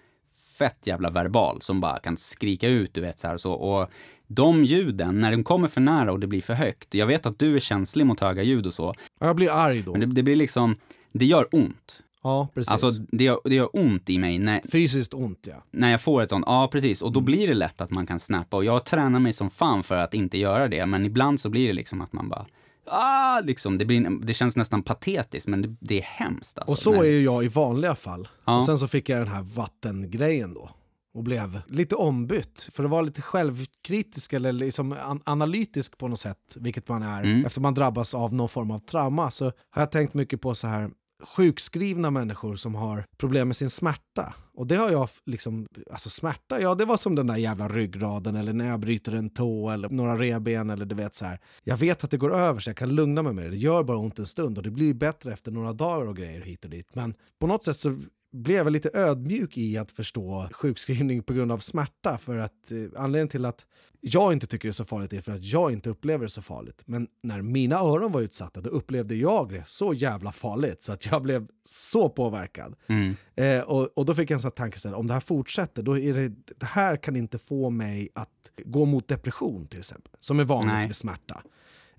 fett 0.58 0.88
jävla 0.88 1.10
verbal, 1.10 1.62
som 1.62 1.82
bara 1.82 1.99
kan 1.99 2.17
skrika 2.17 2.67
ut, 2.67 2.93
du 2.93 3.01
vet 3.01 3.19
så 3.19 3.28
här 3.28 3.34
och 3.34 3.41
så. 3.41 3.54
Och 3.54 3.89
de 4.27 4.63
ljuden, 4.63 5.21
när 5.21 5.31
de 5.31 5.43
kommer 5.43 5.67
för 5.67 5.81
nära 5.81 6.11
och 6.11 6.19
det 6.19 6.27
blir 6.27 6.41
för 6.41 6.53
högt, 6.53 6.93
jag 6.93 7.07
vet 7.07 7.25
att 7.25 7.39
du 7.39 7.55
är 7.55 7.59
känslig 7.59 8.05
mot 8.05 8.19
höga 8.19 8.43
ljud 8.43 8.65
och 8.67 8.73
så, 8.73 8.93
Ja, 9.19 9.27
Jag 9.27 9.35
blir 9.35 9.51
arg 9.51 9.81
då. 9.81 9.91
men 9.91 9.99
det, 10.01 10.05
det 10.05 10.23
blir 10.23 10.35
liksom, 10.35 10.75
det 11.13 11.25
gör 11.25 11.47
ont. 11.51 12.01
Ja, 12.23 12.47
precis. 12.53 12.71
Alltså 12.71 12.88
det 13.11 13.23
gör, 13.23 13.39
det 13.43 13.55
gör 13.55 13.69
ont 13.73 14.09
i 14.09 14.17
mig 14.17 14.39
när, 14.39 14.61
Fysiskt 14.71 15.13
ont 15.13 15.39
ja. 15.47 15.63
när 15.71 15.91
jag 15.91 16.01
får 16.01 16.21
ett 16.21 16.29
sånt, 16.29 16.43
ja 16.47 16.69
precis, 16.71 17.01
och 17.01 17.11
då 17.11 17.21
blir 17.21 17.47
det 17.47 17.53
lätt 17.53 17.81
att 17.81 17.91
man 17.91 18.07
kan 18.07 18.19
snappa. 18.19 18.57
Och 18.57 18.65
jag 18.65 18.85
tränar 18.85 19.19
mig 19.19 19.33
som 19.33 19.49
fan 19.49 19.83
för 19.83 19.95
att 19.95 20.13
inte 20.13 20.38
göra 20.38 20.67
det, 20.67 20.85
men 20.85 21.05
ibland 21.05 21.39
så 21.39 21.49
blir 21.49 21.67
det 21.67 21.73
liksom 21.73 22.01
att 22.01 22.13
man 22.13 22.29
bara, 22.29 22.45
ah, 22.85 23.39
liksom, 23.41 23.77
det, 23.77 23.85
blir, 23.85 24.25
det 24.25 24.33
känns 24.33 24.57
nästan 24.57 24.83
patetiskt, 24.83 25.47
men 25.47 25.61
det, 25.61 25.75
det 25.79 25.97
är 25.99 26.03
hemskt. 26.03 26.59
Alltså, 26.59 26.71
Och 26.71 26.77
så 26.77 26.91
när- 26.91 26.99
är 26.99 27.11
ju 27.11 27.23
jag 27.23 27.43
i 27.45 27.47
vanliga 27.47 27.95
fall. 27.95 28.27
Ja. 28.45 28.57
Och 28.57 28.65
sen 28.65 28.77
så 28.77 28.88
fick 28.88 29.09
jag 29.09 29.19
den 29.19 29.27
här 29.27 29.41
vattengrejen 29.55 30.53
då. 30.53 30.69
Och 31.15 31.23
blev 31.23 31.62
lite 31.67 31.95
ombytt. 31.95 32.69
För 32.71 32.84
att 32.84 32.89
vara 32.89 33.01
lite 33.01 33.21
självkritisk 33.21 34.34
eller 34.34 34.51
liksom 34.51 34.91
an- 34.91 35.21
analytisk 35.23 35.97
på 35.97 36.08
något 36.08 36.19
sätt, 36.19 36.38
vilket 36.56 36.88
man 36.88 37.04
är 37.04 37.23
Mm. 37.23 37.45
efter 37.45 37.62
man 37.62 37.73
drabbas 37.73 38.13
av 38.13 38.34
någon 38.34 38.49
form 38.49 38.71
av 38.71 38.80
trauma, 38.80 39.32
så 39.32 39.45
har 39.69 39.82
jag 39.82 39.91
tänkt 39.91 40.13
mycket 40.13 40.41
på 40.41 40.56
så 40.56 40.67
här 40.67 40.89
sjukskrivna 41.36 42.12
människor 42.12 42.56
som 42.56 42.75
har 42.75 43.06
problem 43.17 43.47
med 43.47 43.56
sin 43.58 43.69
smärta. 43.69 44.34
Och 44.54 44.67
det 44.67 44.75
har 44.75 44.91
jag 44.91 45.10
liksom, 45.25 45.67
alltså 45.91 46.10
smärta, 46.10 46.62
ja 46.62 46.75
det 46.75 46.86
var 46.86 46.97
som 46.97 47.15
den 47.15 47.28
där 47.28 47.36
jävla 47.38 47.67
ryggraden 47.67 48.36
eller 48.36 48.54
när 48.54 48.67
jag 48.67 48.80
bryter 48.80 49.12
en 49.15 49.30
tå 49.30 49.69
eller 49.69 49.89
några 49.89 50.17
revben 50.17 50.69
eller 50.69 50.86
du 50.86 50.95
vet 50.95 51.15
så 51.15 51.25
här. 51.25 51.39
Jag 51.63 51.78
vet 51.78 52.04
att 52.04 52.12
det 52.12 52.17
går 52.17 52.36
över 52.36 52.60
så 52.60 52.69
jag 52.69 52.78
kan 52.78 52.89
lugna 52.95 53.21
mig 53.21 53.34
med 53.34 53.43
det. 53.43 53.49
Det 53.49 53.58
gör 53.58 53.84
bara 53.84 53.97
ont 53.97 54.19
en 54.19 54.25
stund 54.25 54.58
och 54.58 54.63
det 54.63 54.71
blir 54.71 54.93
bättre 54.93 55.34
efter 55.34 55.51
några 55.51 55.73
dagar 55.73 56.08
och 56.08 56.15
grejer 56.17 56.41
hit 56.41 56.63
och 56.65 56.71
dit. 56.71 56.95
Men 56.95 57.13
på 57.39 57.47
något 57.47 57.63
sätt 57.63 57.78
så 57.78 57.99
blev 58.35 58.57
jag 58.57 58.71
lite 58.71 58.89
ödmjuk 58.93 59.57
i 59.57 59.77
att 59.77 59.91
förstå 59.91 60.49
sjukskrivning 60.51 61.23
på 61.23 61.33
grund 61.33 61.51
av 61.51 61.57
smärta 61.57 62.17
för 62.17 62.37
att 62.37 62.71
eh, 62.71 62.77
anledningen 63.01 63.27
till 63.27 63.45
att 63.45 63.65
jag 64.01 64.33
inte 64.33 64.47
tycker 64.47 64.67
det 64.67 64.71
är 64.71 64.73
så 64.73 64.85
farligt 64.85 65.13
är 65.13 65.21
för 65.21 65.31
att 65.31 65.43
jag 65.43 65.71
inte 65.71 65.89
upplever 65.89 66.23
det 66.23 66.29
så 66.29 66.41
farligt. 66.41 66.83
Men 66.85 67.07
när 67.23 67.41
mina 67.41 67.75
öron 67.75 68.11
var 68.11 68.21
utsatta 68.21 68.61
då 68.61 68.69
upplevde 68.69 69.15
jag 69.15 69.49
det 69.49 69.63
så 69.67 69.93
jävla 69.93 70.31
farligt 70.31 70.83
så 70.83 70.93
att 70.93 71.05
jag 71.05 71.21
blev 71.21 71.47
så 71.65 72.09
påverkad. 72.09 72.75
Mm. 72.87 73.15
Eh, 73.35 73.61
och, 73.61 73.97
och 73.97 74.05
då 74.05 74.15
fick 74.15 74.29
jag 74.29 74.35
en 74.35 74.41
sån 74.41 74.51
tankeställare, 74.51 74.99
om 74.99 75.07
det 75.07 75.13
här 75.13 75.19
fortsätter, 75.19 75.83
då 75.83 75.97
är 75.97 76.13
det, 76.13 76.29
det 76.59 76.65
här 76.65 76.97
kan 76.97 77.15
inte 77.15 77.37
få 77.37 77.69
mig 77.69 78.09
att 78.15 78.29
gå 78.65 78.85
mot 78.85 79.07
depression 79.07 79.67
till 79.67 79.79
exempel, 79.79 80.11
som 80.19 80.39
är 80.39 80.43
vanligt 80.43 80.73
Nej. 80.73 80.87
vid 80.87 80.95
smärta. 80.95 81.43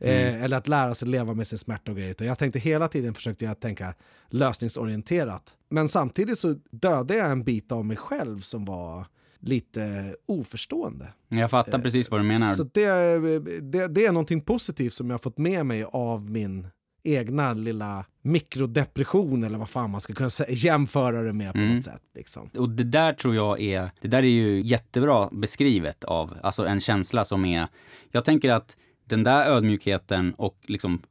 Eh, 0.01 0.45
eller 0.45 0.57
att 0.57 0.69
lära 0.69 0.95
sig 0.95 1.09
leva 1.09 1.35
med 1.35 1.47
sin 1.47 1.59
smärta 1.59 1.91
och 1.91 1.97
grejer. 1.97 2.15
Jag 2.19 2.39
tänkte 2.39 2.59
hela 2.59 2.89
tiden 2.89 3.15
försökte 3.15 3.45
jag 3.45 3.61
tänka 3.61 3.95
lösningsorienterat. 4.31 5.55
Men 5.71 5.89
samtidigt 5.89 6.39
så 6.39 6.55
dödade 6.71 7.15
jag 7.15 7.31
en 7.31 7.45
bit 7.45 7.73
av 7.73 7.85
mig 7.85 7.97
själv 7.97 8.41
som 8.41 8.65
var 8.65 9.07
lite 9.41 10.15
oförstående. 10.27 11.13
Jag 11.29 11.51
fattar 11.51 11.79
precis 11.79 12.11
vad 12.11 12.21
du 12.21 12.25
menar. 12.25 12.55
Så 12.55 12.63
det, 12.63 13.19
det, 13.61 13.89
det 13.89 14.07
är 14.07 14.13
någonting 14.13 14.41
positivt 14.41 14.93
som 14.93 15.11
jag 15.11 15.15
har 15.15 15.19
fått 15.19 15.39
med 15.39 15.67
mig 15.67 15.85
av 15.85 16.31
min 16.31 16.67
egna 17.05 17.53
lilla 17.53 18.05
mikrodepression 18.23 19.45
eller 19.45 19.59
vad 19.59 19.69
fan 19.69 19.91
man 19.91 20.01
ska 20.01 20.15
kunna 20.15 20.31
säga, 20.31 20.51
jämföra 20.51 21.23
det 21.23 21.33
med 21.33 21.53
på 21.53 21.59
Mm. 21.59 21.75
något 21.75 21.85
sätt. 21.85 22.03
Liksom. 22.15 22.51
Och 22.59 22.69
det 22.71 22.85
där 22.85 23.13
tror 23.13 23.35
jag 23.35 23.61
är, 23.61 23.91
det 24.01 24.09
där 24.09 24.19
är 24.19 24.27
ju 24.27 24.61
jättebra 24.63 25.29
beskrivet 25.33 26.05
av, 26.05 26.35
alltså 26.43 26.67
en 26.67 26.81
känsla 26.81 27.25
som 27.25 27.45
är, 27.45 27.69
jag 28.11 28.25
tänker 28.25 28.53
att 28.53 28.77
den 29.09 29.23
där 29.23 29.47
ödmjukheten 29.51 30.35
och 30.35 30.59
liksom 30.67 31.03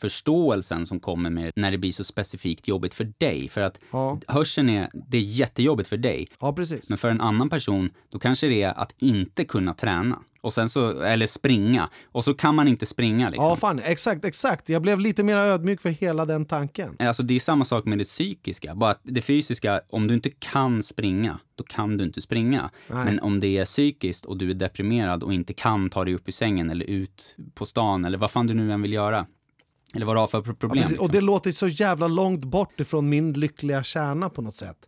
förståelsen 0.00 0.86
som 0.86 1.00
kommer 1.00 1.30
med 1.30 1.52
när 1.56 1.70
det 1.70 1.78
blir 1.78 1.92
så 1.92 2.04
specifikt 2.04 2.68
jobbigt 2.68 2.94
för 2.94 3.12
dig. 3.18 3.48
För 3.48 3.60
att 3.60 3.78
Ja. 3.92 4.20
hörseln 4.26 4.68
är, 4.68 4.90
det 5.08 5.16
är 5.16 5.22
jättejobbigt 5.22 5.88
för 5.88 5.96
dig. 5.96 6.28
ja, 6.40 6.52
precis. 6.52 6.88
Men 6.88 6.98
för 6.98 7.10
en 7.10 7.20
annan 7.20 7.50
person, 7.50 7.90
då 8.10 8.18
kanske 8.18 8.46
det 8.46 8.62
är 8.62 8.78
att 8.78 8.92
inte 8.98 9.44
kunna 9.44 9.74
träna. 9.74 10.18
Och 10.44 10.52
sen 10.52 10.68
så, 10.68 11.02
eller 11.02 11.26
springa. 11.26 11.88
Och 12.12 12.24
så 12.24 12.34
kan 12.34 12.54
man 12.54 12.68
inte 12.68 12.86
springa 12.86 13.28
liksom. 13.30 13.44
Ja, 13.46 13.56
fan, 13.56 13.78
exakt, 13.78 14.24
exakt. 14.24 14.68
Jag 14.68 14.82
blev 14.82 15.00
lite 15.00 15.22
mer 15.22 15.36
ödmjuk 15.36 15.80
för 15.80 15.90
hela 15.90 16.24
den 16.24 16.44
tanken. 16.44 16.96
Alltså 16.98 17.22
det 17.22 17.34
är 17.34 17.40
samma 17.40 17.64
sak 17.64 17.84
med 17.84 17.98
det 17.98 18.04
psykiska. 18.04 18.74
Bara 18.74 18.90
att 18.90 19.00
det 19.02 19.22
fysiska, 19.22 19.80
om 19.88 20.06
du 20.06 20.14
inte 20.14 20.30
kan 20.30 20.82
springa, 20.82 21.38
då 21.54 21.64
kan 21.64 21.96
du 21.96 22.04
inte 22.04 22.20
springa. 22.20 22.70
Nej. 22.88 23.04
Men 23.04 23.20
om 23.20 23.40
det 23.40 23.58
är 23.58 23.64
psykiskt 23.64 24.24
och 24.24 24.36
du 24.38 24.50
är 24.50 24.54
deprimerad 24.54 25.22
och 25.22 25.34
inte 25.34 25.52
kan 25.52 25.90
ta 25.90 26.04
dig 26.04 26.14
upp 26.14 26.28
ur 26.28 26.32
sängen 26.32 26.70
eller 26.70 26.84
ut 26.86 27.36
på 27.54 27.66
stan 27.66 28.04
eller 28.04 28.18
vad 28.18 28.30
fan 28.30 28.46
du 28.46 28.54
nu 28.54 28.72
än 28.72 28.82
vill 28.82 28.92
göra. 28.92 29.26
Eller 29.94 30.06
vad 30.06 30.16
du 30.16 30.20
har 30.20 30.26
för 30.26 30.40
pro- 30.42 30.54
problem. 30.54 30.76
Precis, 30.82 30.90
liksom. 30.90 31.06
Och 31.06 31.12
det 31.12 31.20
låter 31.20 31.52
så 31.52 31.68
jävla 31.68 32.08
långt 32.08 32.44
bort 32.44 32.80
ifrån 32.80 33.08
min 33.08 33.32
lyckliga 33.32 33.82
kärna 33.82 34.30
på 34.30 34.42
något 34.42 34.54
sätt. 34.54 34.78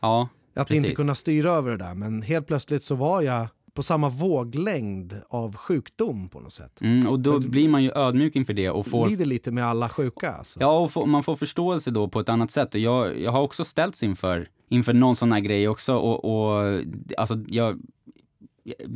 Ja, 0.00 0.28
Att 0.56 0.68
precis. 0.68 0.84
inte 0.84 0.94
kunna 0.96 1.14
styra 1.14 1.50
över 1.50 1.70
det 1.70 1.76
där. 1.76 1.94
Men 1.94 2.22
helt 2.22 2.46
plötsligt 2.46 2.82
så 2.82 2.94
var 2.94 3.20
jag 3.22 3.46
på 3.74 3.82
samma 3.82 4.08
våglängd 4.08 5.14
av 5.28 5.56
sjukdom 5.56 6.28
på 6.28 6.40
något 6.40 6.52
sätt. 6.52 6.80
Mm, 6.80 7.08
och 7.08 7.20
då 7.20 7.38
blir 7.38 7.68
man 7.68 7.82
ju 7.82 7.90
ödmjuk 7.94 8.36
inför 8.36 8.52
det 8.52 8.70
och 8.70 8.86
får 8.86 9.08
Lider 9.08 9.24
lite 9.24 9.50
med 9.50 9.66
alla 9.66 9.88
sjuka 9.88 10.32
alltså. 10.32 10.60
Ja, 10.60 10.78
och 10.78 10.92
få, 10.92 11.06
man 11.06 11.22
får 11.22 11.36
förståelse 11.36 11.90
då 11.90 12.08
på 12.08 12.20
ett 12.20 12.28
annat 12.28 12.50
sätt. 12.50 12.74
Och 12.74 12.80
jag, 12.80 13.20
jag 13.20 13.32
har 13.32 13.40
också 13.40 13.64
ställts 13.64 14.02
inför, 14.02 14.48
inför 14.68 14.92
någon 14.92 15.16
sån 15.16 15.32
här 15.32 15.40
grej 15.40 15.68
också. 15.68 15.94
Och, 15.96 16.24
och 16.24 16.80
alltså, 17.16 17.44
jag, 17.48 17.80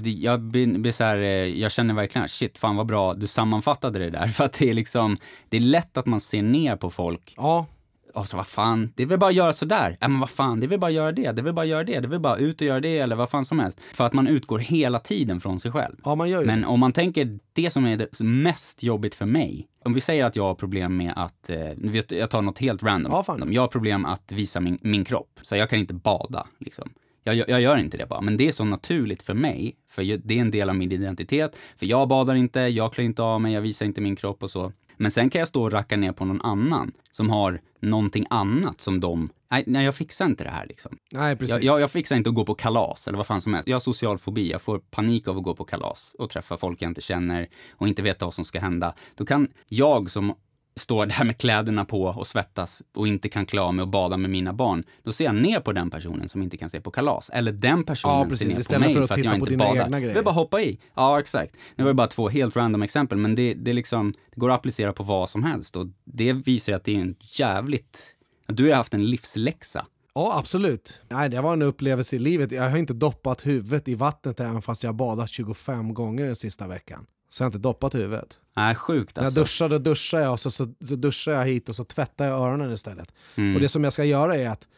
jag, 0.03 0.41
blir 0.41 0.93
så 0.93 1.05
här, 1.05 1.17
eh, 1.17 1.61
jag 1.61 1.73
känner 1.73 1.95
verkligen, 1.95 2.29
shit, 2.29 2.59
fan 2.59 2.77
vad 2.77 2.87
bra 2.87 3.15
du 3.15 3.27
sammanfattade 3.27 3.99
det 3.99 4.11
där. 4.11 4.27
För 4.27 4.45
att 4.45 4.53
det 4.53 4.71
är 4.71 4.75
liksom, 4.75 5.17
det 5.49 5.57
är 5.57 5.61
lätt 5.61 5.97
att 5.97 6.07
man 6.07 6.21
ser 6.21 6.43
ner 6.43 6.77
på 6.77 6.91
folk. 6.91 7.35
Ja, 7.37 7.67
Och 8.17 8.29
så 8.29 8.37
vad 8.37 8.47
fan, 8.47 8.93
det 8.97 9.03
är 9.03 9.07
väl 9.07 9.19
bara 9.19 9.31
att 9.31 9.35
göra 9.37 9.53
sådär. 9.53 9.97
Ja 10.01 10.09
men 10.09 10.21
vad 10.21 10.31
fan, 10.31 10.61
det 10.61 10.67
är 10.67 10.69
väl 10.69 10.79
bara 10.81 10.87
att 10.87 10.93
göra 10.93 11.13
det, 11.13 11.33
det 11.33 11.41
är 11.41 11.43
väl 11.45 11.55
bara 11.55 11.63
att 11.63 11.69
göra 11.69 11.85
det, 11.85 11.93
det 11.93 12.07
är 12.07 12.09
väl 12.09 12.21
bara 12.21 12.37
ut 12.37 12.61
och 12.61 12.67
göra 12.67 12.81
det 12.81 12.99
eller 12.99 13.17
vad 13.17 13.31
fan 13.31 13.45
som 13.45 13.59
helst. 13.59 13.81
För 13.95 14.05
att 14.07 14.13
man 14.13 14.27
utgår 14.29 14.59
hela 14.59 14.99
tiden 14.99 15.41
från 15.41 15.61
sig 15.61 15.73
själv. 15.73 15.97
ja 16.05 16.15
man 16.15 16.31
gör 16.31 16.41
ju 16.41 16.47
Men 16.47 16.61
det. 16.61 16.67
om 16.67 16.81
man 16.81 16.93
tänker 16.93 17.39
det 17.53 17.71
som 17.71 17.87
är 17.87 17.97
det 17.97 18.21
mest 18.21 18.83
jobbigt 18.83 19.15
för 19.15 19.27
mig. 19.27 19.67
Om 19.85 19.95
vi 19.95 20.01
säger 20.01 20.25
att 20.25 20.37
jag 20.37 20.43
har 20.45 20.55
problem 20.55 20.97
med 20.97 21.13
att, 21.17 21.51
eh, 21.51 21.59
vet- 21.77 22.11
jag 22.11 22.31
tar 22.31 22.43
något 22.43 22.59
helt 22.59 22.83
random. 22.83 23.13
Ja, 23.13 23.23
fan. 23.23 23.53
Jag 23.53 23.63
har 23.63 23.69
problem 23.69 24.05
att 24.05 24.33
visa 24.33 24.61
min, 24.61 24.79
min 24.83 25.05
kropp. 25.05 25.39
Så 25.43 25.57
jag 25.57 25.71
kan 25.71 25.79
inte 25.79 25.95
bada 25.95 26.47
liksom. 26.59 26.89
Jag, 27.25 27.35
jag, 27.37 27.61
gör 27.61 27.77
inte 27.77 27.97
det 27.97 28.07
bara. 28.07 28.21
Men 28.21 28.37
det 28.37 28.49
är 28.49 28.53
så 28.53 28.65
naturligt 28.65 29.23
för 29.23 29.35
mig. 29.35 29.77
För 29.91 30.03
det 30.25 30.35
är 30.37 30.41
en 30.41 30.51
del 30.51 30.69
av 30.69 30.77
min 30.77 30.93
identitet. 30.93 31.57
För 31.77 31.87
jag 31.87 32.09
badar 32.09 32.35
inte, 32.35 32.61
jag 32.61 32.93
klär 32.93 33.05
inte 33.05 33.23
av 33.23 33.41
mig, 33.41 33.53
jag 33.55 33.61
visar 33.61 33.87
inte 33.87 34.01
min 34.01 34.17
kropp 34.17 34.43
och 34.43 34.51
så. 34.51 34.73
Men 34.97 35.11
sen 35.11 35.31
kan 35.31 35.39
jag 35.39 35.49
stå 35.49 35.63
och 35.63 35.73
racka 35.73 35.97
ner 35.97 36.13
på 36.13 36.25
någon 36.25 36.41
annan 36.41 36.93
som 37.13 37.31
har 37.31 37.61
någonting 37.87 38.27
annat 38.31 38.81
som 38.81 39.01
de, 39.01 39.31
nej, 39.51 39.65
nej 39.67 39.85
jag 39.85 39.95
fixar 39.95 40.27
inte 40.27 40.45
det 40.45 40.51
här 40.51 40.67
liksom. 40.67 40.99
Nej, 41.13 41.37
precis. 41.37 41.57
Jag, 41.57 41.65
jag, 41.65 41.81
jag 41.81 41.91
fixar 41.91 42.17
inte 42.17 42.29
att 42.29 42.35
gå 42.35 42.45
på 42.45 42.55
kalas 42.55 43.09
eller 43.09 43.17
vad 43.17 43.27
fan 43.27 43.41
som 43.41 43.55
helst. 43.55 43.69
Jag 43.69 43.75
har 43.75 43.81
social 43.81 44.19
fobi. 44.19 44.51
Jag 44.51 44.63
får 44.63 44.79
panik 44.79 45.29
av 45.29 45.37
att 45.37 45.43
gå 45.43 45.55
på 45.55 45.65
kalas 45.65 46.17
och 46.19 46.31
träffa 46.31 46.57
folk 46.57 46.83
jag 46.83 46.91
inte 46.91 47.01
känner 47.01 47.49
och 47.73 47.89
inte 47.89 48.03
veta 48.03 48.25
vad 48.25 48.35
som 48.35 48.45
ska 48.45 48.61
hända. 48.61 48.95
Då 49.15 49.25
kan 49.25 49.49
jag 49.69 50.11
som 50.11 50.35
står 50.81 51.07
där 51.07 51.25
med 51.25 51.39
kläderna 51.39 51.85
på 51.85 52.03
och 52.05 52.27
svettas 52.27 52.83
och 52.95 53.09
inte 53.09 53.29
kan 53.29 53.47
klä 53.47 53.61
av 53.61 53.75
mig 53.75 53.83
och 53.83 53.89
bada 53.89 54.17
med 54.17 54.31
mina 54.31 54.53
barn. 54.53 54.85
Då 55.03 55.13
ser 55.13 55.25
jag 55.25 55.35
ner 55.35 55.61
på 55.61 55.73
den 55.73 55.91
personen 55.91 56.29
som 56.29 56.43
inte 56.43 56.57
kan 56.57 56.71
se 56.71 56.81
på 56.81 56.91
kalas. 56.91 57.31
Eller 57.31 57.53
den 57.53 57.85
personen 57.85 58.15
Ja, 58.19 58.25
ser 58.25 58.31
precis. 58.31 58.49
ner 58.49 58.55
på 58.55 58.61
Istället 58.61 58.81
mig 58.81 58.95
för 58.95 59.01
för 59.01 59.05
att 59.05 59.11
att, 59.11 59.17
titta 59.17 59.29
jag 59.29 59.39
på 59.39 59.47
inte 59.47 59.57
badar. 59.57 60.01
grejer. 60.01 60.15
vill 60.15 60.25
bara 60.25 60.35
hoppa 60.35 60.61
i. 60.61 60.79
Ja, 60.95 61.21
exakt. 61.21 61.55
Det 61.77 61.83
var 61.83 61.91
ju 61.91 61.95
bara 61.95 62.07
två 62.07 62.29
helt 62.29 62.57
random 62.57 62.83
exempel, 62.83 63.19
men 63.19 63.35
det, 63.35 63.55
det, 63.55 63.71
är 63.71 63.75
liksom, 63.75 64.15
det 64.35 64.41
går 64.41 64.51
att 64.51 64.59
applicera 64.59 64.93
på 64.93 65.03
vad 65.03 65.31
som 65.31 65.45
helst 65.45 65.77
och 65.77 65.87
det 66.05 66.33
visar 66.33 66.73
ju 66.73 66.77
att 66.77 66.85
det 66.85 66.97
är 66.97 67.01
en 67.01 67.17
jävligt... 67.21 68.13
Du 68.47 68.69
har 68.69 68.75
haft 68.77 68.95
en 68.95 69.07
livsläxa. 69.07 69.87
Ja, 70.15 70.39
absolut. 70.39 70.95
Nej, 71.09 71.29
det 71.29 71.41
var 71.41 71.53
en 71.53 71.63
upplevelse 71.63 72.17
i 72.17 72.19
livet. 72.19 72.53
Jag 72.53 72.71
har 72.71 72.79
inte 72.79 72.93
doppat 72.95 73.47
huvudet 73.47 73.89
i 73.89 73.95
vattnet 73.95 74.41
även 74.41 74.63
fast 74.63 74.83
jag 74.83 74.95
badat 74.95 75.31
25 75.31 75.95
gånger 75.95 76.27
den 76.27 76.37
sista 76.37 76.69
veckan. 76.69 77.07
Så 77.29 77.43
jag 77.43 77.45
har 77.45 77.49
inte 77.49 77.59
doppat 77.59 77.95
huvudet. 77.95 78.39
Nej, 78.57 78.75
sjukt 78.75 79.17
När 79.17 79.23
jag 79.23 79.27
alltså. 79.27 79.41
duschar, 79.41 79.69
då 79.69 79.79
duschar 79.79 80.21
jag 80.21 80.33
och 80.33 80.41
så, 80.41 80.51
så, 80.51 80.75
så 80.85 80.97
duschar 80.97 81.33
jag 81.33 81.45
hit 81.47 81.69
och 81.69 81.77
så 81.77 81.85
tvättar 81.85 82.25
jag 82.27 82.39
öronen 82.41 82.73
istället. 82.73 83.13
Mm. 83.35 83.55
Och 83.55 83.61
det 83.61 83.69
som 83.69 83.85
jag 83.85 83.93
ska 83.93 84.05
göra 84.05 84.37
är 84.37 84.49
att, 84.49 84.69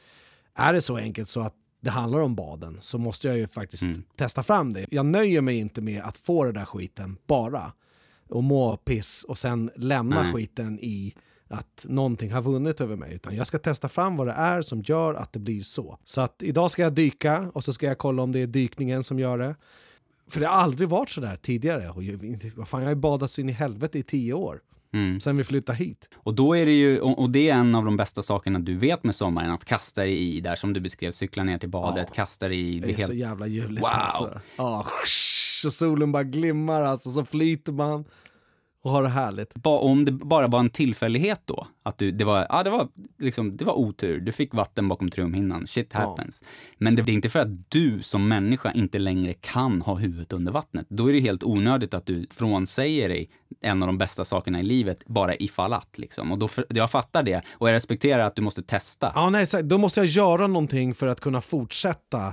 är 0.55 0.73
det 0.73 0.81
så 0.81 0.97
enkelt 0.97 1.29
så 1.29 1.41
att 1.41 1.55
det 1.81 1.91
handlar 1.91 2.21
om 2.21 2.35
baden 2.35 2.77
så 2.81 2.99
måste 2.99 3.29
jag 3.29 3.39
ju 3.39 3.47
faktiskt 3.47 3.83
Mm. 3.83 4.03
testa 4.17 4.43
fram 4.43 4.73
det. 4.73 4.87
Jag 4.91 5.07
nöjer 5.07 5.41
mig 5.41 5.57
inte 5.59 5.81
med 5.81 6.03
att 6.03 6.17
få 6.17 6.45
den 6.45 6.55
där 6.55 6.65
skiten 6.65 7.17
bara 7.27 7.73
och 8.29 8.45
må 8.45 8.77
piss 8.77 9.25
och 9.29 9.39
sen 9.39 9.71
lämna 9.77 10.23
Nej. 10.23 10.33
skiten 10.33 10.79
i 10.81 11.15
att 11.51 11.87
någonting 11.89 12.33
har 12.33 12.43
vunnit 12.43 12.81
över 12.81 12.97
mig. 12.97 13.15
Utan 13.15 13.37
jag 13.37 13.47
ska 13.47 13.59
testa 13.59 13.89
fram 13.89 14.17
vad 14.17 14.27
det 14.27 14.33
är 14.33 14.63
som 14.63 14.83
gör 14.83 15.15
att 15.15 15.33
det 15.33 15.39
blir 15.39 15.63
så. 15.63 15.99
Så 16.05 16.21
att 16.21 16.43
idag 16.43 16.71
ska 16.71 16.83
jag 16.83 16.93
dyka 16.93 17.51
och 17.55 17.65
så 17.65 17.73
ska 17.73 17.87
jag 17.87 17.99
kolla 17.99 18.23
om 18.23 18.33
det 18.33 18.39
är 18.39 18.47
dykningen 18.47 19.03
som 19.05 19.19
gör 19.19 19.39
det. 19.39 19.57
För 20.31 20.41
det 20.41 20.47
har 20.47 20.55
aldrig 20.55 20.89
varit 20.89 21.11
så 21.11 21.21
där 21.21 21.37
tidigare. 21.37 21.91
Och 21.91 22.03
jag, 22.03 22.21
fan, 22.69 22.81
jag 22.81 22.87
har 22.87 22.95
ju 22.95 23.01
badat 23.01 23.31
så 23.31 23.41
in 23.41 23.49
i 23.49 23.53
helvete 23.53 23.99
i 23.99 24.03
tio 24.03 24.33
år. 24.33 24.61
Mm. 24.95 25.21
Sen 25.21 25.37
vi 25.37 25.45
flyttade 25.45 25.79
hit. 25.79 26.09
Och 26.17 26.35
då 26.35 26.57
är 26.57 26.67
det 26.67 26.73
ju, 26.73 27.01
och 27.01 27.19
och 27.19 27.31
det 27.31 27.51
är 27.51 27.55
en 27.55 27.75
av 27.75 27.85
de 27.85 27.97
bästa 27.97 28.23
sakerna 28.23 28.59
du 28.59 28.77
vet 28.77 29.05
med 29.05 29.15
sommaren, 29.15 29.51
att 29.51 29.65
kasta 29.65 30.01
dig 30.01 30.19
i, 30.37 30.41
där 30.41 30.57
som 30.57 30.73
du 30.73 30.81
beskrev, 30.81 31.11
cykla 31.11 31.45
ner 31.45 31.59
till 31.59 31.69
badet, 31.69 32.05
Ja. 32.09 32.15
kasta 32.15 32.49
dig 32.49 32.77
i. 32.77 32.81
Det 32.81 32.87
är 32.87 32.89
helt... 32.89 33.07
så 33.07 33.13
jävla 33.13 33.47
ljuvligt 33.47 33.81
Wow. 33.83 33.91
alltså. 33.93 34.41
Ja, 34.57 34.87
så 35.63 35.71
solen 35.71 36.13
bara 36.13 36.25
glimmar 36.25 36.83
alltså, 36.83 37.11
så 37.11 37.25
flyter 37.25 37.73
man 37.73 38.05
och 38.85 38.91
har 38.91 39.03
det 39.03 39.09
härligt. 39.09 39.55
Ba, 39.55 39.79
om 39.79 40.05
det 40.05 40.13
bara 40.13 40.47
var 40.47 40.61
en 40.61 40.71
tillfällighet 40.71 41.41
då, 41.45 41.67
att 41.83 41.99
du, 41.99 42.11
det 42.11 42.25
var, 42.25 42.47
ja 42.49 42.63
det 42.63 42.71
var 42.71 42.89
liksom, 43.19 43.57
det 43.57 43.65
var 43.65 43.79
otur, 43.79 44.21
du 44.21 44.33
fick 44.33 44.55
vatten 44.55 44.89
bakom 44.89 45.11
trumhinnan, 45.11 45.67
shit 45.67 45.91
Ja. 45.93 45.99
happens. 46.01 46.45
Men 46.79 46.97
det, 46.97 47.03
det 47.03 47.13
är 47.13 47.15
inte 47.15 47.29
för 47.29 47.39
att 47.41 47.71
du 47.71 48.03
som 48.03 48.29
människa 48.29 48.73
inte 48.73 48.99
längre 48.99 49.33
kan 49.33 49.83
ha 49.83 49.95
huvudet 49.95 50.33
under 50.33 50.53
vattnet. 50.53 50.87
Då 50.91 51.09
är 51.09 51.13
det 51.13 51.21
helt 51.21 51.45
onödigt 51.45 51.95
att 51.95 52.07
du 52.07 52.27
frånsäger 52.31 53.09
dig 53.09 53.31
en 53.61 53.83
av 53.83 53.87
de 53.87 53.99
bästa 53.99 54.25
sakerna 54.25 54.61
i 54.61 54.63
livet, 54.63 55.03
bara 55.07 55.35
ifall 55.35 55.73
att 55.73 55.99
liksom. 55.99 56.33
Och 56.33 56.39
då, 56.39 56.49
jag 56.69 56.91
fattar 56.91 57.23
det, 57.23 57.43
och 57.53 57.69
jag 57.69 57.75
respekterar 57.75 58.25
att 58.27 58.37
du 58.37 58.43
måste 58.43 58.63
testa. 58.63 59.13
Ja, 59.15 59.31
nej, 59.31 59.47
då 59.63 59.79
måste 59.79 60.01
jag 60.01 60.07
göra 60.07 60.47
någonting 60.47 60.95
för 60.95 61.07
att 61.07 61.21
kunna 61.21 61.41
fortsätta 61.41 62.27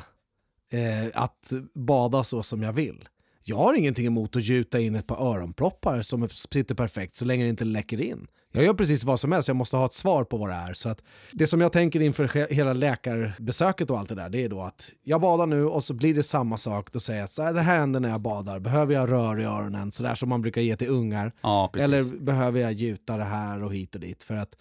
eh, 0.73 1.21
att 1.23 1.53
bada 1.73 2.23
så 2.23 2.43
som 2.43 2.61
jag 2.63 2.73
vill. 2.73 3.05
Jag 3.47 3.55
har 3.57 3.73
ingenting 3.73 4.05
emot 4.05 4.35
att 4.35 4.43
gjuta 4.43 4.79
in 4.79 4.95
ett 4.95 5.07
par 5.07 5.15
öronproppar 5.33 6.01
som 6.01 6.29
sitter 6.29 6.75
perfekt 6.75 7.15
så 7.15 7.25
länge 7.25 7.43
det 7.43 7.49
inte 7.49 7.65
läcker 7.65 8.01
in. 8.01 8.27
Jag 8.51 8.63
gör 8.63 8.73
precis 8.73 9.03
vad 9.03 9.19
som 9.19 9.31
helst, 9.31 9.47
jag 9.47 9.57
måste 9.57 9.77
ha 9.77 9.85
ett 9.85 9.93
svar 9.93 10.23
på 10.23 10.37
vad 10.37 10.49
det 10.49 10.55
är. 10.55 10.73
Så 10.73 10.89
att 10.89 11.01
det 11.31 11.47
som 11.47 11.61
jag 11.61 11.71
tänker 11.71 11.99
inför 11.99 12.27
he- 12.27 12.53
hela 12.53 12.73
läkarbesöket 12.73 13.89
och 13.91 13.99
allt 13.99 14.09
det 14.09 14.15
där, 14.15 14.29
det 14.29 14.43
är 14.43 14.49
då 14.49 14.61
att 14.61 14.91
jag 15.03 15.21
badar 15.21 15.45
nu 15.45 15.65
och 15.65 15.83
så 15.83 15.93
blir 15.93 16.13
det 16.13 16.23
samma 16.23 16.57
sak. 16.57 16.91
Då 16.93 16.99
säger 16.99 17.19
jag 17.19 17.25
att 17.25 17.31
så 17.31 17.43
här, 17.43 17.53
det 17.53 17.61
här 17.61 17.77
händer 17.79 17.99
när 17.99 18.09
jag 18.09 18.21
badar. 18.21 18.59
Behöver 18.59 18.93
jag 18.93 19.11
rör 19.11 19.39
i 19.41 19.43
öronen, 19.43 19.91
sådär 19.91 20.15
som 20.15 20.29
man 20.29 20.41
brukar 20.41 20.61
ge 20.61 20.77
till 20.77 20.89
ungar? 20.89 21.31
Ja. 21.41 21.71
Eller 21.77 22.19
behöver 22.19 22.59
jag 22.59 22.73
gjuta 22.73 23.17
det 23.17 23.23
här 23.23 23.63
och 23.63 23.73
hit 23.73 23.95
och 23.95 24.01
dit? 24.01 24.23
För 24.23 24.35
att 24.35 24.55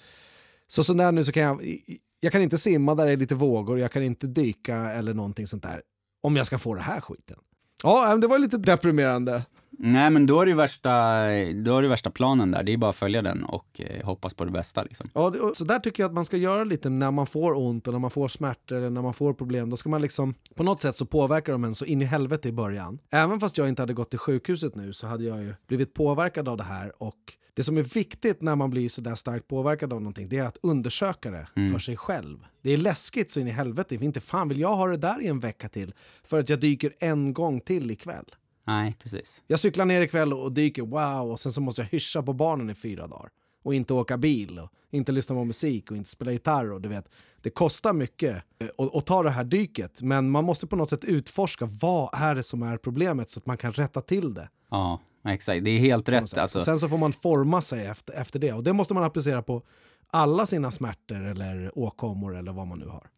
så 0.68 0.80
är 1.00 1.12
nu 1.12 1.24
så 1.24 1.32
kan 1.32 1.42
jag, 1.42 1.60
jag 2.20 2.32
kan 2.32 2.42
inte 2.42 2.58
simma 2.58 2.94
där 2.94 3.06
det 3.06 3.12
är 3.12 3.16
lite 3.16 3.34
vågor, 3.34 3.78
jag 3.78 3.92
kan 3.92 4.02
inte 4.02 4.26
dyka 4.26 4.76
eller 4.76 5.14
någonting 5.14 5.46
sånt 5.46 5.62
där. 5.62 5.82
Om 6.22 6.36
jag 6.36 6.46
ska 6.46 6.58
få 6.58 6.74
det 6.74 6.80
här 6.82 7.00
skiten. 7.00 7.38
Ja, 7.82 8.16
det 8.16 8.26
var 8.26 8.38
lite 8.38 8.56
deprimerande. 8.56 9.42
Nej, 9.78 10.10
men 10.10 10.26
då 10.26 10.40
är 10.40 10.46
det 10.46 10.54
värsta, 10.54 10.90
då 11.54 11.78
är 11.78 11.82
det 11.82 11.88
värsta 11.88 12.10
planen 12.10 12.50
där. 12.50 12.62
Det 12.62 12.72
är 12.72 12.76
bara 12.76 12.90
att 12.90 12.96
följa 12.96 13.22
den 13.22 13.44
och 13.44 13.80
eh, 13.80 14.06
hoppas 14.06 14.34
på 14.34 14.44
det 14.44 14.50
bästa 14.50 14.82
liksom. 14.82 15.10
Ja, 15.14 15.34
så 15.54 15.64
där 15.64 15.78
tycker 15.78 16.02
jag 16.02 16.08
att 16.08 16.14
man 16.14 16.24
ska 16.24 16.36
göra 16.36 16.64
lite 16.64 16.90
när 16.90 17.10
man 17.10 17.26
får 17.26 17.58
ont 17.58 17.86
och 17.86 17.92
när 17.92 18.00
man 18.00 18.10
får 18.10 18.28
smärtor 18.28 18.76
eller 18.76 18.90
när 18.90 19.02
man 19.02 19.14
får 19.14 19.34
problem. 19.34 19.70
Då 19.70 19.76
ska 19.76 19.88
man 19.88 20.02
liksom, 20.02 20.34
på 20.54 20.62
något 20.62 20.80
sätt 20.80 20.96
så 20.96 21.06
påverkar 21.06 21.52
de 21.52 21.64
en 21.64 21.74
så 21.74 21.84
in 21.84 22.02
i 22.02 22.04
helvete 22.04 22.48
i 22.48 22.52
början. 22.52 22.98
Även 23.10 23.40
fast 23.40 23.58
jag 23.58 23.68
inte 23.68 23.82
hade 23.82 23.94
gått 23.94 24.10
till 24.10 24.18
sjukhuset 24.18 24.74
nu 24.74 24.92
så 24.92 25.06
hade 25.06 25.24
jag 25.24 25.42
ju 25.42 25.54
blivit 25.66 25.94
påverkad 25.94 26.48
av 26.48 26.56
det 26.56 26.64
här 26.64 26.92
och 27.02 27.16
det 27.54 27.64
som 27.64 27.76
är 27.76 27.82
viktigt 27.82 28.42
när 28.42 28.54
man 28.56 28.70
blir 28.70 28.88
så 28.88 29.00
där 29.00 29.14
starkt 29.14 29.48
påverkad 29.48 29.92
av 29.92 30.00
någonting 30.00 30.28
det 30.28 30.38
är 30.38 30.44
att 30.44 30.58
undersöka 30.62 31.30
det 31.30 31.46
för 31.72 31.78
sig 31.78 31.96
själv. 31.96 32.38
Det 32.62 32.70
är 32.70 32.76
läskigt 32.76 33.30
så 33.30 33.40
in 33.40 33.48
i 33.48 33.50
helvete, 33.50 33.94
inte 33.94 34.20
fan 34.20 34.48
vill 34.48 34.60
jag 34.60 34.76
ha 34.76 34.86
det 34.86 34.96
där 34.96 35.22
i 35.22 35.26
en 35.26 35.40
vecka 35.40 35.68
till 35.68 35.94
för 36.24 36.40
att 36.40 36.48
jag 36.48 36.60
dyker 36.60 36.92
en 36.98 37.32
gång 37.32 37.60
till 37.60 37.90
ikväll. 37.90 38.24
Nej, 38.64 38.96
precis. 38.98 39.42
Jag 39.46 39.60
cyklar 39.60 39.84
ner 39.84 40.00
ikväll 40.00 40.32
och 40.32 40.52
dyker, 40.52 40.82
wow, 40.82 41.30
och 41.30 41.40
sen 41.40 41.52
så 41.52 41.60
måste 41.60 41.82
jag 41.82 41.88
hyscha 41.88 42.22
på 42.22 42.32
barnen 42.32 42.70
i 42.70 42.74
fyra 42.74 43.06
dagar. 43.06 43.28
Och 43.62 43.74
inte 43.74 43.94
åka 43.94 44.16
bil, 44.16 44.58
och 44.58 44.70
inte 44.90 45.12
lyssna 45.12 45.34
på 45.34 45.44
musik 45.44 45.90
och 45.90 45.96
inte 45.96 46.10
spela 46.10 46.32
gitarr. 46.32 46.72
Och 46.72 46.80
du 46.80 46.88
vet, 46.88 47.08
det 47.42 47.50
kostar 47.50 47.92
mycket 47.92 48.36
att, 48.78 48.96
att 48.96 49.06
ta 49.06 49.22
det 49.22 49.30
här 49.30 49.44
dyket, 49.44 50.02
men 50.02 50.30
man 50.30 50.44
måste 50.44 50.66
på 50.66 50.76
något 50.76 50.90
sätt 50.90 51.04
utforska 51.04 51.68
vad 51.80 52.10
är 52.12 52.34
det 52.34 52.42
som 52.42 52.62
är 52.62 52.76
problemet 52.76 53.30
så 53.30 53.40
att 53.40 53.46
man 53.46 53.56
kan 53.56 53.72
rätta 53.72 54.00
till 54.00 54.34
det. 54.34 54.48
Ja, 54.70 55.00
exakt. 55.24 55.64
Det 55.64 55.70
är 55.70 55.78
helt 55.78 56.08
rätt. 56.08 56.38
Alltså. 56.38 56.62
Sen 56.62 56.80
så 56.80 56.88
får 56.88 56.98
man 56.98 57.12
forma 57.12 57.60
sig 57.60 57.86
efter, 57.86 58.14
efter 58.14 58.38
det. 58.38 58.52
Och 58.52 58.62
det 58.62 58.72
måste 58.72 58.94
man 58.94 59.04
applicera 59.04 59.42
på 59.42 59.62
alla 60.06 60.46
sina 60.46 60.70
smärtor 60.70 61.24
eller 61.24 61.78
åkommor 61.78 62.36
eller 62.36 62.52
vad 62.52 62.66
man 62.66 62.78
nu 62.78 62.86
har. 62.86 63.10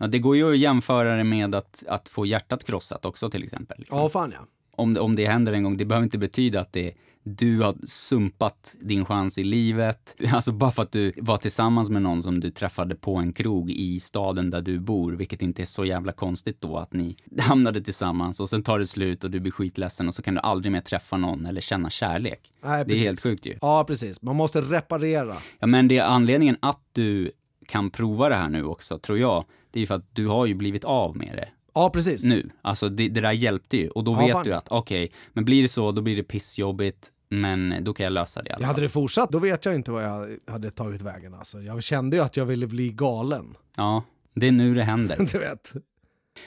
Ja, 0.00 0.06
det 0.06 0.18
går 0.18 0.36
ju 0.36 0.50
att 0.50 0.58
jämföra 0.58 1.16
det 1.16 1.24
med 1.24 1.54
att, 1.54 1.84
att 1.88 2.08
få 2.08 2.26
hjärtat 2.26 2.64
krossat 2.64 3.04
också 3.04 3.30
till 3.30 3.44
exempel. 3.44 3.78
Liksom. 3.78 3.98
Ja, 3.98 4.08
fan 4.08 4.32
ja. 4.36 4.46
Om 4.76 4.94
det, 4.94 5.00
om 5.00 5.14
det 5.16 5.26
händer 5.26 5.52
en 5.52 5.62
gång, 5.62 5.76
det 5.76 5.84
behöver 5.84 6.04
inte 6.04 6.18
betyda 6.18 6.60
att 6.60 6.72
det, 6.72 6.92
du 7.22 7.60
har 7.60 7.74
sumpat 7.86 8.76
din 8.80 9.04
chans 9.04 9.38
i 9.38 9.44
livet. 9.44 10.16
Alltså 10.32 10.52
bara 10.52 10.70
för 10.70 10.82
att 10.82 10.92
du 10.92 11.12
var 11.16 11.36
tillsammans 11.36 11.90
med 11.90 12.02
någon 12.02 12.22
som 12.22 12.40
du 12.40 12.50
träffade 12.50 12.94
på 12.94 13.16
en 13.16 13.32
krog 13.32 13.70
i 13.70 14.00
staden 14.00 14.50
där 14.50 14.60
du 14.60 14.78
bor, 14.78 15.12
vilket 15.12 15.42
inte 15.42 15.62
är 15.62 15.66
så 15.66 15.84
jävla 15.84 16.12
konstigt 16.12 16.60
då 16.60 16.76
att 16.76 16.92
ni 16.92 17.16
hamnade 17.40 17.80
tillsammans 17.80 18.40
och 18.40 18.48
sen 18.48 18.62
tar 18.62 18.78
det 18.78 18.86
slut 18.86 19.24
och 19.24 19.30
du 19.30 19.40
blir 19.40 19.52
skitledsen 19.52 20.08
och 20.08 20.14
så 20.14 20.22
kan 20.22 20.34
du 20.34 20.40
aldrig 20.40 20.72
mer 20.72 20.80
träffa 20.80 21.16
någon 21.16 21.46
eller 21.46 21.60
känna 21.60 21.90
kärlek. 21.90 22.52
Nej, 22.64 22.84
det 22.86 22.94
är 22.94 22.98
helt 22.98 23.22
sjukt 23.22 23.46
ju. 23.46 23.58
Ja, 23.60 23.84
precis. 23.84 24.22
Man 24.22 24.36
måste 24.36 24.60
reparera. 24.60 25.36
Ja, 25.58 25.66
men 25.66 25.88
det 25.88 25.98
är 25.98 26.04
anledningen 26.04 26.56
att 26.60 26.80
du 26.92 27.30
kan 27.66 27.90
prova 27.90 28.28
det 28.28 28.34
här 28.34 28.48
nu 28.48 28.64
också, 28.64 28.98
tror 28.98 29.18
jag, 29.18 29.44
det 29.70 29.78
är 29.78 29.80
ju 29.80 29.86
för 29.86 29.94
att 29.94 30.14
du 30.14 30.26
har 30.26 30.46
ju 30.46 30.54
blivit 30.54 30.84
av 30.84 31.16
med 31.16 31.32
det. 31.36 31.48
Ja, 31.74 31.90
precis. 31.90 32.24
Nu. 32.24 32.50
Alltså 32.62 32.88
det, 32.88 33.08
det 33.08 33.20
där 33.20 33.32
hjälpte 33.32 33.76
ju. 33.76 33.88
Och 33.88 34.04
då 34.04 34.12
Ja, 34.12 34.18
vet 34.18 34.32
fan. 34.32 34.44
du 34.44 34.54
att 34.54 34.68
okej, 34.70 35.12
men 35.32 35.44
blir 35.44 35.62
det 35.62 35.68
så, 35.68 35.92
då 35.92 36.02
blir 36.02 36.16
det 36.16 36.22
pissjobbigt, 36.22 37.10
men 37.28 37.74
då 37.80 37.94
kan 37.94 38.04
jag 38.04 38.12
lösa 38.12 38.42
det 38.42 38.48
i 38.48 38.52
alla 38.52 38.60
Jag 38.60 38.66
fall. 38.66 38.74
hade 38.74 38.82
det 38.82 38.88
fortsatt, 38.88 39.30
då 39.32 39.38
vet 39.38 39.64
jag 39.64 39.74
inte 39.74 39.90
vad 39.90 40.04
jag 40.04 40.28
hade 40.46 40.70
tagit 40.70 41.02
vägen. 41.02 41.34
Alltså. 41.34 41.62
Jag 41.62 41.82
kände 41.82 42.16
ju 42.16 42.22
att 42.22 42.36
jag 42.36 42.46
ville 42.46 42.66
bli 42.66 42.88
galen. 42.90 43.54
Ja, 43.76 44.02
det 44.34 44.48
är 44.48 44.52
nu 44.52 44.74
det 44.74 44.82
händer. 44.82 45.16
Du 45.32 45.38
vet. 45.38 45.72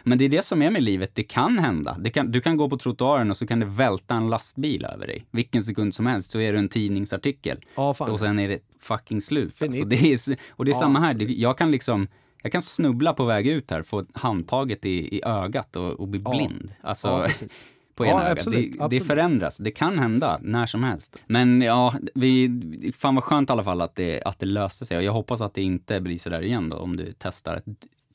Men 0.04 0.18
det 0.18 0.26
är 0.26 0.30
det 0.30 0.46
som 0.46 0.62
är 0.62 0.72
med 0.72 0.84
livet, 0.84 1.12
det 1.14 1.24
kan 1.24 1.60
hända. 1.60 1.98
Det 2.00 2.10
kan, 2.10 2.32
du 2.32 2.42
kan 2.42 2.58
gå 2.58 2.70
på 2.70 2.78
trottoaren 2.78 3.32
och 3.32 3.38
så 3.38 3.48
kan 3.48 3.60
det 3.60 3.66
välta 3.66 4.16
en 4.16 4.30
lastbil 4.30 4.86
över 4.86 5.08
dig. 5.08 5.26
Vilken 5.32 5.64
sekund 5.64 5.94
som 5.96 6.06
helst 6.06 6.32
så 6.32 6.40
är 6.40 6.54
det 6.54 6.60
en 6.60 6.70
tidningsartikel. 6.70 7.58
Ja, 7.76 7.94
fan. 7.94 8.12
Och 8.12 8.20
sen 8.20 8.40
är 8.40 8.48
det 8.50 8.60
fucking 8.80 9.22
slut. 9.22 9.54
Finito. 9.58 9.76
Alltså, 9.78 9.90
det 9.90 10.12
är, 10.12 10.14
s- 10.16 10.30
och 10.50 10.66
det 10.66 10.72
är 10.72 10.74
Ja, 10.74 10.80
samma 10.80 11.00
här. 11.00 11.14
Det- 11.14 11.26
jag 11.26 11.58
kan 11.58 11.72
liksom, 11.72 12.08
jag 12.42 12.52
kan 12.52 12.62
snubbla 12.62 13.14
på 13.14 13.26
väg 13.26 13.48
ut 13.48 13.72
här, 13.72 13.82
få 13.82 14.06
handtaget 14.14 14.86
i, 14.86 15.16
i 15.18 15.22
ögat 15.26 15.76
och, 15.76 15.92
och 16.00 16.08
bli 16.08 16.22
Ja. 16.26 16.30
blind. 16.32 16.72
Alltså, 16.82 17.08
Ja, 17.08 17.28
på 17.96 18.06
Ja, 18.06 18.12
ena 18.12 18.24
ögat. 18.26 18.38
absolut, 18.38 18.72
Det, 18.72 18.78
det 18.78 18.84
absolut. 18.84 19.08
förändras, 19.08 19.58
det 19.58 19.72
kan 19.72 20.00
hända 20.00 20.40
när 20.42 20.66
som 20.66 20.84
helst. 20.84 21.18
Men 21.28 21.62
ja, 21.62 21.94
vi, 22.16 22.94
fan 22.98 23.16
vad 23.16 23.24
skönt 23.24 23.50
i 23.50 23.54
alla 23.54 23.64
fall 23.64 23.82
att 23.82 23.96
det, 23.96 24.22
att 24.24 24.40
det 24.40 24.46
löste 24.46 24.86
sig. 24.86 24.98
Och 24.98 25.04
jag 25.04 25.14
hoppas 25.14 25.42
att 25.42 25.54
det 25.54 25.62
inte 25.62 26.02
blir 26.02 26.18
sådär 26.20 26.42
igen 26.42 26.70
då, 26.70 26.78
om 26.78 26.98
du 26.98 27.14
testar 27.18 27.56
ett 27.56 27.66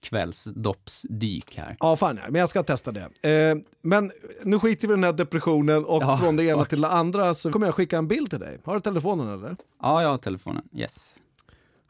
kvällsdoppsdyk 0.03 1.57
här. 1.57 1.77
Ja, 1.81 1.97
fan 1.97 2.17
ja. 2.17 2.23
Men 2.31 2.41
jag 2.41 2.49
ska 2.49 2.63
testa 2.63 2.93
det. 2.93 3.29
Eh, 3.51 3.57
men 3.83 4.11
nu 4.45 4.59
skiter 4.59 4.89
vi 4.89 4.93
i 4.93 4.97
den 4.97 5.05
här 5.05 5.13
depressionen 5.13 5.85
och 5.85 6.03
Ja, 6.03 6.17
från 6.17 6.37
det 6.37 6.45
ena 6.45 6.59
fuck. 6.59 6.69
till 6.69 6.81
det 6.81 6.89
andra 6.89 7.35
så 7.35 7.53
kommer 7.53 7.67
jag 7.67 7.75
skicka 7.75 7.99
en 7.99 8.09
bild 8.09 8.31
till 8.31 8.39
dig. 8.41 8.59
Har 8.65 8.75
du 8.75 8.81
telefonen 8.81 9.29
eller? 9.35 9.57
Ja, 9.83 10.03
jag 10.03 10.09
har 10.09 10.19
telefonen. 10.19 10.63
Yes. 10.77 11.19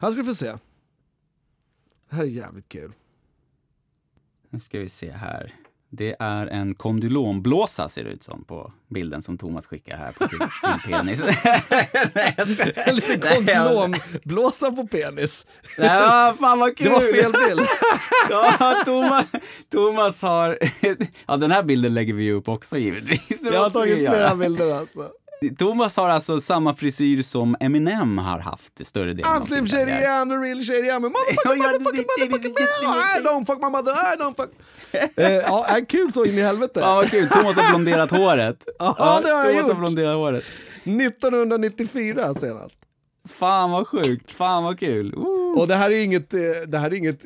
Här 0.01 0.11
ska 0.11 0.17
du 0.21 0.25
få 0.25 0.33
se. 0.33 0.53
Det 2.13 2.17
här 2.17 2.23
är 2.23 2.27
jävligt 2.27 2.69
kul. 2.69 2.91
Nu 4.49 4.59
ska 4.59 4.79
vi 4.79 4.89
se 4.89 5.11
här. 5.11 5.53
Det 5.89 6.15
är 6.19 6.47
en 6.47 6.75
kondylomblåsa 6.75 7.89
ser 7.89 8.03
det 8.03 8.09
ut 8.09 8.23
som 8.23 8.43
på 8.43 8.73
bilden 8.89 9.21
som 9.21 9.37
Thomas 9.37 9.67
skickar 9.67 9.97
här 9.97 10.11
på 10.11 10.27
sin, 10.27 10.39
sin 10.39 10.91
penis. 10.91 11.23
Nej, 12.13 12.33
jag 12.37 12.47
skojar. 12.47 12.87
En 12.89 12.95
liten 12.95 13.21
kondomblåsa 13.21 14.71
på 14.71 14.87
penis. 14.87 15.47
Nej, 15.77 16.33
fan 16.33 16.59
vad 16.59 16.77
kul! 16.77 16.87
Det 16.87 16.93
var 16.93 16.99
fel 16.99 17.31
bild. 17.47 17.67
Ja, 18.29 18.81
Thomas, 18.85 19.25
Thomas 19.71 20.21
har... 20.21 20.57
Ja, 21.27 21.37
den 21.37 21.51
här 21.51 21.63
bilden 21.63 21.93
lägger 21.93 22.13
vi 22.13 22.31
upp 22.31 22.47
också 22.47 22.77
givetvis. 22.77 23.41
Det 23.41 23.53
Jag 23.53 23.61
har 23.61 23.69
tagit 23.69 23.97
flera 23.97 24.35
bilder 24.35 24.75
alltså. 24.75 25.11
Thomas 25.49 25.97
har 25.97 26.09
alltså 26.09 26.41
samma 26.41 26.75
frisyr 26.75 27.21
som 27.21 27.55
Eminem 27.59 28.17
har 28.17 28.39
haft 28.39 28.87
större 28.87 29.13
delen 29.13 29.31
av 29.31 29.41
I'm 29.43 29.47
slim 29.47 29.67
sin 29.67 29.79
shady, 29.79 29.91
karriär. 29.91 30.09
I'm 30.25 30.29
the 30.29 30.35
real 30.35 30.63
shady, 30.65 30.89
I'm 30.89 30.89
a 30.89 30.93
Ja, 30.93 30.99
motherfucker, 31.09 31.79
motherfucker, 31.79 32.29
motherfucker, 32.29 32.49
det- 32.49 33.19
I 33.19 33.23
don't 33.23 33.45
fuck 33.45 33.57
my 33.61 33.69
mother, 33.69 33.91
I 34.13 34.17
don't 34.17 34.35
fuck. 34.35 34.49
Eh, 35.17 35.31
ja, 35.33 35.65
är 35.65 35.85
kul 35.85 36.13
så 36.13 36.25
in 36.25 36.33
i 36.37 36.41
helvete. 36.41 36.79
Fan 36.79 36.95
vad 36.95 37.11
kul, 37.11 37.29
Thomas 37.29 37.55
har 37.57 37.69
blonderat 37.69 38.11
håret. 38.17 38.65
Ja, 38.79 39.21
det 39.23 39.29
har 39.29 39.45
jag 39.45 39.47
Thomas 39.49 39.61
har 39.63 39.69
gjort. 39.69 39.77
blonderat 39.79 40.15
håret. 40.15 40.43
1994 40.83 42.33
senast. 42.33 42.77
Fan 43.29 43.71
vad 43.71 43.87
sjukt, 43.87 44.31
fan 44.31 44.63
vad 44.63 44.79
kul. 44.79 45.13
Woo. 45.15 45.59
Och 45.59 45.67
det 45.67 45.75
här 45.75 45.91
är 45.91 46.03
inget, 46.03 46.33
eh, 46.33 46.39
det 46.67 46.77
här 46.77 46.91
är 46.91 46.93
inget 46.95 47.19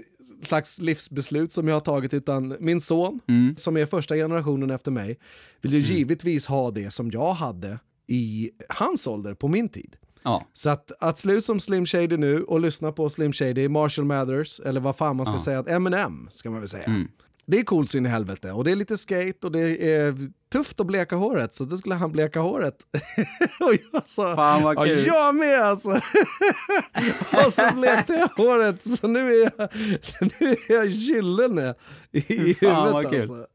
slags 0.44 0.80
livsbeslut 0.80 1.52
som 1.52 1.68
jag 1.68 1.76
har 1.76 1.80
tagit, 1.82 2.14
utan 2.14 2.56
min 2.60 2.82
son, 2.82 3.20
Mm. 3.30 3.56
som 3.56 3.78
är 3.78 3.86
första 3.86 4.16
generationen 4.16 4.72
efter 4.72 4.92
mig, 4.92 5.20
vill 5.62 5.74
ju 5.74 5.80
givetvis 5.80 6.46
ha 6.48 6.72
det 6.72 6.92
som 6.94 7.12
jag 7.12 7.32
hade 7.34 7.80
i 8.08 8.50
hans 8.70 9.08
ålder 9.08 9.34
på 9.34 9.48
min 9.48 9.70
tid. 9.70 9.96
Ja, 10.24 10.46
Så 10.54 10.70
att, 10.70 10.92
att 11.00 11.18
se 11.18 11.32
ut 11.32 11.46
som 11.46 11.60
Slim 11.60 11.86
Shady 11.86 12.18
nu 12.18 12.44
och 12.44 12.60
lyssna 12.60 12.92
på 12.92 13.10
Slim 13.10 13.34
Shady, 13.34 13.68
Marshall 13.70 14.06
Mathers, 14.06 14.60
eller 14.60 14.82
vad 14.82 14.96
fan 14.96 15.16
man 15.16 15.26
ska 15.26 15.36
Ja. 15.36 15.40
säga, 15.40 15.60
att 15.60 15.68
Eminem 15.70 16.28
ska 16.30 16.50
man 16.50 16.60
väl 16.60 16.70
säga. 16.70 16.84
Mm. 16.84 17.08
Det 17.46 17.60
är 17.60 17.64
coolt 17.64 17.90
så 17.90 17.98
in 17.98 18.06
i 18.06 18.10
helvete 18.10 18.52
och 18.52 18.64
det 18.64 18.72
är 18.72 18.76
lite 18.76 18.98
skate 18.98 19.38
och 19.44 19.52
det 19.52 19.94
är 19.96 20.16
tufft 20.52 20.80
att 20.80 20.88
bleka 20.88 21.16
håret 21.16 21.54
så 21.54 21.64
då 21.64 21.78
skulle 21.78 21.96
han 21.96 22.12
bleka 22.12 22.40
håret. 22.40 22.76
och 23.60 23.74
jag 23.94 24.04
sa, 24.10 24.36
Fan, 24.36 24.64
vad 24.64 24.76
ja, 24.78 24.84
kul." 24.84 25.06
jag 25.06 25.36
med 25.36 25.60
alltså. 25.62 25.90
och 27.46 27.54
så 27.54 27.70
blekte 27.76 28.14
jag 28.14 28.44
håret 28.46 28.88
så 29.00 29.08
nu 29.08 29.34
är 29.34 29.52
jag, 29.58 29.70
nu 30.40 30.48
är 30.68 30.74
jag 30.74 30.86
gyllene 30.88 31.76
i, 32.12 32.18
i 32.34 32.38
huvudet 32.62 32.94
alltså. 32.94 33.46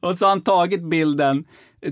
och 0.00 0.18
så 0.18 0.24
har 0.24 0.28
han 0.30 0.40
tagit 0.40 0.82
bilden. 0.82 1.44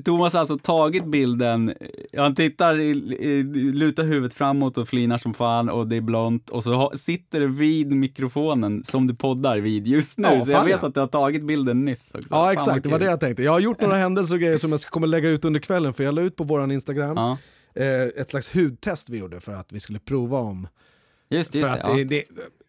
Thomas 0.04 0.32
har 0.32 0.40
alltså 0.40 0.58
tagit 0.58 1.04
bilden. 1.04 1.74
Han 2.16 2.34
tittar, 2.34 2.80
i, 2.80 2.90
i, 2.90 3.42
lutar 3.72 4.04
huvudet 4.04 4.34
framåt 4.34 4.78
och 4.78 4.88
flinar 4.88 5.18
som 5.18 5.34
fan 5.34 5.68
och 5.68 5.88
det 5.88 5.96
är 5.96 6.00
blont. 6.00 6.50
Och 6.50 6.62
så 6.62 6.74
ha, 6.74 6.92
sitter 6.96 7.40
det 7.40 7.46
vid 7.46 7.92
mikrofonen 7.92 8.84
som 8.84 9.06
du 9.06 9.14
poddar 9.14 9.58
vid 9.58 9.86
just 9.86 10.18
nu. 10.18 10.28
Ja, 10.28 10.44
så 10.44 10.50
jag 10.50 10.64
vet 10.64 10.78
ja. 10.82 10.88
att 10.88 10.94
du 10.94 11.00
har 11.00 11.06
tagit 11.06 11.46
bilden 11.46 11.84
nyss 11.84 12.14
också. 12.14 12.34
Ja 12.34 12.52
exakt, 12.52 12.82
det 12.82 12.88
var 12.88 12.98
det 12.98 13.04
jag 13.04 13.20
tänkte. 13.20 13.42
Jag 13.42 13.52
har 13.52 13.60
gjort 13.60 13.80
några 13.80 13.96
händelser 14.06 14.34
och 14.34 14.40
grejer 14.40 14.56
som 14.56 14.70
jag 14.70 14.80
kommer 14.80 15.06
lägga 15.06 15.28
ut 15.28 15.44
under 15.44 15.60
kvällen 15.60 15.94
för 15.94 16.04
jag 16.04 16.14
la 16.14 16.22
ut 16.22 16.36
på 16.36 16.44
våran 16.44 16.70
Instagram. 16.70 17.16
Ja, 17.16 17.38
eh, 17.74 18.02
ett 18.02 18.30
slags 18.30 18.54
hudtest 18.54 19.10
vi 19.10 19.18
gjorde 19.18 19.40
för 19.40 19.52
att 19.52 19.72
vi 19.72 19.80
skulle 19.80 19.98
prova 19.98 20.38
om... 20.38 20.68
just. 21.30 21.54
Just 21.54 21.68
för 21.68 21.74
att 21.74 21.96
det, 21.96 22.04
det, 22.04 22.24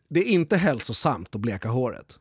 det 0.09 0.19
är 0.19 0.27
inte 0.27 0.57
hälsosamt 0.57 1.35
att 1.35 1.41
bleka 1.41 1.69
håret. 1.69 2.17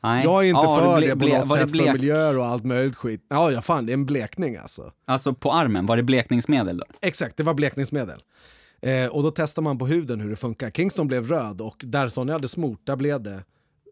Nej. 0.00 0.24
Jag 0.24 0.44
är 0.44 0.48
inte 0.48 0.60
Ja, 0.60 0.78
för 0.78 1.00
det 1.00 1.16
på 1.16 1.26
något 1.26 1.48
sätt, 1.48 1.70
för 1.70 1.92
miljöer 1.92 2.38
och 2.38 2.46
allt 2.46 2.64
möjligt 2.64 2.96
skit. 2.96 3.26
Ja, 3.28 3.50
ja 3.50 3.62
fan, 3.62 3.86
det 3.86 3.92
är 3.92 3.94
en 3.94 4.06
blekning 4.06 4.56
alltså. 4.56 4.92
Alltså 5.04 5.34
på 5.34 5.52
armen, 5.52 5.86
var 5.86 5.96
det 5.96 6.02
blekningsmedel 6.02 6.78
då? 6.78 6.84
Exakt, 7.00 7.36
det 7.36 7.42
var 7.42 7.54
blekningsmedel. 7.54 8.22
Eh, 8.82 9.06
och 9.06 9.22
då 9.22 9.30
testar 9.30 9.62
man 9.62 9.78
på 9.78 9.86
huden 9.86 10.20
hur 10.20 10.30
det 10.30 10.36
funkar. 10.36 10.70
Kingston 10.70 11.08
blev 11.08 11.28
röd 11.28 11.60
och 11.60 11.82
där 11.84 12.08
Sonja 12.08 12.34
hade 12.34 12.48
smort, 12.48 12.80
där 12.84 12.96
blev 12.96 13.22
det 13.22 13.44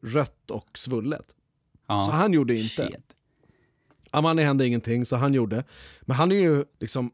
rött 0.03 0.51
och 0.51 0.79
svullet. 0.79 1.27
Ja. 1.89 2.01
Så 2.01 2.11
han 2.11 2.33
gjorde 2.33 2.55
inte. 2.55 2.87
Shit. 2.87 3.17
Amani 4.11 4.43
hände 4.43 4.67
ingenting, 4.67 5.07
så 5.07 5.17
han 5.17 5.35
gjorde. 5.35 5.65
Men 6.01 6.17
han 6.17 6.33
är 6.33 6.37
ju 6.37 6.65
liksom, 6.81 7.11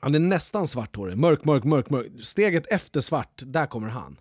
han 0.00 0.14
är 0.14 0.18
nästan 0.18 0.66
svarthårig. 0.66 1.16
Mörk, 1.16 1.44
mörk, 1.44 1.64
mörk, 1.64 1.90
mörk. 1.90 2.06
Steget 2.20 2.66
efter 2.66 3.00
svart, 3.00 3.42
där 3.46 3.66
kommer 3.66 3.88
han. 3.88 4.16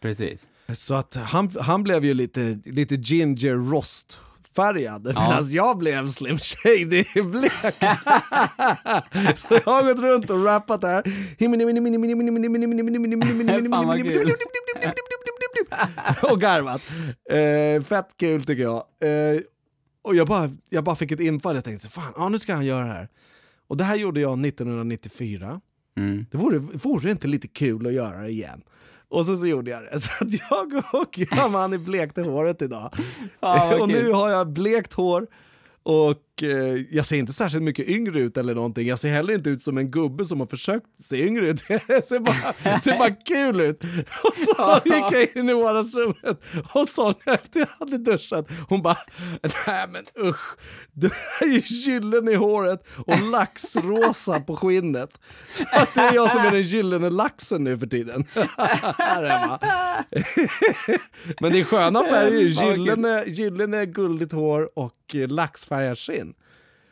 Precis. 0.00 0.48
Så 0.74 0.94
att 0.94 1.14
han, 1.14 1.50
han 1.60 1.82
blev 1.82 2.04
ju 2.04 2.14
lite, 2.14 2.58
lite 2.64 2.94
ginger 2.94 3.70
rost 3.70 4.20
färgad 4.56 5.04
medan 5.04 5.50
jag 5.50 5.78
blev 5.78 6.08
slim 6.08 6.38
shady 6.38 7.04
blek. 7.14 7.52
så 9.36 9.54
jag 9.64 9.72
har 9.72 9.82
gått 9.82 10.02
runt 10.02 10.30
och 10.30 10.44
rappat 10.44 10.80
där. 10.80 11.02
Och 16.22 16.40
garvat. 16.40 16.82
Eh, 17.30 17.82
fett 17.82 18.08
kul 18.16 18.44
tycker 18.44 18.62
jag. 18.62 18.76
Eh, 18.76 19.40
och 20.02 20.16
jag 20.16 20.26
bara, 20.26 20.50
jag 20.68 20.84
bara 20.84 20.96
fick 20.96 21.12
ett 21.12 21.20
infall, 21.20 21.54
jag 21.54 21.64
tänkte 21.64 21.88
fan, 21.88 22.12
ja, 22.16 22.28
nu 22.28 22.38
ska 22.38 22.54
han 22.54 22.66
göra 22.66 22.86
det 22.86 22.92
här. 22.92 23.08
Och 23.68 23.76
det 23.76 23.84
här 23.84 23.96
gjorde 23.96 24.20
jag 24.20 24.46
1994. 24.46 25.60
Mm. 25.96 26.26
Det 26.30 26.38
vore, 26.38 26.58
vore 26.58 27.10
inte 27.10 27.28
lite 27.28 27.48
kul 27.48 27.86
att 27.86 27.92
göra 27.92 28.22
det 28.22 28.28
igen? 28.28 28.62
Och 29.08 29.26
så, 29.26 29.36
så 29.36 29.46
gjorde 29.46 29.70
jag 29.70 29.82
det. 29.82 30.00
Så 30.00 30.10
att 30.20 30.32
jag 30.50 30.82
och 30.92 31.18
Amani 31.44 31.78
blekte 31.78 32.22
håret 32.22 32.62
idag. 32.62 32.92
Fan, 33.40 33.80
och 33.80 33.88
nu 33.88 34.12
har 34.12 34.30
jag 34.30 34.48
blekt 34.48 34.92
hår 34.92 35.26
och 35.82 36.14
Och 36.36 36.42
eh, 36.42 36.78
jag 36.90 37.06
ser 37.06 37.16
inte 37.16 37.32
särskilt 37.32 37.62
mycket 37.62 37.88
yngre 37.88 38.20
ut 38.20 38.36
eller 38.36 38.54
någonting. 38.54 38.86
Jag 38.86 38.98
ser 38.98 39.10
heller 39.10 39.34
inte 39.34 39.50
ut 39.50 39.62
som 39.62 39.78
en 39.78 39.90
gubbe 39.90 40.24
som 40.24 40.40
har 40.40 40.46
försökt 40.46 40.86
se 41.00 41.26
yngre 41.26 41.48
ut. 41.50 41.64
Jag 41.68 42.04
ser 42.04 42.20
bara, 42.20 42.78
ser 42.80 42.98
bara 42.98 43.10
kul 43.10 43.60
ut. 43.60 43.82
Och 44.24 44.36
så 44.36 44.80
gick 44.84 45.12
jag 45.12 45.36
in 45.36 45.48
i 45.48 45.54
vardagsrummet 45.54 46.42
och 46.72 46.88
sa 46.88 47.14
efter 47.24 47.60
jag 47.60 47.68
hade 47.78 47.98
duschat, 47.98 48.50
hon 48.68 48.82
bara, 48.82 48.98
nej 49.66 49.86
men 49.88 50.04
usch, 50.28 50.56
du 50.92 51.10
är 51.40 51.46
ju 51.46 51.62
gyllene 51.64 52.30
i 52.30 52.34
håret 52.34 52.88
och 52.96 53.20
laxrosa 53.30 54.40
på 54.40 54.56
skinnet. 54.56 55.10
Så 55.54 55.64
att 55.72 55.94
det 55.94 56.00
är 56.00 56.14
jag 56.14 56.30
som 56.30 56.40
är 56.40 56.50
den 56.50 56.62
gyllene 56.62 57.10
laxen 57.10 57.64
nu 57.64 57.78
för 57.78 57.86
tiden. 57.86 58.24
Men 61.40 61.52
det 61.52 61.60
är 61.60 61.64
sköna 61.64 62.04
färger, 62.04 62.40
gyllene, 62.40 63.24
gyllene 63.26 63.86
guldigt 63.86 64.32
hår 64.32 64.78
och 64.78 65.14
laxfärgat 65.28 65.98
skinn. 65.98 66.25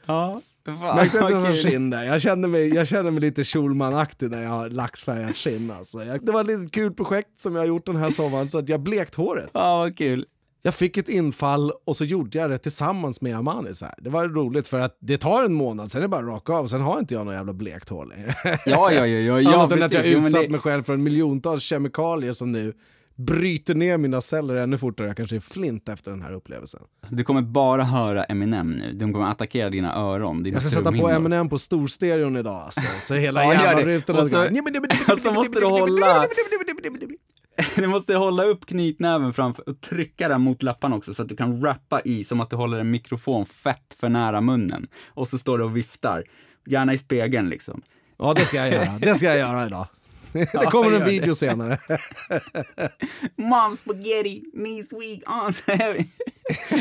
Ja. 0.06 0.40
Fan, 0.66 0.96
Märkte 0.96 1.24
att 1.24 1.30
jag 1.30 1.56
skinn 1.56 1.90
där? 1.90 2.02
Jag 2.04 2.20
kände 2.20 2.48
mig, 2.48 2.74
jag 2.74 2.88
kände 2.88 3.10
mig 3.10 3.20
lite 3.20 3.44
Schulman-aktig 3.44 4.30
när 4.30 4.42
jag 4.42 4.50
har 4.50 4.68
laxfärgat 4.70 5.36
skinn 5.36 5.70
alltså. 5.78 6.04
Jag, 6.04 6.24
det 6.26 6.32
var 6.32 6.40
ett 6.40 6.46
litet 6.46 6.72
kul 6.72 6.92
projekt 6.94 7.40
som 7.40 7.54
jag 7.54 7.62
har 7.62 7.66
gjort 7.66 7.86
den 7.86 7.96
här 7.96 8.10
sommaren 8.10 8.48
så 8.48 8.58
att 8.58 8.68
jag 8.68 8.80
blekt 8.80 9.14
håret. 9.14 9.50
Ja, 9.54 9.76
vad 9.78 9.98
kul. 9.98 10.26
Jag 10.62 10.74
fick 10.74 10.96
ett 10.96 11.08
infall 11.08 11.72
och 11.86 11.96
så 11.96 12.04
gjorde 12.04 12.38
jag 12.38 12.50
det 12.50 12.58
tillsammans 12.58 13.20
med 13.20 13.36
Amani. 13.36 13.74
Så 13.74 13.84
här. 13.84 13.94
Det 13.98 14.10
var 14.10 14.28
roligt 14.28 14.68
för 14.68 14.80
att 14.80 14.96
det 15.00 15.18
tar 15.18 15.44
en 15.44 15.54
månad, 15.54 15.90
sen 15.90 15.98
är 15.98 16.02
det 16.02 16.08
bara 16.08 16.26
raka 16.26 16.52
av, 16.52 16.66
sen 16.66 16.80
har 16.80 16.98
inte 16.98 17.14
jag 17.14 17.26
något 17.26 17.34
jävla 17.34 17.52
blekt 17.52 17.88
hår 17.88 18.06
längre. 18.06 18.34
Ja, 18.44 18.56
ja, 18.66 18.92
ja, 18.92 19.06
ja, 19.06 19.40
ja 19.50 19.54
Annat 19.54 19.72
än 19.72 19.82
att 19.82 19.92
jag 19.92 20.06
utsatt 20.06 20.42
det- 20.42 20.48
mig 20.48 20.60
själv 20.60 20.82
för 20.82 20.92
en 20.94 21.02
miljontals 21.02 21.62
kemikalier 21.62 22.32
som 22.32 22.52
nu 22.52 22.72
bryter 23.16 23.74
ner 23.74 23.98
mina 23.98 24.20
celler 24.20 24.56
ännu 24.56 24.78
fortare. 24.78 25.06
Jag 25.06 25.16
kanske 25.16 25.36
är 25.36 25.40
flint 25.40 25.88
efter 25.88 26.10
den 26.10 26.22
här 26.22 26.32
upplevelsen. 26.32 26.80
Du 27.08 27.24
kommer 27.24 27.42
bara 27.42 27.84
höra 27.84 28.24
Eminem 28.24 28.70
nu. 28.70 28.92
De 28.92 29.12
kommer 29.12 29.26
attackera 29.26 29.70
dina 29.70 29.94
öron. 29.96 30.42
Dina 30.42 30.54
Jag 30.54 30.62
ska 30.62 30.70
sätta 30.70 30.92
på. 30.92 31.08
Eminem 31.08 31.48
på 31.48 31.58
storstereon 31.58 32.36
idag 32.36 32.54
alltså. 32.56 32.80
Så 33.02 33.14
hela 33.24 33.44
Ja, 33.54 33.74
det. 33.76 33.84
rutorna 33.84 34.20
Och 34.22 34.30
så- 34.30 34.36
och 35.12 35.18
så 35.20 35.32
måste 35.32 35.60
du 35.60 35.66
hålla- 35.66 36.26
Du 37.76 37.86
måste 37.86 38.14
hålla 38.14 38.44
upp 38.44 38.66
knytnäven 38.66 39.32
framför 39.32 39.68
och 39.68 39.80
trycka 39.80 40.28
den 40.28 40.40
mot 40.40 40.62
läpparna 40.62 40.96
också 40.96 41.14
så 41.14 41.22
att 41.22 41.28
du 41.28 41.36
kan 41.36 41.62
rappa 41.64 42.00
i 42.00 42.24
som 42.24 42.40
att 42.40 42.50
du 42.50 42.56
håller 42.56 42.78
en 42.78 42.90
mikrofon 42.90 43.46
fett 43.46 43.96
för 44.00 44.08
nära 44.08 44.40
munnen. 44.40 44.86
Och 45.08 45.28
så 45.28 45.38
står 45.38 45.58
du 45.58 45.64
och 45.64 45.76
viftar. 45.76 46.24
Gärna 46.66 46.94
i 46.94 46.98
spegeln 46.98 47.48
liksom. 47.48 47.82
Ja, 48.18 48.34
det 48.34 48.40
ska 48.40 48.56
jag 48.56 48.70
göra. 48.70 48.98
Det 49.00 49.14
ska 49.14 49.26
jag 49.26 49.38
göra 49.38 49.66
idag. 49.66 49.86
Det 50.52 50.66
kommer 50.70 50.92
en 50.92 51.04
video 51.04 51.28
det. 51.28 51.34
senare. 51.34 51.78
Mom 53.36 53.76
spaghetti, 53.76 54.42
knees 54.52 54.92
weak, 54.92 55.22
arms 55.26 55.62
heavy. 55.66 56.04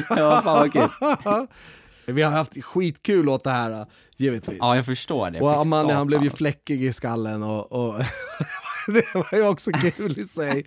ja, 0.10 0.42
fan 0.42 0.44
vad 0.44 0.74
kul. 0.74 1.48
Vi 2.06 2.22
har 2.22 2.32
haft 2.32 2.64
skitkul 2.64 3.30
åt 3.30 3.44
det 3.44 3.50
här, 3.50 3.86
givetvis. 4.18 4.58
Ja, 4.60 4.76
jag 4.76 4.86
förstår 4.86 5.30
det. 5.30 5.42
och 5.42 5.58
Amanda 5.58 5.94
han 5.94 6.08
blev 6.08 6.24
ju 6.24 6.30
fläckig 6.30 6.84
i 6.84 6.94
skallen 6.94 7.44
och, 7.44 7.72
och 7.72 8.00
det 8.88 9.16
var 9.16 9.38
ju 9.38 9.48
också 9.48 9.72
kul 9.72 10.20
i 10.20 10.24
sig. 10.24 10.66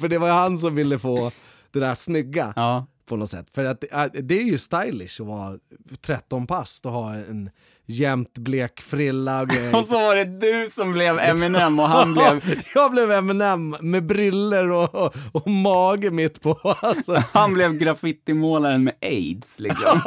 För 0.00 0.08
det 0.08 0.18
var 0.18 0.26
ju 0.26 0.32
han 0.32 0.58
som 0.58 0.74
ville 0.74 0.98
få 0.98 1.32
det 1.72 1.80
där 1.80 1.94
snygga 1.94 2.52
Ja, 2.56 2.86
på 3.06 3.16
något 3.16 3.30
sätt. 3.30 3.46
För 3.52 3.64
att 3.64 3.84
äh, 3.92 4.04
det 4.04 4.38
är 4.40 4.44
ju 4.44 4.58
stylish 4.58 5.20
att 5.20 5.26
vara 5.26 5.58
13 6.00 6.46
past 6.46 6.86
och 6.86 6.92
ha 6.92 7.14
en 7.14 7.50
jämnt 7.86 8.38
blek 8.38 8.80
frilla 8.80 9.40
och 9.40 9.48
grejer. 9.48 9.76
och 9.76 9.84
så 9.84 9.92
var 9.92 10.14
det 10.14 10.24
du 10.24 10.70
som 10.70 10.92
blev 10.92 11.18
Eminem 11.18 11.80
och 11.80 11.88
han 11.88 12.12
blev, 12.14 12.62
Jag 12.74 12.90
blev 12.90 13.12
Eminem 13.12 13.76
med 13.80 14.06
briller 14.06 14.70
och, 14.70 14.94
och, 14.94 15.14
och 15.32 15.46
mage 15.50 16.10
mitt 16.10 16.40
på. 16.40 16.58
Alltså. 16.84 17.22
han 17.32 17.54
blev 17.54 17.72
graffitimålaren 17.72 18.84
med 18.84 18.94
aids 19.02 19.60
liksom. 19.60 20.00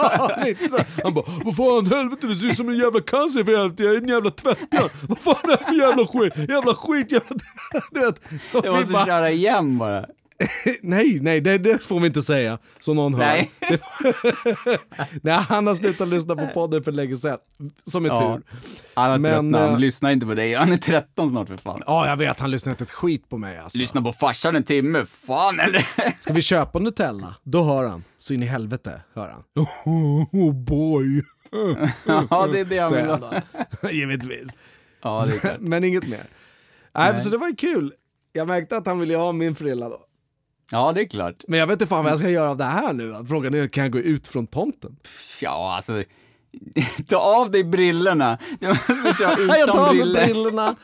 Han 1.03 1.13
bara, 1.13 1.25
vad 1.45 1.55
fan 1.55 1.85
helvete 1.85 2.27
det 2.27 2.35
ser 2.35 2.47
ut 2.47 2.57
som 2.57 2.69
en 2.69 2.77
jävla 2.77 3.01
cancer 3.01 3.43
för 3.43 3.51
jag 3.51 3.79
är 3.79 3.97
en 3.97 4.07
jävla 4.07 4.29
tvättbjörn. 4.29 4.89
Vad 5.07 5.17
fan 5.17 5.35
är 5.43 5.57
det 5.57 5.65
för 5.65 5.73
jävla 5.73 6.07
skit? 6.07 6.49
Jävla 6.49 6.73
skit, 6.73 7.11
jävla... 7.11 7.35
Du 7.91 7.99
vet. 7.99 8.21
Jag 8.53 8.75
måste 8.75 8.93
bara, 8.93 9.05
köra 9.05 9.31
igen 9.31 9.77
bara. 9.77 10.05
nej, 10.81 11.19
nej, 11.21 11.41
det, 11.41 11.57
det 11.57 11.77
får 11.83 11.99
vi 11.99 12.07
inte 12.07 12.21
säga. 12.21 12.59
Så 12.79 12.93
någon 12.93 13.13
hör. 13.13 13.19
Nej. 13.19 13.51
nej, 15.21 15.33
han 15.49 15.67
har 15.67 15.75
slutat 15.75 16.07
lyssna 16.07 16.35
på 16.35 16.47
podden 16.53 16.83
för 16.83 16.91
länge 16.91 17.17
sedan. 17.17 17.37
Som 17.83 18.05
är 18.05 18.09
Ja. 18.09 18.19
tur. 18.19 18.43
Han 18.93 19.11
har 19.11 19.17
Men, 19.19 19.31
tröttnat, 19.33 19.61
han 19.61 19.73
eh, 19.73 19.79
lyssnar 19.79 20.11
inte 20.11 20.25
på 20.25 20.33
dig. 20.33 20.53
Han 20.53 20.71
är 20.71 20.77
13 20.77 21.29
snart 21.31 21.47
för 21.47 21.57
fan. 21.57 21.81
Ja, 21.85 22.07
jag 22.07 22.17
vet, 22.17 22.39
han 22.39 22.51
lyssnar 22.51 22.71
inte 22.73 22.83
ett 22.83 22.91
skit 22.91 23.29
på 23.29 23.37
mig 23.37 23.57
alltså. 23.57 23.77
Lyssna 23.77 24.01
på 24.01 24.13
farsan 24.13 24.55
en 24.55 24.63
timme, 24.63 25.05
fan 25.05 25.59
eller? 25.59 25.87
Ska 26.21 26.33
vi 26.33 26.41
köpa 26.41 26.79
Nutella? 26.79 27.35
Då 27.43 27.63
hör 27.63 27.87
han. 27.87 28.03
Så 28.17 28.33
in 28.33 28.43
i 28.43 28.45
helvete 28.45 29.01
hör 29.15 29.27
han. 29.29 29.43
Oh, 29.85 30.53
boy. 30.53 31.23
ja, 32.29 32.47
det 32.51 32.59
är 32.59 32.65
det 32.65 32.79
han 32.79 33.19
då. 33.81 33.89
Givetvis. 33.91 34.49
Ja, 35.01 35.25
det 35.27 35.33
är 35.35 35.39
klart. 35.39 35.59
Men 35.59 35.83
inget 35.83 36.07
mer. 36.07 36.23
Nej, 36.95 37.13
Nej. 37.13 37.21
så 37.21 37.29
det 37.29 37.37
var 37.37 37.47
ju 37.47 37.55
kul. 37.55 37.93
Jag 38.33 38.47
märkte 38.47 38.77
att 38.77 38.85
han 38.87 38.99
ville 38.99 39.15
ha 39.17 39.31
min 39.31 39.55
frilla 39.55 39.89
då. 39.89 39.99
Ja, 40.71 40.91
det 40.91 41.01
är 41.01 41.05
klart. 41.05 41.43
Men 41.47 41.59
jag 41.59 41.67
vet 41.67 41.73
inte 41.73 41.87
fan 41.87 42.03
vad 42.03 42.11
jag 42.13 42.19
ska 42.19 42.29
göra 42.29 42.49
av 42.49 42.57
det 42.57 42.63
här 42.63 42.93
nu. 42.93 43.25
Frågan 43.29 43.53
är, 43.53 43.67
kan 43.67 43.83
jag 43.83 43.91
gå 43.91 43.99
ut 43.99 44.27
från 44.27 44.47
tomten? 44.47 44.95
Ja, 45.41 45.75
alltså. 45.75 46.03
Ta 47.07 47.17
av 47.17 47.51
dig 47.51 47.63
brillorna. 47.63 48.37
Du 48.59 48.67
måste 48.67 49.13
köra 49.19 49.29
jag 49.57 49.63
utan 49.63 49.75
tar 49.75 49.87
av 49.89 49.95
mig 49.95 50.03
brillor. 50.03 50.25
brillorna 50.25 50.75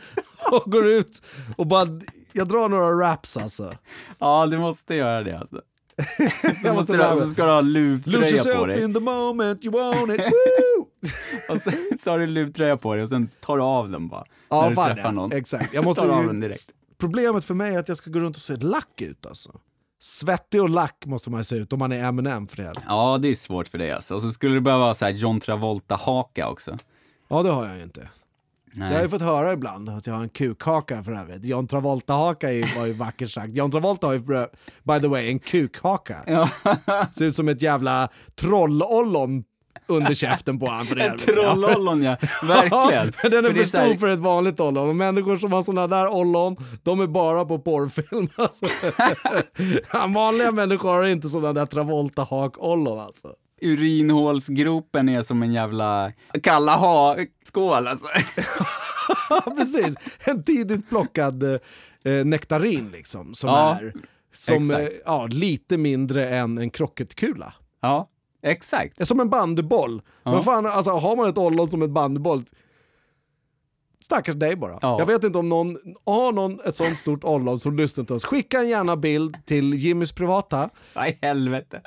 och 0.52 0.72
går 0.72 0.88
ut 0.88 1.22
och 1.58 1.68
bara, 1.68 1.88
jag 2.34 2.48
drar 2.48 2.70
några 2.70 3.10
raps 3.12 3.38
alltså. 3.38 3.74
Ja, 4.20 4.46
du 4.46 4.58
måste 4.58 4.96
göra 4.96 5.24
det 5.24 5.40
alltså. 5.40 5.62
Så, 6.42 6.68
Jag 6.68 6.76
måste 6.76 6.92
du, 6.92 6.98
lära 6.98 7.16
så 7.16 7.28
ska 7.28 7.46
du 7.46 7.52
ha 7.52 7.62
luvtröja 7.62 8.44
på 8.56 8.66
dig. 8.66 8.84
in 8.84 8.94
the 8.94 9.00
moment 9.00 9.66
you 9.66 9.74
want 9.74 10.12
it, 10.12 10.20
woo! 10.20 10.88
Och 11.56 11.62
sen 11.62 11.74
så 12.00 12.12
har 12.12 12.20
du 12.20 12.28
luvtröja 12.28 12.78
på 12.78 12.94
dig 12.94 13.04
och 13.04 13.10
sen 13.10 13.30
tar 13.42 13.58
du 13.58 13.64
av 13.64 13.90
den 13.90 14.08
bara. 14.08 14.24
när 14.52 14.58
Ja, 14.58 14.70
du 14.70 14.76
fan 14.76 14.96
träffar 14.96 15.12
någon. 15.12 15.32
Exakt. 15.32 15.74
Jag 15.74 15.84
måste 15.84 16.02
tar 16.02 16.10
av 16.10 16.26
den 16.28 16.40
direkt. 16.40 16.70
Problemet 17.00 17.46
för 17.46 17.54
mig 17.54 17.76
är 17.76 17.80
att 17.80 17.88
jag 17.88 17.98
ska 17.98 18.10
gå 18.12 18.20
runt 18.20 18.36
och 18.36 18.42
se 18.42 18.56
lack 18.56 19.02
ut 19.02 19.26
alltså. 19.26 19.52
Svettig 20.06 20.62
och 20.62 20.70
lack 20.70 21.06
måste 21.06 21.30
man 21.30 21.44
se 21.44 21.56
ut 21.56 21.74
om 21.74 21.80
man 21.80 21.92
är 21.92 22.04
Eminem 22.04 22.48
för 22.48 22.58
det. 22.58 22.74
Ja, 22.88 23.18
det 23.18 23.28
är 23.28 23.36
svårt 23.36 23.68
för 23.68 23.78
dig 23.78 23.92
alltså. 23.92 24.16
Och 24.16 24.22
så 24.22 24.30
skulle 24.30 24.54
du 24.54 24.62
behöva 24.62 24.86
ha 24.86 24.94
så 24.94 25.06
här 25.06 25.12
John 25.12 25.40
Travolta-haka 25.40 26.48
också. 26.48 26.78
Ja, 27.28 27.44
det 27.44 27.50
har 27.50 27.68
jag 27.68 27.78
ju 27.78 27.84
inte. 27.84 28.10
Nej. 28.74 28.90
Jag 28.90 28.98
har 28.98 29.04
ju 29.04 29.10
fått 29.10 29.22
höra 29.22 29.54
ibland 29.54 29.90
att 29.90 30.08
jag 30.08 30.14
har 30.14 30.24
en 30.24 30.30
kukhaka 30.30 31.04
för 31.04 31.12
övrigt. 31.12 31.46
John 31.46 31.68
Travolta-haka 31.68 32.48
var 32.78 32.86
ju 32.86 32.94
vackert 32.94 33.32
sagt. 33.32 33.54
John 33.54 33.72
Travolta 33.72 34.08
har 34.08 34.14
ju 34.14 34.20
by 34.84 35.00
the 35.02 35.08
way 35.08 35.28
en 35.28 35.40
kukhaka. 35.40 36.24
Ja. 36.28 36.50
Ser 37.12 37.26
ut 37.26 37.36
som 37.36 37.48
ett 37.48 37.62
jävla 37.62 38.10
trollollon 38.36 39.44
under 39.88 40.14
käften 40.14 40.60
på 40.60 40.66
honom. 40.66 40.88
En 40.98 41.18
trollollon 41.18 42.04
ja, 42.04 42.18
verkligen. 42.44 43.14
Ja, 43.24 43.30
den 43.30 43.46
är 43.46 43.50
För 43.50 43.54
för 43.56 43.64
så 43.64 43.78
här- 43.78 43.86
stor 43.88 43.96
för 44.00 44.08
ett 44.08 44.20
vanligt 44.20 44.60
ollon. 44.60 44.90
Och 44.90 44.96
människor 44.96 45.38
som 45.38 45.54
har 45.54 45.62
såna 45.64 45.88
där 45.88 46.08
ollon, 46.16 46.56
de 46.84 47.00
är 47.00 47.08
bara 47.08 47.46
på 47.46 47.60
porrfilm. 47.60 48.30
Alltså. 48.36 48.66
Vanliga 50.14 50.52
människor 50.52 50.90
har 50.90 51.04
inte 51.06 51.30
såna 51.30 51.54
där 51.54 51.66
Travolta-hak-ollon 51.66 53.00
alltså. 53.00 53.28
Urinhålsgropen 53.62 55.10
är 55.10 55.22
som 55.22 55.44
en 55.44 55.54
jävla 55.54 56.12
kalla 56.44 56.76
ha-skål 56.76 57.88
alltså. 57.88 58.08
Precis. 59.58 59.96
En 60.26 60.44
tidigt 60.44 60.90
plockad 60.90 61.44
eh, 61.44 62.26
nektarin 62.26 62.90
liksom, 62.92 63.34
som 63.34 63.50
Ja, 63.50 63.80
är 63.82 63.94
som, 64.36 64.72
eh, 64.72 64.88
ja, 65.06 65.28
lite 65.28 65.78
mindre 65.78 66.30
än 66.30 66.58
en 66.58 66.70
krocketkula. 66.70 67.54
Ja, 67.82 68.10
exakt. 68.44 68.98
Det 68.98 69.04
är 69.04 69.06
som 69.06 69.20
en 69.20 69.30
bandyboll. 69.30 70.02
Men 70.24 70.44
fan, 70.44 70.66
alltså, 70.66 70.92
har 70.92 71.16
man 71.16 71.30
ett 71.30 71.38
ollon 71.38 71.68
som 71.68 71.82
ett 71.82 71.90
bandyboll, 71.90 72.44
stackars 74.04 74.36
dig 74.36 74.56
bara. 74.56 74.80
Ja. 74.82 75.00
Jag 75.00 75.06
vet 75.06 75.24
inte 75.24 75.38
om 75.38 75.46
någon 75.46 75.78
har 76.06 76.32
någon 76.32 76.60
ett 76.66 76.76
sånt 76.76 76.98
stort 76.98 77.24
ollon 77.24 77.60
som 77.60 77.78
lyssnar 77.78 78.04
till 78.04 78.16
oss. 78.16 78.26
Skicka 78.26 78.60
en 78.60 78.70
gärna 78.70 78.98
bild 78.98 79.38
till 79.46 79.74
Jimmys 79.74 80.12
privata. 80.12 80.70
Nej, 80.96 81.20
helvete. 81.22 81.82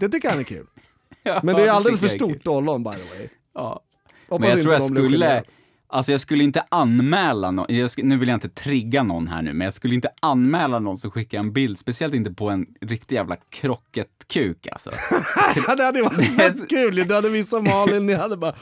Det 0.00 0.08
tycker 0.08 0.30
han 0.30 0.38
är 0.38 0.44
kul. 0.44 0.66
Ja, 1.22 1.40
Men 1.42 1.54
det 1.56 1.62
är 1.62 1.70
alldeles 1.70 2.00
för 2.00 2.06
jag 2.06 2.14
är 2.14 2.16
stort 2.16 2.46
ollon 2.46 2.84
by 2.84 2.90
the 2.90 3.18
way. 3.18 3.28
Ja. 3.54 3.82
Hoppas 4.28 4.40
Men 4.40 4.50
jag 4.50 4.62
tror 4.62 4.72
jag 4.74 4.82
skulle. 4.82 5.42
Alltså 5.90 6.12
jag 6.12 6.20
skulle 6.20 6.44
inte 6.44 6.64
anmäla 6.68 7.50
någon, 7.50 7.66
nu 7.96 8.16
vill 8.16 8.28
jag 8.28 8.36
inte 8.36 8.48
trigga 8.48 9.02
någon 9.02 9.28
här 9.28 9.42
nu, 9.42 9.52
men 9.52 9.64
jag 9.64 9.74
skulle 9.74 9.94
inte 9.94 10.08
anmäla 10.20 10.78
någon 10.78 10.98
som 10.98 11.10
skickar 11.10 11.38
en 11.38 11.52
bild, 11.52 11.78
speciellt 11.78 12.14
inte 12.14 12.30
på 12.30 12.50
en 12.50 12.66
riktig 12.80 13.16
jävla 13.16 13.36
krocketkuk 13.36 14.66
alltså. 14.72 14.90
Det 15.76 15.82
hade 15.82 16.02
varit 16.02 16.36
fett 16.36 16.68
kul. 16.68 16.94
Du 16.94 17.14
hade 17.14 17.28
visat 17.28 17.62
Malin, 17.62 18.06
ni 18.06 18.14
hade 18.14 18.36
bara 18.36 18.52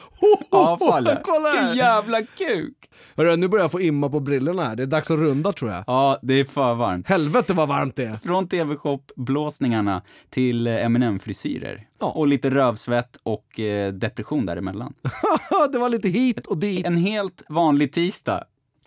fan 0.51 1.17
kolla 1.25 1.49
här. 1.51 1.75
jävla 1.75 2.23
kuk! 2.23 2.91
Hörru, 3.17 3.37
nu 3.37 3.49
börjar 3.49 3.65
jag 3.65 3.71
få 3.71 3.81
imma 3.81 4.09
på 4.09 4.21
brillorna 4.21 4.65
här. 4.65 4.77
Det 4.77 4.83
är 4.83 4.87
dags 4.87 5.11
att 5.11 5.19
runda 5.19 5.53
tror 5.53 5.71
jag. 5.71 5.85
Ja, 5.87 6.19
det 6.23 6.35
är 6.35 6.45
för 6.45 6.75
varmt. 6.75 7.09
Helvete 7.09 7.53
vad 7.55 7.69
varmt 7.69 7.97
det 7.97 8.05
är. 8.05 8.17
Från 8.17 8.49
TV-shop-blåsningarna 8.49 10.03
till 10.31 10.67
Eminem-frisyrer. 10.67 11.88
Ja. 11.99 12.07
Och 12.11 12.29
lite 12.29 12.51
rövsvett 12.51 13.17
och 13.23 13.61
eh, 13.61 13.93
depression 13.93 14.47
däremellan. 14.47 14.95
det 15.73 15.79
var 15.79 15.89
lite 15.89 16.09
hit 16.09 16.47
och 16.47 16.59
dit 16.59 16.87
En 16.87 16.97
helt 16.97 17.43
vanlig 17.49 17.93
tisdag. 17.93 18.45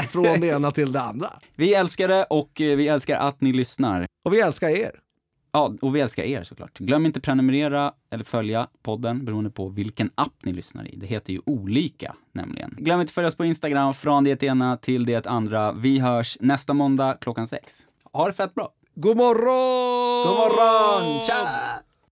från 0.09 0.23
det 0.41 0.47
ena 0.47 0.71
till 0.71 0.91
det 0.91 1.01
andra. 1.01 1.29
Vi 1.55 1.73
älskar 1.73 2.07
det 2.07 2.23
och 2.23 2.61
eh, 2.61 2.77
vi 2.77 2.87
älskar 2.87 3.15
att 3.15 3.41
ni 3.41 3.53
lyssnar. 3.53 4.05
Och 4.25 4.33
vi 4.33 4.39
älskar 4.39 4.69
er. 4.69 4.91
Ja, 5.53 5.73
och 5.81 5.95
vi 5.95 5.99
älskar 5.99 6.23
er 6.23 6.43
såklart. 6.43 6.79
Glöm 6.79 7.05
inte 7.05 7.21
prenumerera 7.21 7.93
eller 8.11 8.23
följa 8.23 8.67
podden 8.83 9.25
beroende 9.25 9.49
på 9.49 9.69
vilken 9.69 10.09
app 10.15 10.33
ni 10.43 10.53
lyssnar 10.53 10.87
i. 10.87 10.95
Det 10.95 11.05
heter 11.05 11.33
ju 11.33 11.41
olika 11.45 12.15
nämligen. 12.31 12.75
Glöm 12.77 13.01
inte 13.01 13.13
följa 13.13 13.27
oss 13.27 13.35
på 13.35 13.45
Instagram, 13.45 13.93
från 13.93 14.23
det 14.23 14.43
ena 14.43 14.77
till 14.77 15.05
det 15.05 15.27
andra. 15.27 15.71
Vi 15.71 15.99
hörs 15.99 16.37
nästa 16.39 16.73
måndag 16.73 17.17
klockan 17.21 17.47
sex. 17.47 17.85
Ha 18.13 18.27
det 18.27 18.33
fett 18.33 18.53
bra! 18.53 18.69
God 18.95 19.17
morgon! 19.17 20.27
God 20.27 20.37
morgon! 20.37 21.23
Tja! 21.23 21.47